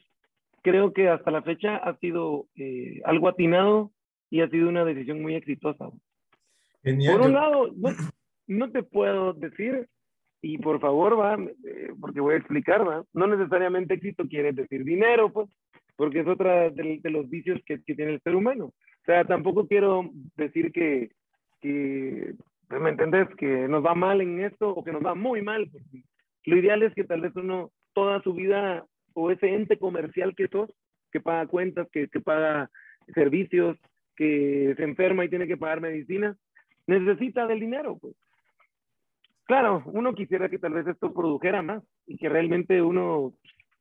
creo 0.62 0.94
que 0.94 1.10
hasta 1.10 1.32
la 1.32 1.42
fecha 1.42 1.78
ha 1.78 1.98
sido 1.98 2.46
eh, 2.56 3.02
algo 3.06 3.30
atinado 3.30 3.92
y 4.30 4.42
ha 4.42 4.50
sido 4.50 4.70
una 4.70 4.86
decisión 4.86 5.24
muy 5.24 5.34
exitosa. 5.34 5.90
Por 6.84 7.22
un 7.22 7.34
lado, 7.34 7.72
no, 7.76 7.90
no, 8.46 8.72
te 8.72 8.84
puedo 8.84 9.34
decir 9.34 9.90
y 10.42 10.60
por 10.60 10.80
favor, 10.80 11.20
va, 11.20 11.34
eh, 11.34 11.94
porque 12.00 12.22
voy 12.22 12.36
a 12.36 12.38
explicar, 12.38 12.88
va, 12.88 13.04
no 13.14 13.26
necesariamente 13.26 13.96
éxito 13.96 14.28
quiere 14.28 14.54
decir 14.54 14.84
dinero, 14.84 15.34
pues, 15.34 15.50
porque 15.98 16.22
es 16.22 16.28
otra 16.28 16.70
de, 16.70 17.02
los 17.04 17.30
vicios 17.30 17.60
que, 17.66 17.80
tiene 17.80 18.14
el 18.14 18.22
ser 18.22 18.36
humano. 18.36 18.66
O 18.66 19.06
sea, 19.06 19.26
tampoco 19.26 19.68
quiero 19.68 20.10
decir 20.36 20.72
que, 20.72 21.12
que 21.60 22.36
pues, 22.70 22.82
¿me 22.82 22.92
entendés? 22.92 23.28
Que 23.38 23.68
nos 23.68 23.86
va 23.86 23.96
mal 23.96 24.22
en 24.22 24.40
esto 24.40 24.70
o 24.70 24.84
que 24.84 24.94
nos 24.94 25.06
va 25.06 25.16
muy 25.16 25.42
mal. 25.42 25.70
lo 26.46 26.58
ideal 26.58 26.84
es 26.84 26.94
que 26.94 27.04
tal 27.04 27.22
vez 27.22 27.36
uno 27.36 27.72
toda 27.94 28.22
su 28.22 28.34
vida 28.34 28.86
o 29.14 29.32
ese 29.32 29.54
ente 29.54 29.78
comercial 29.78 30.36
que 30.36 30.48
sos, 30.48 30.70
que 31.12 31.20
paga 31.20 31.48
cuentas, 31.48 31.88
que, 31.92 32.08
que 32.08 32.22
paga 32.22 32.70
servicios, 33.14 33.78
que 34.16 34.74
se 34.78 34.84
enferma 34.84 35.26
y 35.26 35.30
tiene 35.30 35.48
que 35.48 35.58
pagar 35.58 35.82
medicina, 35.82 36.38
necesita 36.86 37.48
del 37.48 37.60
dinero, 37.60 37.98
pues. 38.00 38.16
Claro, 39.46 39.82
uno 39.86 40.14
quisiera 40.14 40.50
que 40.50 40.60
tal 40.60 40.74
vez 40.74 40.86
esto 40.88 41.14
produjera 41.14 41.62
más 41.62 41.82
y 42.06 42.18
que 42.18 42.28
realmente 42.28 42.82
uno, 42.82 43.34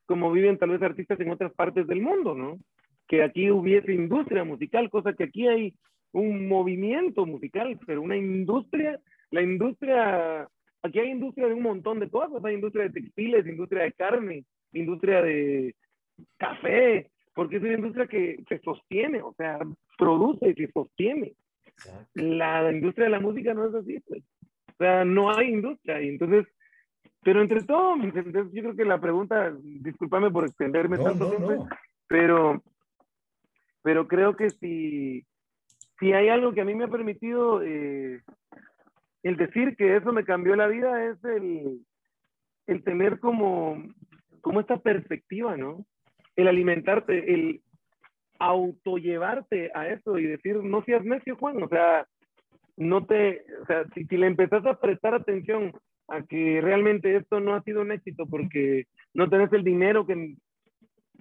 como 0.07 0.33
viven 0.33 0.59
tal 0.59 0.71
vez 0.71 0.83
artistas 0.83 1.21
en 1.21 1.31
otras 1.31 1.53
partes 1.53 1.87
del 1.87 2.01
mundo, 2.01 2.35
¿no? 2.35 2.59
Que 3.07 3.23
aquí 3.23 3.51
hubiese 3.51 3.93
industria 3.93 4.45
musical, 4.45 4.91
cosa 4.91 5.13
que 5.13 5.25
aquí 5.25 5.47
hay 5.47 5.75
un 6.13 6.49
movimiento 6.49 7.27
musical, 7.27 7.79
pero 7.87 8.03
una 8.03 8.17
industria, 8.17 8.99
la 9.31 9.43
industria, 9.43 10.49
aquí 10.83 10.99
hay 10.99 11.11
industria 11.11 11.49
de 11.49 11.55
un 11.55 11.63
montón 11.63 12.01
de 12.01 12.09
cosas, 12.09 12.45
hay 12.45 12.55
industria 12.55 12.85
de 12.85 13.01
textiles, 13.01 13.47
industria 13.47 13.83
de 13.85 13.93
carne, 13.93 14.45
industria 14.73 15.23
de 15.23 15.75
café, 16.39 17.11
porque 17.35 17.57
es 17.57 17.63
una 17.63 17.75
industria 17.75 18.07
que 18.07 18.43
se 18.49 18.59
sostiene, 18.61 19.21
o 19.21 19.35
sea, 19.35 19.59
produce 19.99 20.49
y 20.51 20.55
se 20.55 20.73
sostiene. 20.73 21.35
La 22.15 22.73
industria 22.73 23.05
de 23.05 23.11
la 23.11 23.21
música 23.21 23.53
no 23.53 23.69
es 23.69 23.75
así, 23.75 24.01
pues. 24.01 24.23
O 24.69 24.77
sea, 24.79 25.05
no 25.05 25.31
hay 25.31 25.49
industria. 25.49 26.01
Y 26.01 26.09
entonces, 26.09 26.47
pero 27.27 27.43
entre 27.43 27.65
todo, 27.65 27.97
yo 27.97 28.63
creo 28.63 28.77
que 28.77 28.85
la 28.85 29.01
pregunta, 29.01 29.53
discúlpame 29.61 30.31
por 30.31 30.45
extenderme 30.45 30.97
tanto, 30.97 31.67
pero 32.07 32.63
pero 33.83 34.07
creo 34.07 34.37
que 34.37 34.51
si, 34.51 35.27
si 35.99 36.13
hay 36.13 36.29
algo 36.29 36.53
que 36.53 36.61
a 36.61 36.65
mí 36.65 36.77
me 36.77 36.85
ha 36.85 36.89
permitido 36.89 37.63
eh, 37.65 38.23
el 39.25 39.37
decir 39.37 39.75
que 39.77 39.97
eso 39.97 40.13
me 40.13 40.25
cambió 40.25 40.55
la 40.55 40.69
vida 40.69 41.05
es 41.05 41.25
el, 41.25 41.81
el 42.69 42.85
tener 42.85 43.19
como, 43.19 43.83
como 44.41 44.61
esta 44.61 44.77
perspectiva, 44.77 45.57
¿no? 45.57 45.85
El 46.37 46.47
alimentarte, 46.47 47.35
el 47.35 47.61
autollevarte 48.39 49.73
a 49.75 49.89
eso 49.89 50.17
y 50.21 50.27
decir, 50.27 50.63
no 50.63 50.85
seas 50.85 51.05
necio, 51.05 51.35
Juan, 51.35 51.61
o 51.61 51.69
sea, 51.69 52.07
no 52.77 53.05
te, 53.05 53.45
o 53.63 53.67
sea, 53.67 53.85
si, 53.95 54.05
le 54.17 54.29
empezás 54.29 54.65
a 54.65 54.79
prestar 54.79 55.15
atención 55.15 55.73
a 56.09 56.23
que 56.23 56.61
realmente 56.61 57.17
esto 57.17 57.41
no 57.41 57.55
ha 57.55 57.63
sido 57.63 57.83
un 57.83 57.93
éxito 57.93 58.27
porque 58.27 58.87
no 59.15 59.29
tenés 59.29 59.53
el 59.53 59.65
dinero 59.65 60.07
que, 60.07 60.37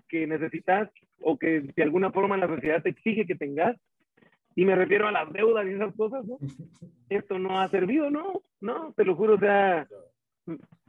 que 0.07 0.27
necesitas 0.27 0.89
o 1.19 1.38
que 1.38 1.61
de 1.61 1.83
alguna 1.83 2.11
forma 2.11 2.38
la 2.38 2.47
sociedad 2.47 2.83
te 2.83 2.89
exige 2.89 3.25
que 3.25 3.36
tengas, 3.36 3.75
y 4.55 4.63
me 4.63 4.75
refiero 4.75 5.07
a 5.07 5.11
las 5.11 5.31
deudas 5.33 5.65
y 5.67 5.71
esas 5.73 5.93
cosas, 5.95 6.25
¿no? 6.25 6.38
Esto 7.09 7.38
no 7.39 7.59
ha 7.59 7.67
servido, 7.69 8.09
¿no? 8.09 8.41
No, 8.61 8.93
te 8.93 9.03
lo 9.03 9.15
juro, 9.15 9.36
o 9.36 9.39
sea, 9.39 9.88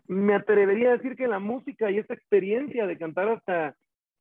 me 0.07 0.35
atrevería 0.35 0.91
a 0.91 0.97
decir 0.97 1.17
que 1.17 1.27
la 1.27 1.41
música 1.41 1.91
y 1.91 1.99
esta 1.99 2.15
experiencia 2.15 2.87
de 2.87 2.97
cantar 2.97 3.29
hasta, 3.29 3.77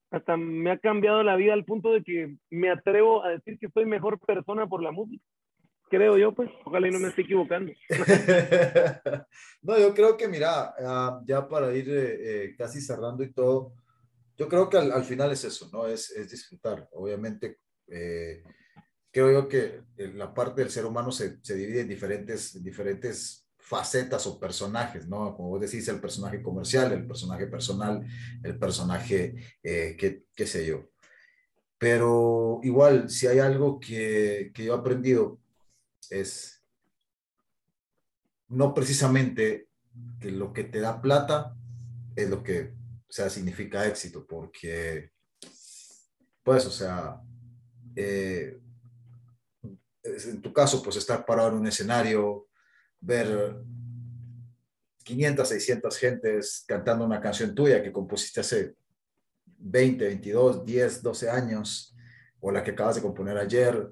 hasta 0.10 0.36
me 0.36 0.72
ha 0.72 0.78
cambiado 0.78 1.22
la 1.22 1.36
vida 1.36 1.54
al 1.54 1.64
punto 1.64 1.92
de 1.92 2.04
que 2.04 2.36
me 2.50 2.70
atrevo 2.70 3.24
a 3.24 3.30
decir 3.30 3.60
que 3.60 3.70
soy 3.70 3.86
mejor 3.86 4.20
persona 4.20 4.66
por 4.68 4.82
la 4.82 4.92
música 4.92 5.24
creo 5.90 6.18
yo, 6.18 6.34
pues, 6.34 6.50
ojalá 6.66 6.88
y 6.88 6.92
no 6.92 7.00
me 7.00 7.10
esté 7.10 7.22
equivocando. 7.22 7.72
no, 9.62 9.80
yo 9.80 9.94
creo 9.94 10.18
que, 10.18 10.28
mira, 10.28 10.74
ah, 10.80 11.22
ya 11.26 11.48
para 11.48 11.74
ir 11.74 11.90
eh, 11.90 12.46
eh, 12.46 12.56
casi 12.58 12.82
cerrando 12.82 13.24
y 13.24 13.32
todo, 13.32 13.74
yo 14.38 14.48
creo 14.50 14.70
que 14.70 14.78
al, 14.78 15.04
final 15.04 15.32
es 15.32 15.44
eso, 15.46 15.70
¿no? 15.72 15.88
Es, 15.88 16.12
es 16.12 16.30
disfrutar. 16.30 16.90
Obviamente, 16.94 17.60
eh, 17.88 18.44
creo 19.12 19.32
yo 19.32 19.48
que 19.48 19.84
la 19.98 20.34
parte 20.34 20.62
del 20.62 20.72
ser 20.72 20.86
humano 20.86 21.12
se, 21.12 21.38
se 21.42 21.56
divide 21.56 21.82
en 21.82 21.88
diferentes, 21.88 22.62
diferentes 22.62 23.48
facetas 23.58 24.28
o 24.28 24.40
personajes, 24.40 25.08
¿no? 25.08 25.36
Como 25.36 25.50
vos 25.50 25.62
decís, 25.62 25.88
el 25.88 26.02
personaje 26.02 26.44
comercial, 26.44 26.92
el 26.92 27.08
personaje 27.08 27.48
personal, 27.48 28.06
el 28.44 28.60
personaje, 28.60 29.36
qué, 29.64 30.26
qué 30.36 30.48
sé 30.48 30.66
yo. 30.66 30.90
Pero 31.78 32.60
igual, 32.64 33.10
si 33.10 33.28
hay 33.28 33.40
algo 33.40 33.80
que, 33.80 34.52
que 34.54 34.66
yo 34.66 34.76
he 34.76 34.78
aprendido 34.78 35.40
es 36.12 36.64
no 38.48 38.74
precisamente 38.74 39.70
que 40.20 40.32
lo 40.32 40.54
que 40.54 40.64
te 40.64 40.80
da 40.80 41.02
plata 41.02 41.56
es 42.16 42.30
lo 42.30 42.44
que, 42.44 42.74
o 43.08 43.12
sea, 43.12 43.30
significa 43.30 43.86
éxito, 43.88 44.26
porque, 44.26 45.12
pues, 46.44 46.66
o 46.66 46.72
sea, 46.72 47.22
eh, 47.96 48.60
en 50.04 50.42
tu 50.42 50.54
caso, 50.54 50.84
pues 50.84 50.96
estar 50.98 51.26
parado 51.26 51.50
en 51.50 51.56
un 51.56 51.68
escenario, 51.68 52.48
ver 53.00 53.58
500, 55.04 55.48
600 55.48 55.98
gentes 55.98 56.64
cantando 56.68 57.06
una 57.06 57.22
canción 57.22 57.54
tuya 57.54 57.82
que 57.82 57.92
compusiste 57.92 58.42
hace 58.42 58.76
20, 59.46 60.06
22, 60.06 60.66
10, 60.66 61.02
12 61.02 61.30
años, 61.30 61.96
o 62.40 62.52
la 62.52 62.64
que 62.64 62.72
acabas 62.72 62.96
de 62.96 63.02
componer 63.02 63.38
ayer, 63.38 63.92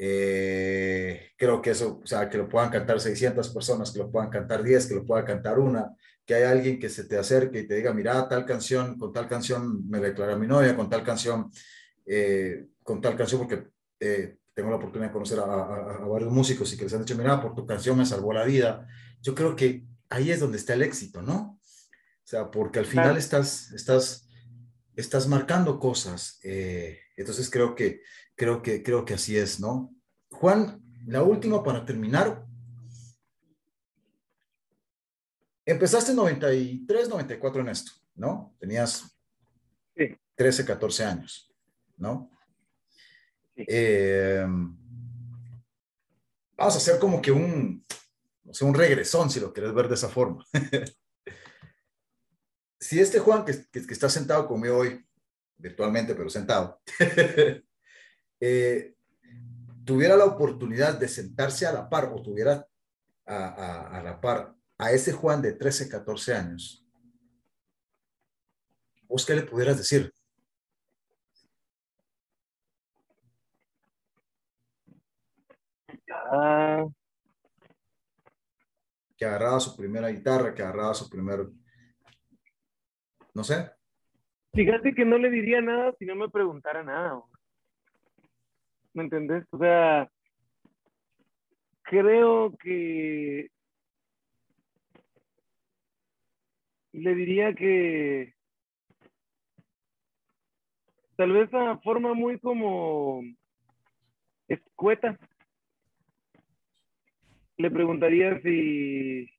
eh, 0.00 1.32
creo 1.36 1.60
que 1.60 1.70
eso, 1.70 2.00
o 2.02 2.06
sea, 2.06 2.28
que 2.28 2.38
lo 2.38 2.48
puedan 2.48 2.70
cantar 2.70 3.00
600 3.00 3.48
personas, 3.48 3.90
que 3.90 3.98
lo 3.98 4.12
puedan 4.12 4.30
cantar 4.30 4.62
10, 4.62 4.86
que 4.86 4.94
lo 4.94 5.04
pueda 5.04 5.24
cantar 5.24 5.58
una, 5.58 5.92
que 6.24 6.36
hay 6.36 6.44
alguien 6.44 6.78
que 6.78 6.88
se 6.88 7.04
te 7.04 7.18
acerque 7.18 7.60
y 7.60 7.66
te 7.66 7.74
diga, 7.74 7.92
mira, 7.92 8.28
tal 8.28 8.46
canción, 8.46 8.96
con 8.96 9.12
tal 9.12 9.26
canción 9.26 9.88
me 9.88 9.98
declara 9.98 10.36
mi 10.36 10.46
novia, 10.46 10.76
con 10.76 10.88
tal 10.88 11.02
canción, 11.02 11.50
eh, 12.06 12.68
con 12.84 13.00
tal 13.00 13.16
canción, 13.16 13.40
porque 13.40 13.64
eh, 13.98 14.36
tengo 14.54 14.70
la 14.70 14.76
oportunidad 14.76 15.08
de 15.08 15.12
conocer 15.12 15.40
a, 15.40 15.42
a, 15.42 16.06
varios 16.06 16.32
músicos 16.32 16.72
y 16.72 16.76
que 16.76 16.84
les 16.84 16.94
han 16.94 17.00
dicho, 17.00 17.16
mira, 17.16 17.42
por 17.42 17.56
tu 17.56 17.66
canción 17.66 17.98
me 17.98 18.06
salvó 18.06 18.32
la 18.32 18.44
vida. 18.44 18.86
Yo 19.20 19.34
creo 19.34 19.56
que 19.56 19.84
ahí 20.10 20.30
es 20.30 20.38
donde 20.38 20.58
está 20.58 20.74
el 20.74 20.82
éxito, 20.82 21.22
¿no? 21.22 21.58
O 21.60 22.26
sea, 22.30 22.52
porque 22.52 22.78
al 22.78 22.86
final 22.86 23.16
estás, 23.16 23.72
estás, 23.72 24.28
estás 24.94 25.26
marcando 25.26 25.80
cosas. 25.80 26.38
entonces 26.44 27.50
creo 27.50 27.74
que 27.74 28.02
Creo 28.38 28.62
que, 28.62 28.84
creo 28.84 29.04
que 29.04 29.14
así 29.14 29.36
es, 29.36 29.58
¿no? 29.58 29.92
Juan, 30.30 30.80
la 31.06 31.24
última 31.24 31.60
para 31.64 31.84
terminar. 31.84 32.46
Empezaste 35.66 36.12
en 36.12 36.18
93, 36.18 37.08
94 37.08 37.60
en 37.62 37.68
esto, 37.68 37.90
¿no? 38.14 38.54
Tenías 38.60 39.18
13, 40.36 40.64
14 40.64 41.04
años, 41.04 41.52
¿no? 41.96 42.30
Eh, 43.56 44.46
vamos 46.56 46.74
a 46.74 46.78
hacer 46.78 47.00
como 47.00 47.20
que 47.20 47.32
un, 47.32 47.84
no 48.44 48.54
sé, 48.54 48.64
un 48.64 48.74
regresón, 48.74 49.30
si 49.30 49.40
lo 49.40 49.52
quieres 49.52 49.74
ver 49.74 49.88
de 49.88 49.94
esa 49.96 50.08
forma. 50.08 50.46
si 52.78 53.00
este 53.00 53.18
Juan, 53.18 53.44
que, 53.44 53.64
que, 53.68 53.92
está 53.92 54.08
sentado 54.08 54.46
conmigo 54.46 54.76
hoy, 54.76 55.04
virtualmente, 55.56 56.14
pero 56.14 56.30
sentado, 56.30 56.80
eh, 58.40 58.94
tuviera 59.84 60.16
la 60.16 60.26
oportunidad 60.26 60.98
de 60.98 61.08
sentarse 61.08 61.66
a 61.66 61.72
la 61.72 61.88
par 61.88 62.12
o 62.12 62.22
tuviera 62.22 62.66
a, 63.26 63.98
a, 63.98 64.02
la 64.02 64.20
par 64.20 64.54
a 64.78 64.92
ese 64.92 65.12
Juan 65.12 65.42
de 65.42 65.52
13, 65.52 65.88
14 65.88 66.34
años, 66.34 66.86
¿vos 69.08 69.24
qué 69.26 69.34
le 69.34 69.42
pudieras 69.42 69.76
decir? 69.78 70.12
Ah. 76.30 76.84
Que 79.16 79.24
agarraba 79.24 79.58
su 79.58 79.76
primera 79.76 80.08
guitarra, 80.08 80.54
que 80.54 80.62
agarraba 80.62 80.94
su 80.94 81.08
primer... 81.08 81.48
No 83.34 83.42
sé. 83.42 83.70
Fíjate 84.52 84.94
que 84.94 85.04
no 85.04 85.18
le 85.18 85.30
diría 85.30 85.60
nada 85.60 85.92
si 85.98 86.04
no 86.06 86.14
me 86.14 86.28
preguntara 86.28 86.82
nada. 86.82 87.22
¿Me 88.98 89.04
entendés? 89.04 89.44
O 89.52 89.58
sea, 89.58 90.10
creo 91.82 92.50
que 92.58 93.48
le 96.90 97.14
diría 97.14 97.54
que 97.54 98.34
tal 101.14 101.30
vez 101.30 101.48
a 101.54 101.78
forma 101.78 102.12
muy 102.12 102.40
como 102.40 103.22
escueta 104.48 105.16
le 107.56 107.70
preguntaría 107.70 108.40
si, 108.40 109.30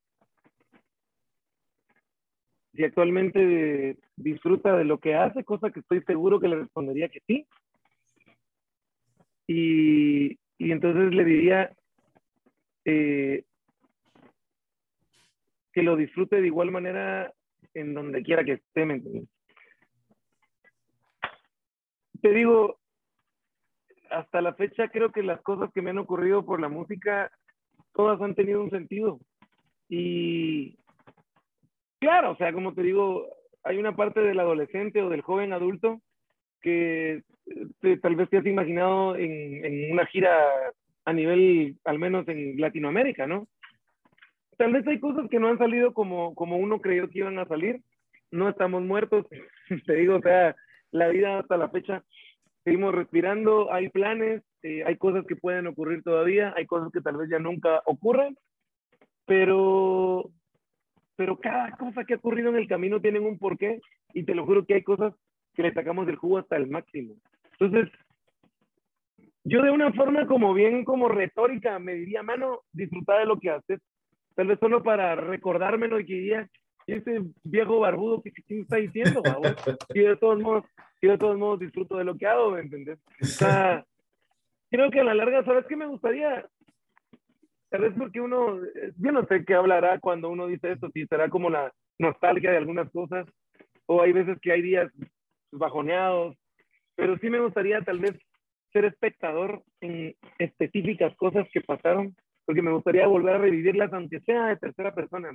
si 2.71 2.83
actualmente 2.85 3.97
disfruta 4.15 4.77
de 4.77 4.85
lo 4.85 5.01
que 5.01 5.15
hace, 5.15 5.43
cosa 5.43 5.69
que 5.69 5.81
estoy 5.81 6.01
seguro 6.03 6.39
que 6.39 6.47
le 6.47 6.59
respondería 6.59 7.09
que 7.09 7.19
sí. 7.27 7.45
Y, 9.51 10.37
entonces 10.59 11.11
le 11.11 11.25
diría 11.25 11.71
eh, 12.85 13.45
que 15.73 15.81
lo 15.81 15.95
disfrute 15.95 16.39
de 16.39 16.45
igual 16.45 16.69
manera 16.69 17.33
en 17.73 17.95
donde 17.95 18.21
quiera 18.21 18.43
que 18.43 18.53
esté, 18.53 18.85
¿me 18.85 19.01
Te 22.21 22.31
digo, 22.31 22.77
hasta 24.11 24.39
la 24.39 24.53
fecha 24.53 24.89
creo 24.89 25.11
que 25.11 25.23
las 25.23 25.41
cosas 25.41 25.71
que 25.73 25.81
me 25.81 25.89
han 25.89 25.97
ocurrido 25.97 26.45
por 26.45 26.61
la 26.61 26.69
música 26.69 27.31
todas 27.93 28.21
han 28.21 28.35
tenido 28.35 28.61
un 28.61 28.69
sentido. 28.69 29.19
Y 29.87 30.77
claro, 31.99 32.33
o 32.33 32.35
sea, 32.35 32.53
como 32.53 32.75
te 32.75 32.83
digo, 32.83 33.25
hay 33.63 33.79
una 33.79 33.95
parte 33.95 34.19
del 34.19 34.39
adolescente 34.39 35.01
o 35.01 35.09
del 35.09 35.21
joven 35.21 35.53
adulto 35.53 36.01
que 36.61 37.23
eh, 37.83 37.97
tal 38.01 38.15
vez 38.15 38.29
te 38.29 38.37
has 38.37 38.45
imaginado 38.45 39.15
en, 39.15 39.91
una 39.91 40.05
gira 40.05 40.35
a 41.05 41.13
nivel, 41.13 41.77
al 41.85 41.99
menos 41.99 42.27
en 42.27 42.59
Latinoamérica, 42.59 43.27
¿no? 43.27 43.47
Tal 44.57 44.73
vez 44.73 44.85
hay 44.87 44.99
cosas 44.99 45.29
que 45.29 45.39
no 45.39 45.47
han 45.47 45.57
salido 45.57 45.93
como, 45.93 46.35
como 46.35 46.57
uno 46.57 46.81
creyó 46.81 47.09
que 47.09 47.19
iban 47.19 47.39
a 47.39 47.45
salir. 47.45 47.81
No 48.31 48.49
estamos 48.49 48.83
muertos, 48.83 49.25
te 49.85 49.93
digo, 49.95 50.17
o 50.17 50.21
sea, 50.21 50.55
la 50.91 51.07
vida 51.07 51.39
hasta 51.39 51.57
la 51.57 51.69
fecha 51.69 52.03
seguimos 52.63 52.93
respirando, 52.93 53.71
hay 53.73 53.89
planes, 53.89 54.43
eh, 54.63 54.83
hay 54.85 54.97
cosas 54.97 55.25
que 55.25 55.35
pueden 55.35 55.67
ocurrir 55.67 56.03
todavía, 56.03 56.53
hay 56.55 56.65
cosas 56.65 56.91
que 56.91 57.01
tal 57.01 57.17
vez 57.17 57.29
ya 57.29 57.39
nunca 57.39 57.81
ocurren, 57.85 58.37
pero, 59.25 60.29
pero 61.15 61.39
cada 61.39 61.71
cosa 61.77 62.03
que 62.03 62.13
ha 62.13 62.17
ocurrido 62.17 62.49
en 62.49 62.57
el 62.57 62.67
camino 62.67 63.01
tiene 63.01 63.19
un 63.19 63.39
porqué 63.39 63.79
y 64.13 64.23
te 64.23 64.35
lo 64.35 64.45
juro 64.45 64.65
que 64.65 64.75
hay 64.75 64.83
cosas 64.83 65.13
que 65.53 65.63
le 65.63 65.73
sacamos 65.73 66.05
del 66.05 66.15
jugo 66.15 66.37
hasta 66.37 66.55
el 66.57 66.67
máximo. 66.67 67.15
Entonces, 67.59 67.91
yo 69.43 69.61
de 69.61 69.71
una 69.71 69.91
forma 69.93 70.25
como 70.27 70.53
bien 70.53 70.83
como 70.83 71.07
retórica 71.09 71.79
me 71.79 71.93
diría, 71.93 72.23
mano, 72.23 72.61
disfrutar 72.71 73.19
de 73.19 73.25
lo 73.25 73.39
que 73.39 73.49
haces, 73.49 73.79
tal 74.35 74.47
vez 74.47 74.59
solo 74.59 74.83
para 74.83 75.15
recordármelo 75.15 75.99
y 75.99 76.05
que 76.05 76.13
diría, 76.13 76.49
ese 76.87 77.21
viejo 77.43 77.79
barbudo 77.79 78.21
que, 78.21 78.31
está 78.47 78.77
diciendo, 78.77 79.21
y 79.93 79.99
de 79.99 80.15
todos 80.17 80.39
modos, 80.39 80.65
y 81.01 81.07
de 81.07 81.17
todos 81.17 81.37
modos 81.37 81.59
disfruto 81.59 81.97
de 81.97 82.03
lo 82.03 82.17
que 82.17 82.27
hago, 82.27 82.51
¿me 82.51 82.61
entiendes? 82.61 82.99
O 83.21 83.25
sea, 83.25 83.85
creo 84.69 84.89
que 84.89 84.99
a 84.99 85.03
la 85.03 85.13
larga, 85.13 85.43
¿sabes 85.43 85.65
qué 85.67 85.75
me 85.75 85.87
gustaría? 85.87 86.45
Tal 87.69 87.81
vez 87.81 87.93
porque 87.97 88.19
uno, 88.19 88.59
yo 88.97 89.11
no 89.11 89.25
sé 89.27 89.45
qué 89.45 89.53
hablará 89.53 89.99
cuando 89.99 90.29
uno 90.29 90.47
dice 90.47 90.71
esto, 90.71 90.89
si 90.91 91.05
será 91.05 91.29
como 91.29 91.49
la 91.49 91.71
nostalgia 91.99 92.51
de 92.51 92.57
algunas 92.57 92.89
cosas, 92.91 93.27
o 93.85 94.01
hay 94.01 94.11
veces 94.11 94.37
que 94.41 94.51
hay 94.51 94.61
días 94.61 94.91
bajoneados, 95.51 96.35
pero 96.95 97.17
sí 97.17 97.29
me 97.29 97.39
gustaría 97.39 97.81
tal 97.81 97.99
vez 97.99 98.15
ser 98.71 98.85
espectador 98.85 99.63
en 99.81 100.15
específicas 100.37 101.15
cosas 101.15 101.47
que 101.51 101.61
pasaron, 101.61 102.15
porque 102.45 102.61
me 102.61 102.71
gustaría 102.71 103.07
volver 103.07 103.35
a 103.35 103.39
revivirlas, 103.39 103.91
aunque 103.93 104.19
sea 104.21 104.47
de 104.47 104.57
tercera 104.57 104.93
persona. 104.93 105.29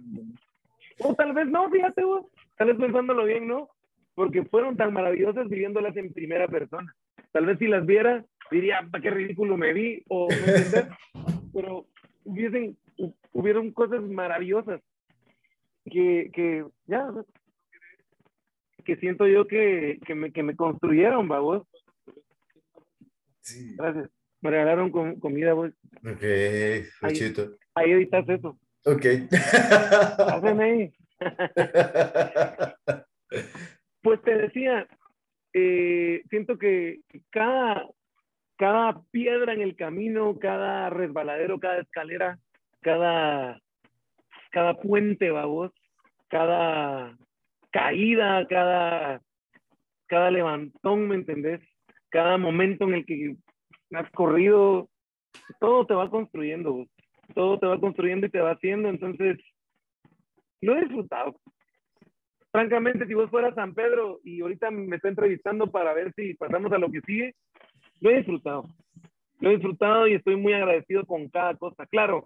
O 1.00 1.14
tal 1.14 1.32
vez 1.32 1.46
no, 1.48 1.70
fíjate 1.70 2.04
vos, 2.04 2.26
tal 2.56 2.68
vez 2.68 2.76
pensándolo 2.76 3.24
bien, 3.24 3.48
¿no? 3.48 3.68
Porque 4.14 4.44
fueron 4.44 4.76
tan 4.76 4.92
maravillosas 4.92 5.48
viviéndolas 5.48 5.96
en 5.96 6.12
primera 6.12 6.46
persona. 6.46 6.94
Tal 7.32 7.46
vez 7.46 7.58
si 7.58 7.66
las 7.66 7.84
viera, 7.84 8.24
diría, 8.50 8.88
qué 9.02 9.10
ridículo 9.10 9.56
me 9.56 9.72
vi, 9.72 10.02
o 10.08 10.28
pero 11.52 11.86
hubiesen, 12.24 12.76
hubieron 13.32 13.72
cosas 13.72 14.02
maravillosas 14.02 14.80
que, 15.90 16.30
que 16.32 16.64
ya, 16.86 17.10
que 18.84 18.96
siento 18.96 19.26
yo 19.26 19.46
que, 19.46 19.98
que, 20.06 20.14
me, 20.14 20.32
que 20.32 20.42
me 20.42 20.56
construyeron. 20.56 21.28
Sí. 23.40 23.74
Gracias. 23.76 24.10
Me 24.40 24.50
regalaron 24.50 24.90
comida, 24.90 25.54
vos. 25.54 25.70
Ok, 26.04 26.22
ahí, 26.22 27.34
ahí 27.74 27.92
editas 27.92 28.28
eso. 28.28 28.58
Ok. 28.84 29.06
Hágame. 30.18 30.92
pues 34.02 34.20
te 34.22 34.36
decía, 34.36 34.86
eh, 35.54 36.22
siento 36.28 36.58
que 36.58 37.00
cada, 37.30 37.86
cada 38.56 39.00
piedra 39.10 39.54
en 39.54 39.62
el 39.62 39.76
camino, 39.76 40.38
cada 40.38 40.90
resbaladero, 40.90 41.58
cada 41.58 41.78
escalera, 41.78 42.38
cada, 42.82 43.60
cada 44.50 44.74
puente, 44.74 45.30
babos, 45.30 45.72
cada 46.28 47.16
caída, 47.74 48.46
cada, 48.46 49.20
cada 50.06 50.30
levantón, 50.30 51.08
¿me 51.08 51.16
entendés? 51.16 51.60
Cada 52.08 52.38
momento 52.38 52.84
en 52.84 52.94
el 52.94 53.04
que 53.04 53.34
has 53.92 54.08
corrido, 54.12 54.88
todo 55.58 55.84
te 55.84 55.92
va 55.92 56.08
construyendo, 56.08 56.86
todo 57.34 57.58
te 57.58 57.66
va 57.66 57.80
construyendo 57.80 58.26
y 58.26 58.30
te 58.30 58.40
va 58.40 58.52
haciendo, 58.52 58.88
entonces 58.88 59.38
lo 60.60 60.76
he 60.76 60.82
disfrutado. 60.82 61.34
Francamente, 62.52 63.08
si 63.08 63.14
vos 63.14 63.28
fueras 63.28 63.56
San 63.56 63.74
Pedro 63.74 64.20
y 64.22 64.40
ahorita 64.40 64.70
me 64.70 64.94
está 64.94 65.08
entrevistando 65.08 65.68
para 65.68 65.92
ver 65.94 66.12
si 66.14 66.34
pasamos 66.34 66.70
a 66.72 66.78
lo 66.78 66.88
que 66.92 67.00
sigue, 67.00 67.34
lo 68.00 68.10
he 68.10 68.18
disfrutado. 68.18 68.68
Lo 69.40 69.50
he 69.50 69.54
disfrutado 69.54 70.06
y 70.06 70.14
estoy 70.14 70.36
muy 70.36 70.52
agradecido 70.52 71.04
con 71.04 71.28
cada 71.28 71.56
cosa. 71.56 71.84
Claro, 71.86 72.24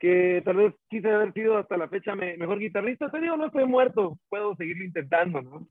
que 0.00 0.40
tal 0.46 0.56
vez 0.56 0.74
quise 0.88 1.10
haber 1.10 1.32
sido 1.34 1.58
hasta 1.58 1.76
la 1.76 1.86
fecha 1.86 2.16
mejor 2.16 2.58
guitarrista, 2.58 3.10
te 3.10 3.20
digo, 3.20 3.36
no 3.36 3.46
estoy 3.46 3.66
muerto, 3.66 4.18
puedo 4.30 4.56
seguirlo 4.56 4.82
intentando, 4.84 5.42
¿no? 5.42 5.68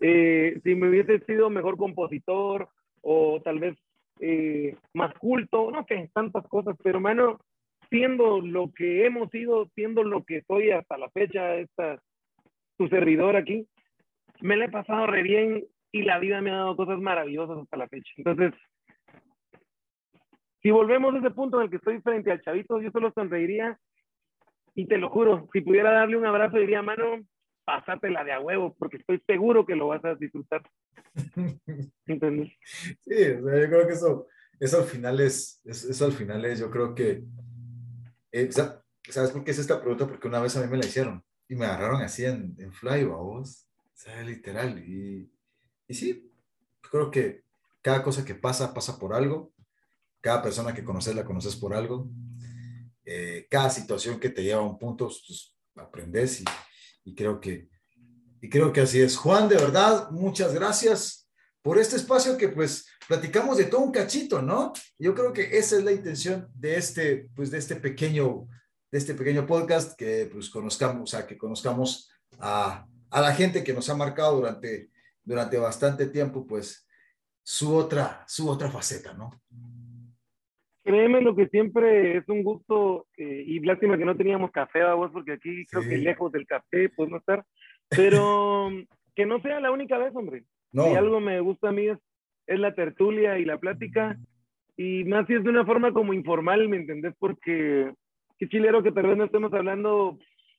Eh, 0.00 0.60
si 0.64 0.74
me 0.74 0.88
hubiese 0.88 1.20
sido 1.20 1.48
mejor 1.48 1.76
compositor 1.76 2.68
o 3.02 3.40
tal 3.42 3.60
vez 3.60 3.76
eh, 4.20 4.76
más 4.94 5.14
culto, 5.14 5.70
no 5.70 5.84
sé, 5.88 6.10
tantas 6.12 6.46
cosas, 6.48 6.76
pero 6.82 6.98
hermano, 6.98 7.38
siendo 7.88 8.40
lo 8.40 8.72
que 8.72 9.06
hemos 9.06 9.30
sido, 9.30 9.68
siendo 9.76 10.02
lo 10.02 10.24
que 10.24 10.42
soy 10.42 10.72
hasta 10.72 10.98
la 10.98 11.08
fecha, 11.10 11.54
esta, 11.54 12.00
tu 12.76 12.88
servidor 12.88 13.36
aquí, 13.36 13.66
me 14.40 14.56
la 14.56 14.66
he 14.66 14.70
pasado 14.70 15.06
re 15.06 15.22
bien 15.22 15.64
y 15.92 16.02
la 16.02 16.18
vida 16.18 16.40
me 16.40 16.50
ha 16.50 16.56
dado 16.56 16.76
cosas 16.76 16.98
maravillosas 16.98 17.58
hasta 17.58 17.76
la 17.76 17.88
fecha. 17.88 18.10
Entonces, 18.16 18.52
si 20.62 20.70
volvemos 20.70 21.14
a 21.14 21.18
ese 21.18 21.30
punto 21.30 21.58
en 21.58 21.64
el 21.64 21.70
que 21.70 21.76
estoy 21.76 22.00
frente 22.00 22.30
al 22.30 22.42
chavito, 22.42 22.80
yo 22.80 22.90
solo 22.90 23.12
sonreiría 23.14 23.78
y 24.74 24.86
te 24.86 24.98
lo 24.98 25.10
juro, 25.10 25.48
si 25.52 25.60
pudiera 25.60 25.90
darle 25.90 26.16
un 26.16 26.26
abrazo 26.26 26.58
diría, 26.58 26.82
mano, 26.82 27.24
pásatela 27.64 28.24
de 28.24 28.32
a 28.32 28.40
huevo, 28.40 28.76
porque 28.78 28.98
estoy 28.98 29.20
seguro 29.26 29.66
que 29.66 29.76
lo 29.76 29.88
vas 29.88 30.04
a 30.04 30.14
disfrutar. 30.14 30.62
¿Entendés? 32.06 32.52
Sí, 33.00 33.14
yo 33.34 33.42
creo 33.42 33.86
que 33.86 33.92
eso, 33.92 34.26
eso 34.60 34.78
al 34.78 34.84
final 34.84 35.20
es, 35.20 35.60
eso 35.64 36.04
al 36.04 36.12
final 36.12 36.44
es, 36.44 36.60
yo 36.60 36.70
creo 36.70 36.94
que, 36.94 37.24
eh, 38.32 38.50
¿sabes 38.52 39.30
por 39.32 39.44
qué 39.44 39.50
es 39.50 39.58
esta 39.58 39.80
pregunta? 39.80 40.06
Porque 40.06 40.28
una 40.28 40.40
vez 40.40 40.56
a 40.56 40.62
mí 40.62 40.70
me 40.70 40.78
la 40.78 40.86
hicieron 40.86 41.22
y 41.48 41.56
me 41.56 41.66
agarraron 41.66 42.02
así 42.02 42.24
en, 42.24 42.54
en 42.58 42.72
fly, 42.72 43.04
vos, 43.04 43.68
o 43.84 43.96
sea, 43.96 44.22
literal, 44.22 44.78
y 44.78 45.30
y 45.88 45.94
sí, 45.94 46.30
creo 46.90 47.10
que 47.10 47.42
cada 47.80 48.02
cosa 48.02 48.24
que 48.24 48.34
pasa, 48.34 48.74
pasa 48.74 48.98
por 48.98 49.14
algo. 49.14 49.52
Cada 50.20 50.42
persona 50.42 50.74
que 50.74 50.84
conoces, 50.84 51.14
la 51.14 51.24
conoces 51.24 51.56
por 51.56 51.74
algo. 51.74 52.10
Eh, 53.04 53.46
cada 53.50 53.70
situación 53.70 54.20
que 54.20 54.28
te 54.28 54.42
lleva 54.42 54.60
a 54.60 54.64
un 54.66 54.78
punto, 54.78 55.06
pues, 55.06 55.54
aprendes 55.76 56.42
y, 57.04 57.14
creo 57.14 57.40
que, 57.40 57.68
y 58.40 58.48
creo 58.50 58.72
que 58.72 58.82
así 58.82 59.00
es. 59.00 59.16
Juan, 59.16 59.48
de 59.48 59.56
verdad, 59.56 60.10
muchas 60.10 60.52
gracias 60.52 61.28
por 61.62 61.78
este 61.78 61.96
espacio 61.96 62.36
que 62.36 62.48
pues 62.48 62.86
platicamos 63.06 63.56
de 63.56 63.64
todo 63.64 63.80
un 63.80 63.92
cachito, 63.92 64.42
¿no? 64.42 64.72
Yo 64.98 65.14
creo 65.14 65.32
que 65.32 65.56
esa 65.56 65.76
es 65.76 65.84
la 65.84 65.92
intención 65.92 66.48
de 66.54 66.76
este, 66.76 67.28
pues 67.34 67.50
de 67.50 67.58
este 67.58 67.76
pequeño, 67.76 68.46
de 68.90 68.98
este 68.98 69.14
pequeño 69.14 69.46
podcast, 69.46 69.96
que 69.96 70.28
pues 70.32 70.50
conozcamos, 70.50 71.14
o 71.14 71.26
que 71.26 71.38
conozcamos 71.38 72.10
a, 72.38 72.86
a 73.10 73.20
la 73.20 73.34
gente 73.34 73.64
que 73.64 73.72
nos 73.72 73.88
ha 73.88 73.94
marcado 73.94 74.36
durante, 74.36 74.90
durante 75.24 75.58
bastante 75.58 76.06
tiempo, 76.06 76.46
pues 76.46 76.86
su 77.42 77.74
otra, 77.74 78.24
su 78.28 78.48
otra 78.48 78.70
faceta, 78.70 79.14
¿no? 79.14 79.30
Créeme 80.88 81.20
lo 81.20 81.36
que 81.36 81.48
siempre 81.48 82.16
es 82.16 82.26
un 82.30 82.42
gusto 82.42 83.06
eh, 83.18 83.44
y 83.46 83.60
lástima 83.60 83.98
que 83.98 84.06
no 84.06 84.16
teníamos 84.16 84.50
café 84.50 84.80
a 84.80 84.94
vos 84.94 85.10
porque 85.12 85.32
aquí 85.32 85.66
creo 85.66 85.82
que 85.82 85.98
lejos 85.98 86.32
del 86.32 86.46
café 86.46 86.88
podemos 86.88 87.20
estar, 87.20 87.44
pero 87.90 88.70
que 89.14 89.26
no 89.26 89.38
sea 89.42 89.60
la 89.60 89.70
única 89.70 89.98
vez, 89.98 90.16
hombre. 90.16 90.44
No. 90.72 90.84
Si 90.84 90.94
algo 90.94 91.20
me 91.20 91.40
gusta 91.40 91.68
a 91.68 91.72
mí 91.72 91.88
es, 91.88 91.98
es 92.46 92.58
la 92.58 92.74
tertulia 92.74 93.38
y 93.38 93.44
la 93.44 93.58
plática 93.58 94.16
y 94.78 95.04
más 95.04 95.26
si 95.26 95.34
es 95.34 95.44
de 95.44 95.50
una 95.50 95.66
forma 95.66 95.92
como 95.92 96.14
informal, 96.14 96.66
¿me 96.70 96.78
entendés? 96.78 97.12
Porque 97.18 97.92
qué 98.38 98.48
chilero 98.48 98.82
que 98.82 98.92
tal 98.92 99.08
vez 99.08 99.18
no 99.18 99.24
estemos 99.24 99.52
hablando 99.52 100.18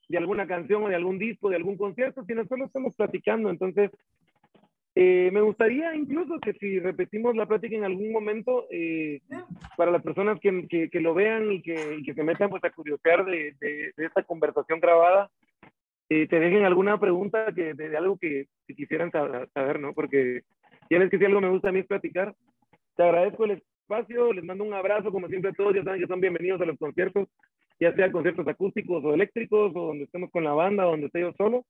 de 0.09 0.17
alguna 0.19 0.45
canción 0.45 0.83
o 0.83 0.89
de 0.89 0.95
algún 0.95 1.17
disco, 1.17 1.49
de 1.49 1.55
algún 1.55 1.75
concierto, 1.75 2.23
sino 2.25 2.45
solo 2.45 2.65
estamos 2.65 2.95
platicando. 2.95 3.49
Entonces, 3.49 3.89
eh, 5.01 5.31
me 5.31 5.39
gustaría 5.39 5.95
incluso 5.95 6.41
que 6.41 6.51
si 6.55 6.77
repetimos 6.77 7.33
la 7.33 7.45
plática 7.45 7.73
en 7.73 7.85
algún 7.85 8.11
momento, 8.11 8.67
eh, 8.69 9.21
para 9.77 9.91
las 9.91 10.03
personas 10.03 10.41
que, 10.41 10.67
que, 10.67 10.89
que, 10.89 10.99
lo 10.99 11.13
vean 11.13 11.53
y 11.53 11.61
que, 11.61 12.01
que 12.05 12.13
se 12.13 12.21
metan 12.21 12.49
pues, 12.49 12.61
a 12.65 12.69
curiosear 12.69 13.23
de, 13.23 13.55
de, 13.61 13.93
esta 13.95 14.23
conversación 14.23 14.81
grabada, 14.81 15.31
eh, 16.09 16.27
te 16.27 16.41
dejen 16.41 16.65
alguna 16.65 16.99
pregunta 16.99 17.45
que, 17.55 17.75
de, 17.75 17.95
algo 17.95 18.17
que, 18.17 18.47
quisieran 18.75 19.09
saber, 19.09 19.79
¿no? 19.79 19.93
Porque 19.93 20.41
ves 20.89 21.09
que 21.09 21.17
si 21.17 21.23
algo 21.23 21.39
me 21.39 21.49
gusta 21.49 21.69
a 21.69 21.71
mí 21.71 21.79
es 21.79 21.87
platicar. 21.87 22.35
Te 22.97 23.03
agradezco 23.03 23.45
el 23.45 23.51
espacio, 23.51 24.33
les 24.33 24.43
mando 24.43 24.65
un 24.65 24.73
abrazo, 24.73 25.13
como 25.13 25.29
siempre 25.29 25.51
a 25.51 25.53
todos, 25.53 25.73
ya 25.75 25.83
saben 25.85 26.01
que 26.01 26.07
son 26.07 26.19
bienvenidos 26.19 26.59
a 26.59 26.65
los 26.65 26.77
conciertos, 26.77 27.29
ya 27.79 27.95
sea 27.95 28.11
conciertos 28.11 28.45
acústicos 28.49 29.01
o 29.05 29.13
eléctricos, 29.13 29.71
o 29.73 29.79
donde 29.79 30.03
estemos 30.03 30.29
con 30.29 30.43
la 30.43 30.51
banda, 30.51 30.85
o 30.85 30.91
donde 30.91 31.05
esté 31.05 31.21
yo 31.21 31.31
solo. 31.37 31.63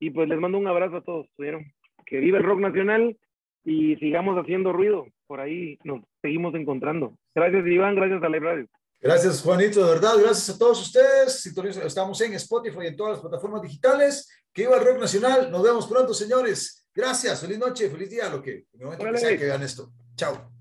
Y 0.00 0.08
pues 0.08 0.26
les 0.26 0.40
mando 0.40 0.56
un 0.56 0.68
abrazo 0.68 0.96
a 0.96 1.02
todos, 1.02 1.26
¿vieron? 1.36 1.66
Que 2.12 2.20
viva 2.20 2.36
el 2.36 2.44
rock 2.44 2.60
nacional 2.60 3.16
y 3.64 3.96
sigamos 3.96 4.36
haciendo 4.36 4.70
ruido. 4.70 5.06
Por 5.26 5.40
ahí 5.40 5.78
nos 5.82 6.02
seguimos 6.20 6.54
encontrando. 6.54 7.16
Gracias, 7.34 7.66
Iván. 7.66 7.94
Gracias 7.96 8.22
a 8.22 8.28
la 8.28 8.38
radio. 8.38 8.66
Gracias, 9.00 9.40
Juanito, 9.40 9.82
de 9.82 9.94
verdad. 9.94 10.16
Gracias 10.18 10.54
a 10.54 10.58
todos 10.58 10.82
ustedes. 10.82 11.46
Estamos 11.86 12.20
en 12.20 12.34
Spotify 12.34 12.80
y 12.82 12.86
en 12.88 12.96
todas 12.96 13.12
las 13.12 13.20
plataformas 13.22 13.62
digitales. 13.62 14.28
Que 14.52 14.64
viva 14.64 14.76
el 14.76 14.84
rock 14.84 15.00
nacional. 15.00 15.50
Nos 15.50 15.62
vemos 15.62 15.86
pronto, 15.86 16.12
señores. 16.12 16.86
Gracias. 16.94 17.40
Feliz 17.40 17.58
noche, 17.58 17.88
feliz 17.88 18.10
día, 18.10 18.28
lo 18.28 18.42
que, 18.42 18.66
en 18.74 18.80
el 18.80 18.84
momento 18.84 19.10
que 19.10 19.18
sea 19.18 19.38
que 19.38 19.44
vean 19.46 19.62
esto. 19.62 19.90
Chao. 20.14 20.51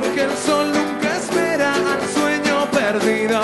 porque 0.00 0.22
el 0.22 0.36
sol 0.36 0.72
nunca 0.72 1.16
espera 1.16 1.74
al 1.74 2.02
sueño 2.14 2.70
perdido 2.70 3.40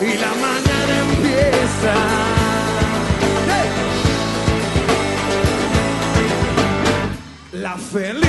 y 0.00 0.16
la 0.16 0.32
mañana 0.46 0.94
empieza. 1.06 1.94
La 7.52 7.76
felicidad. 7.76 8.21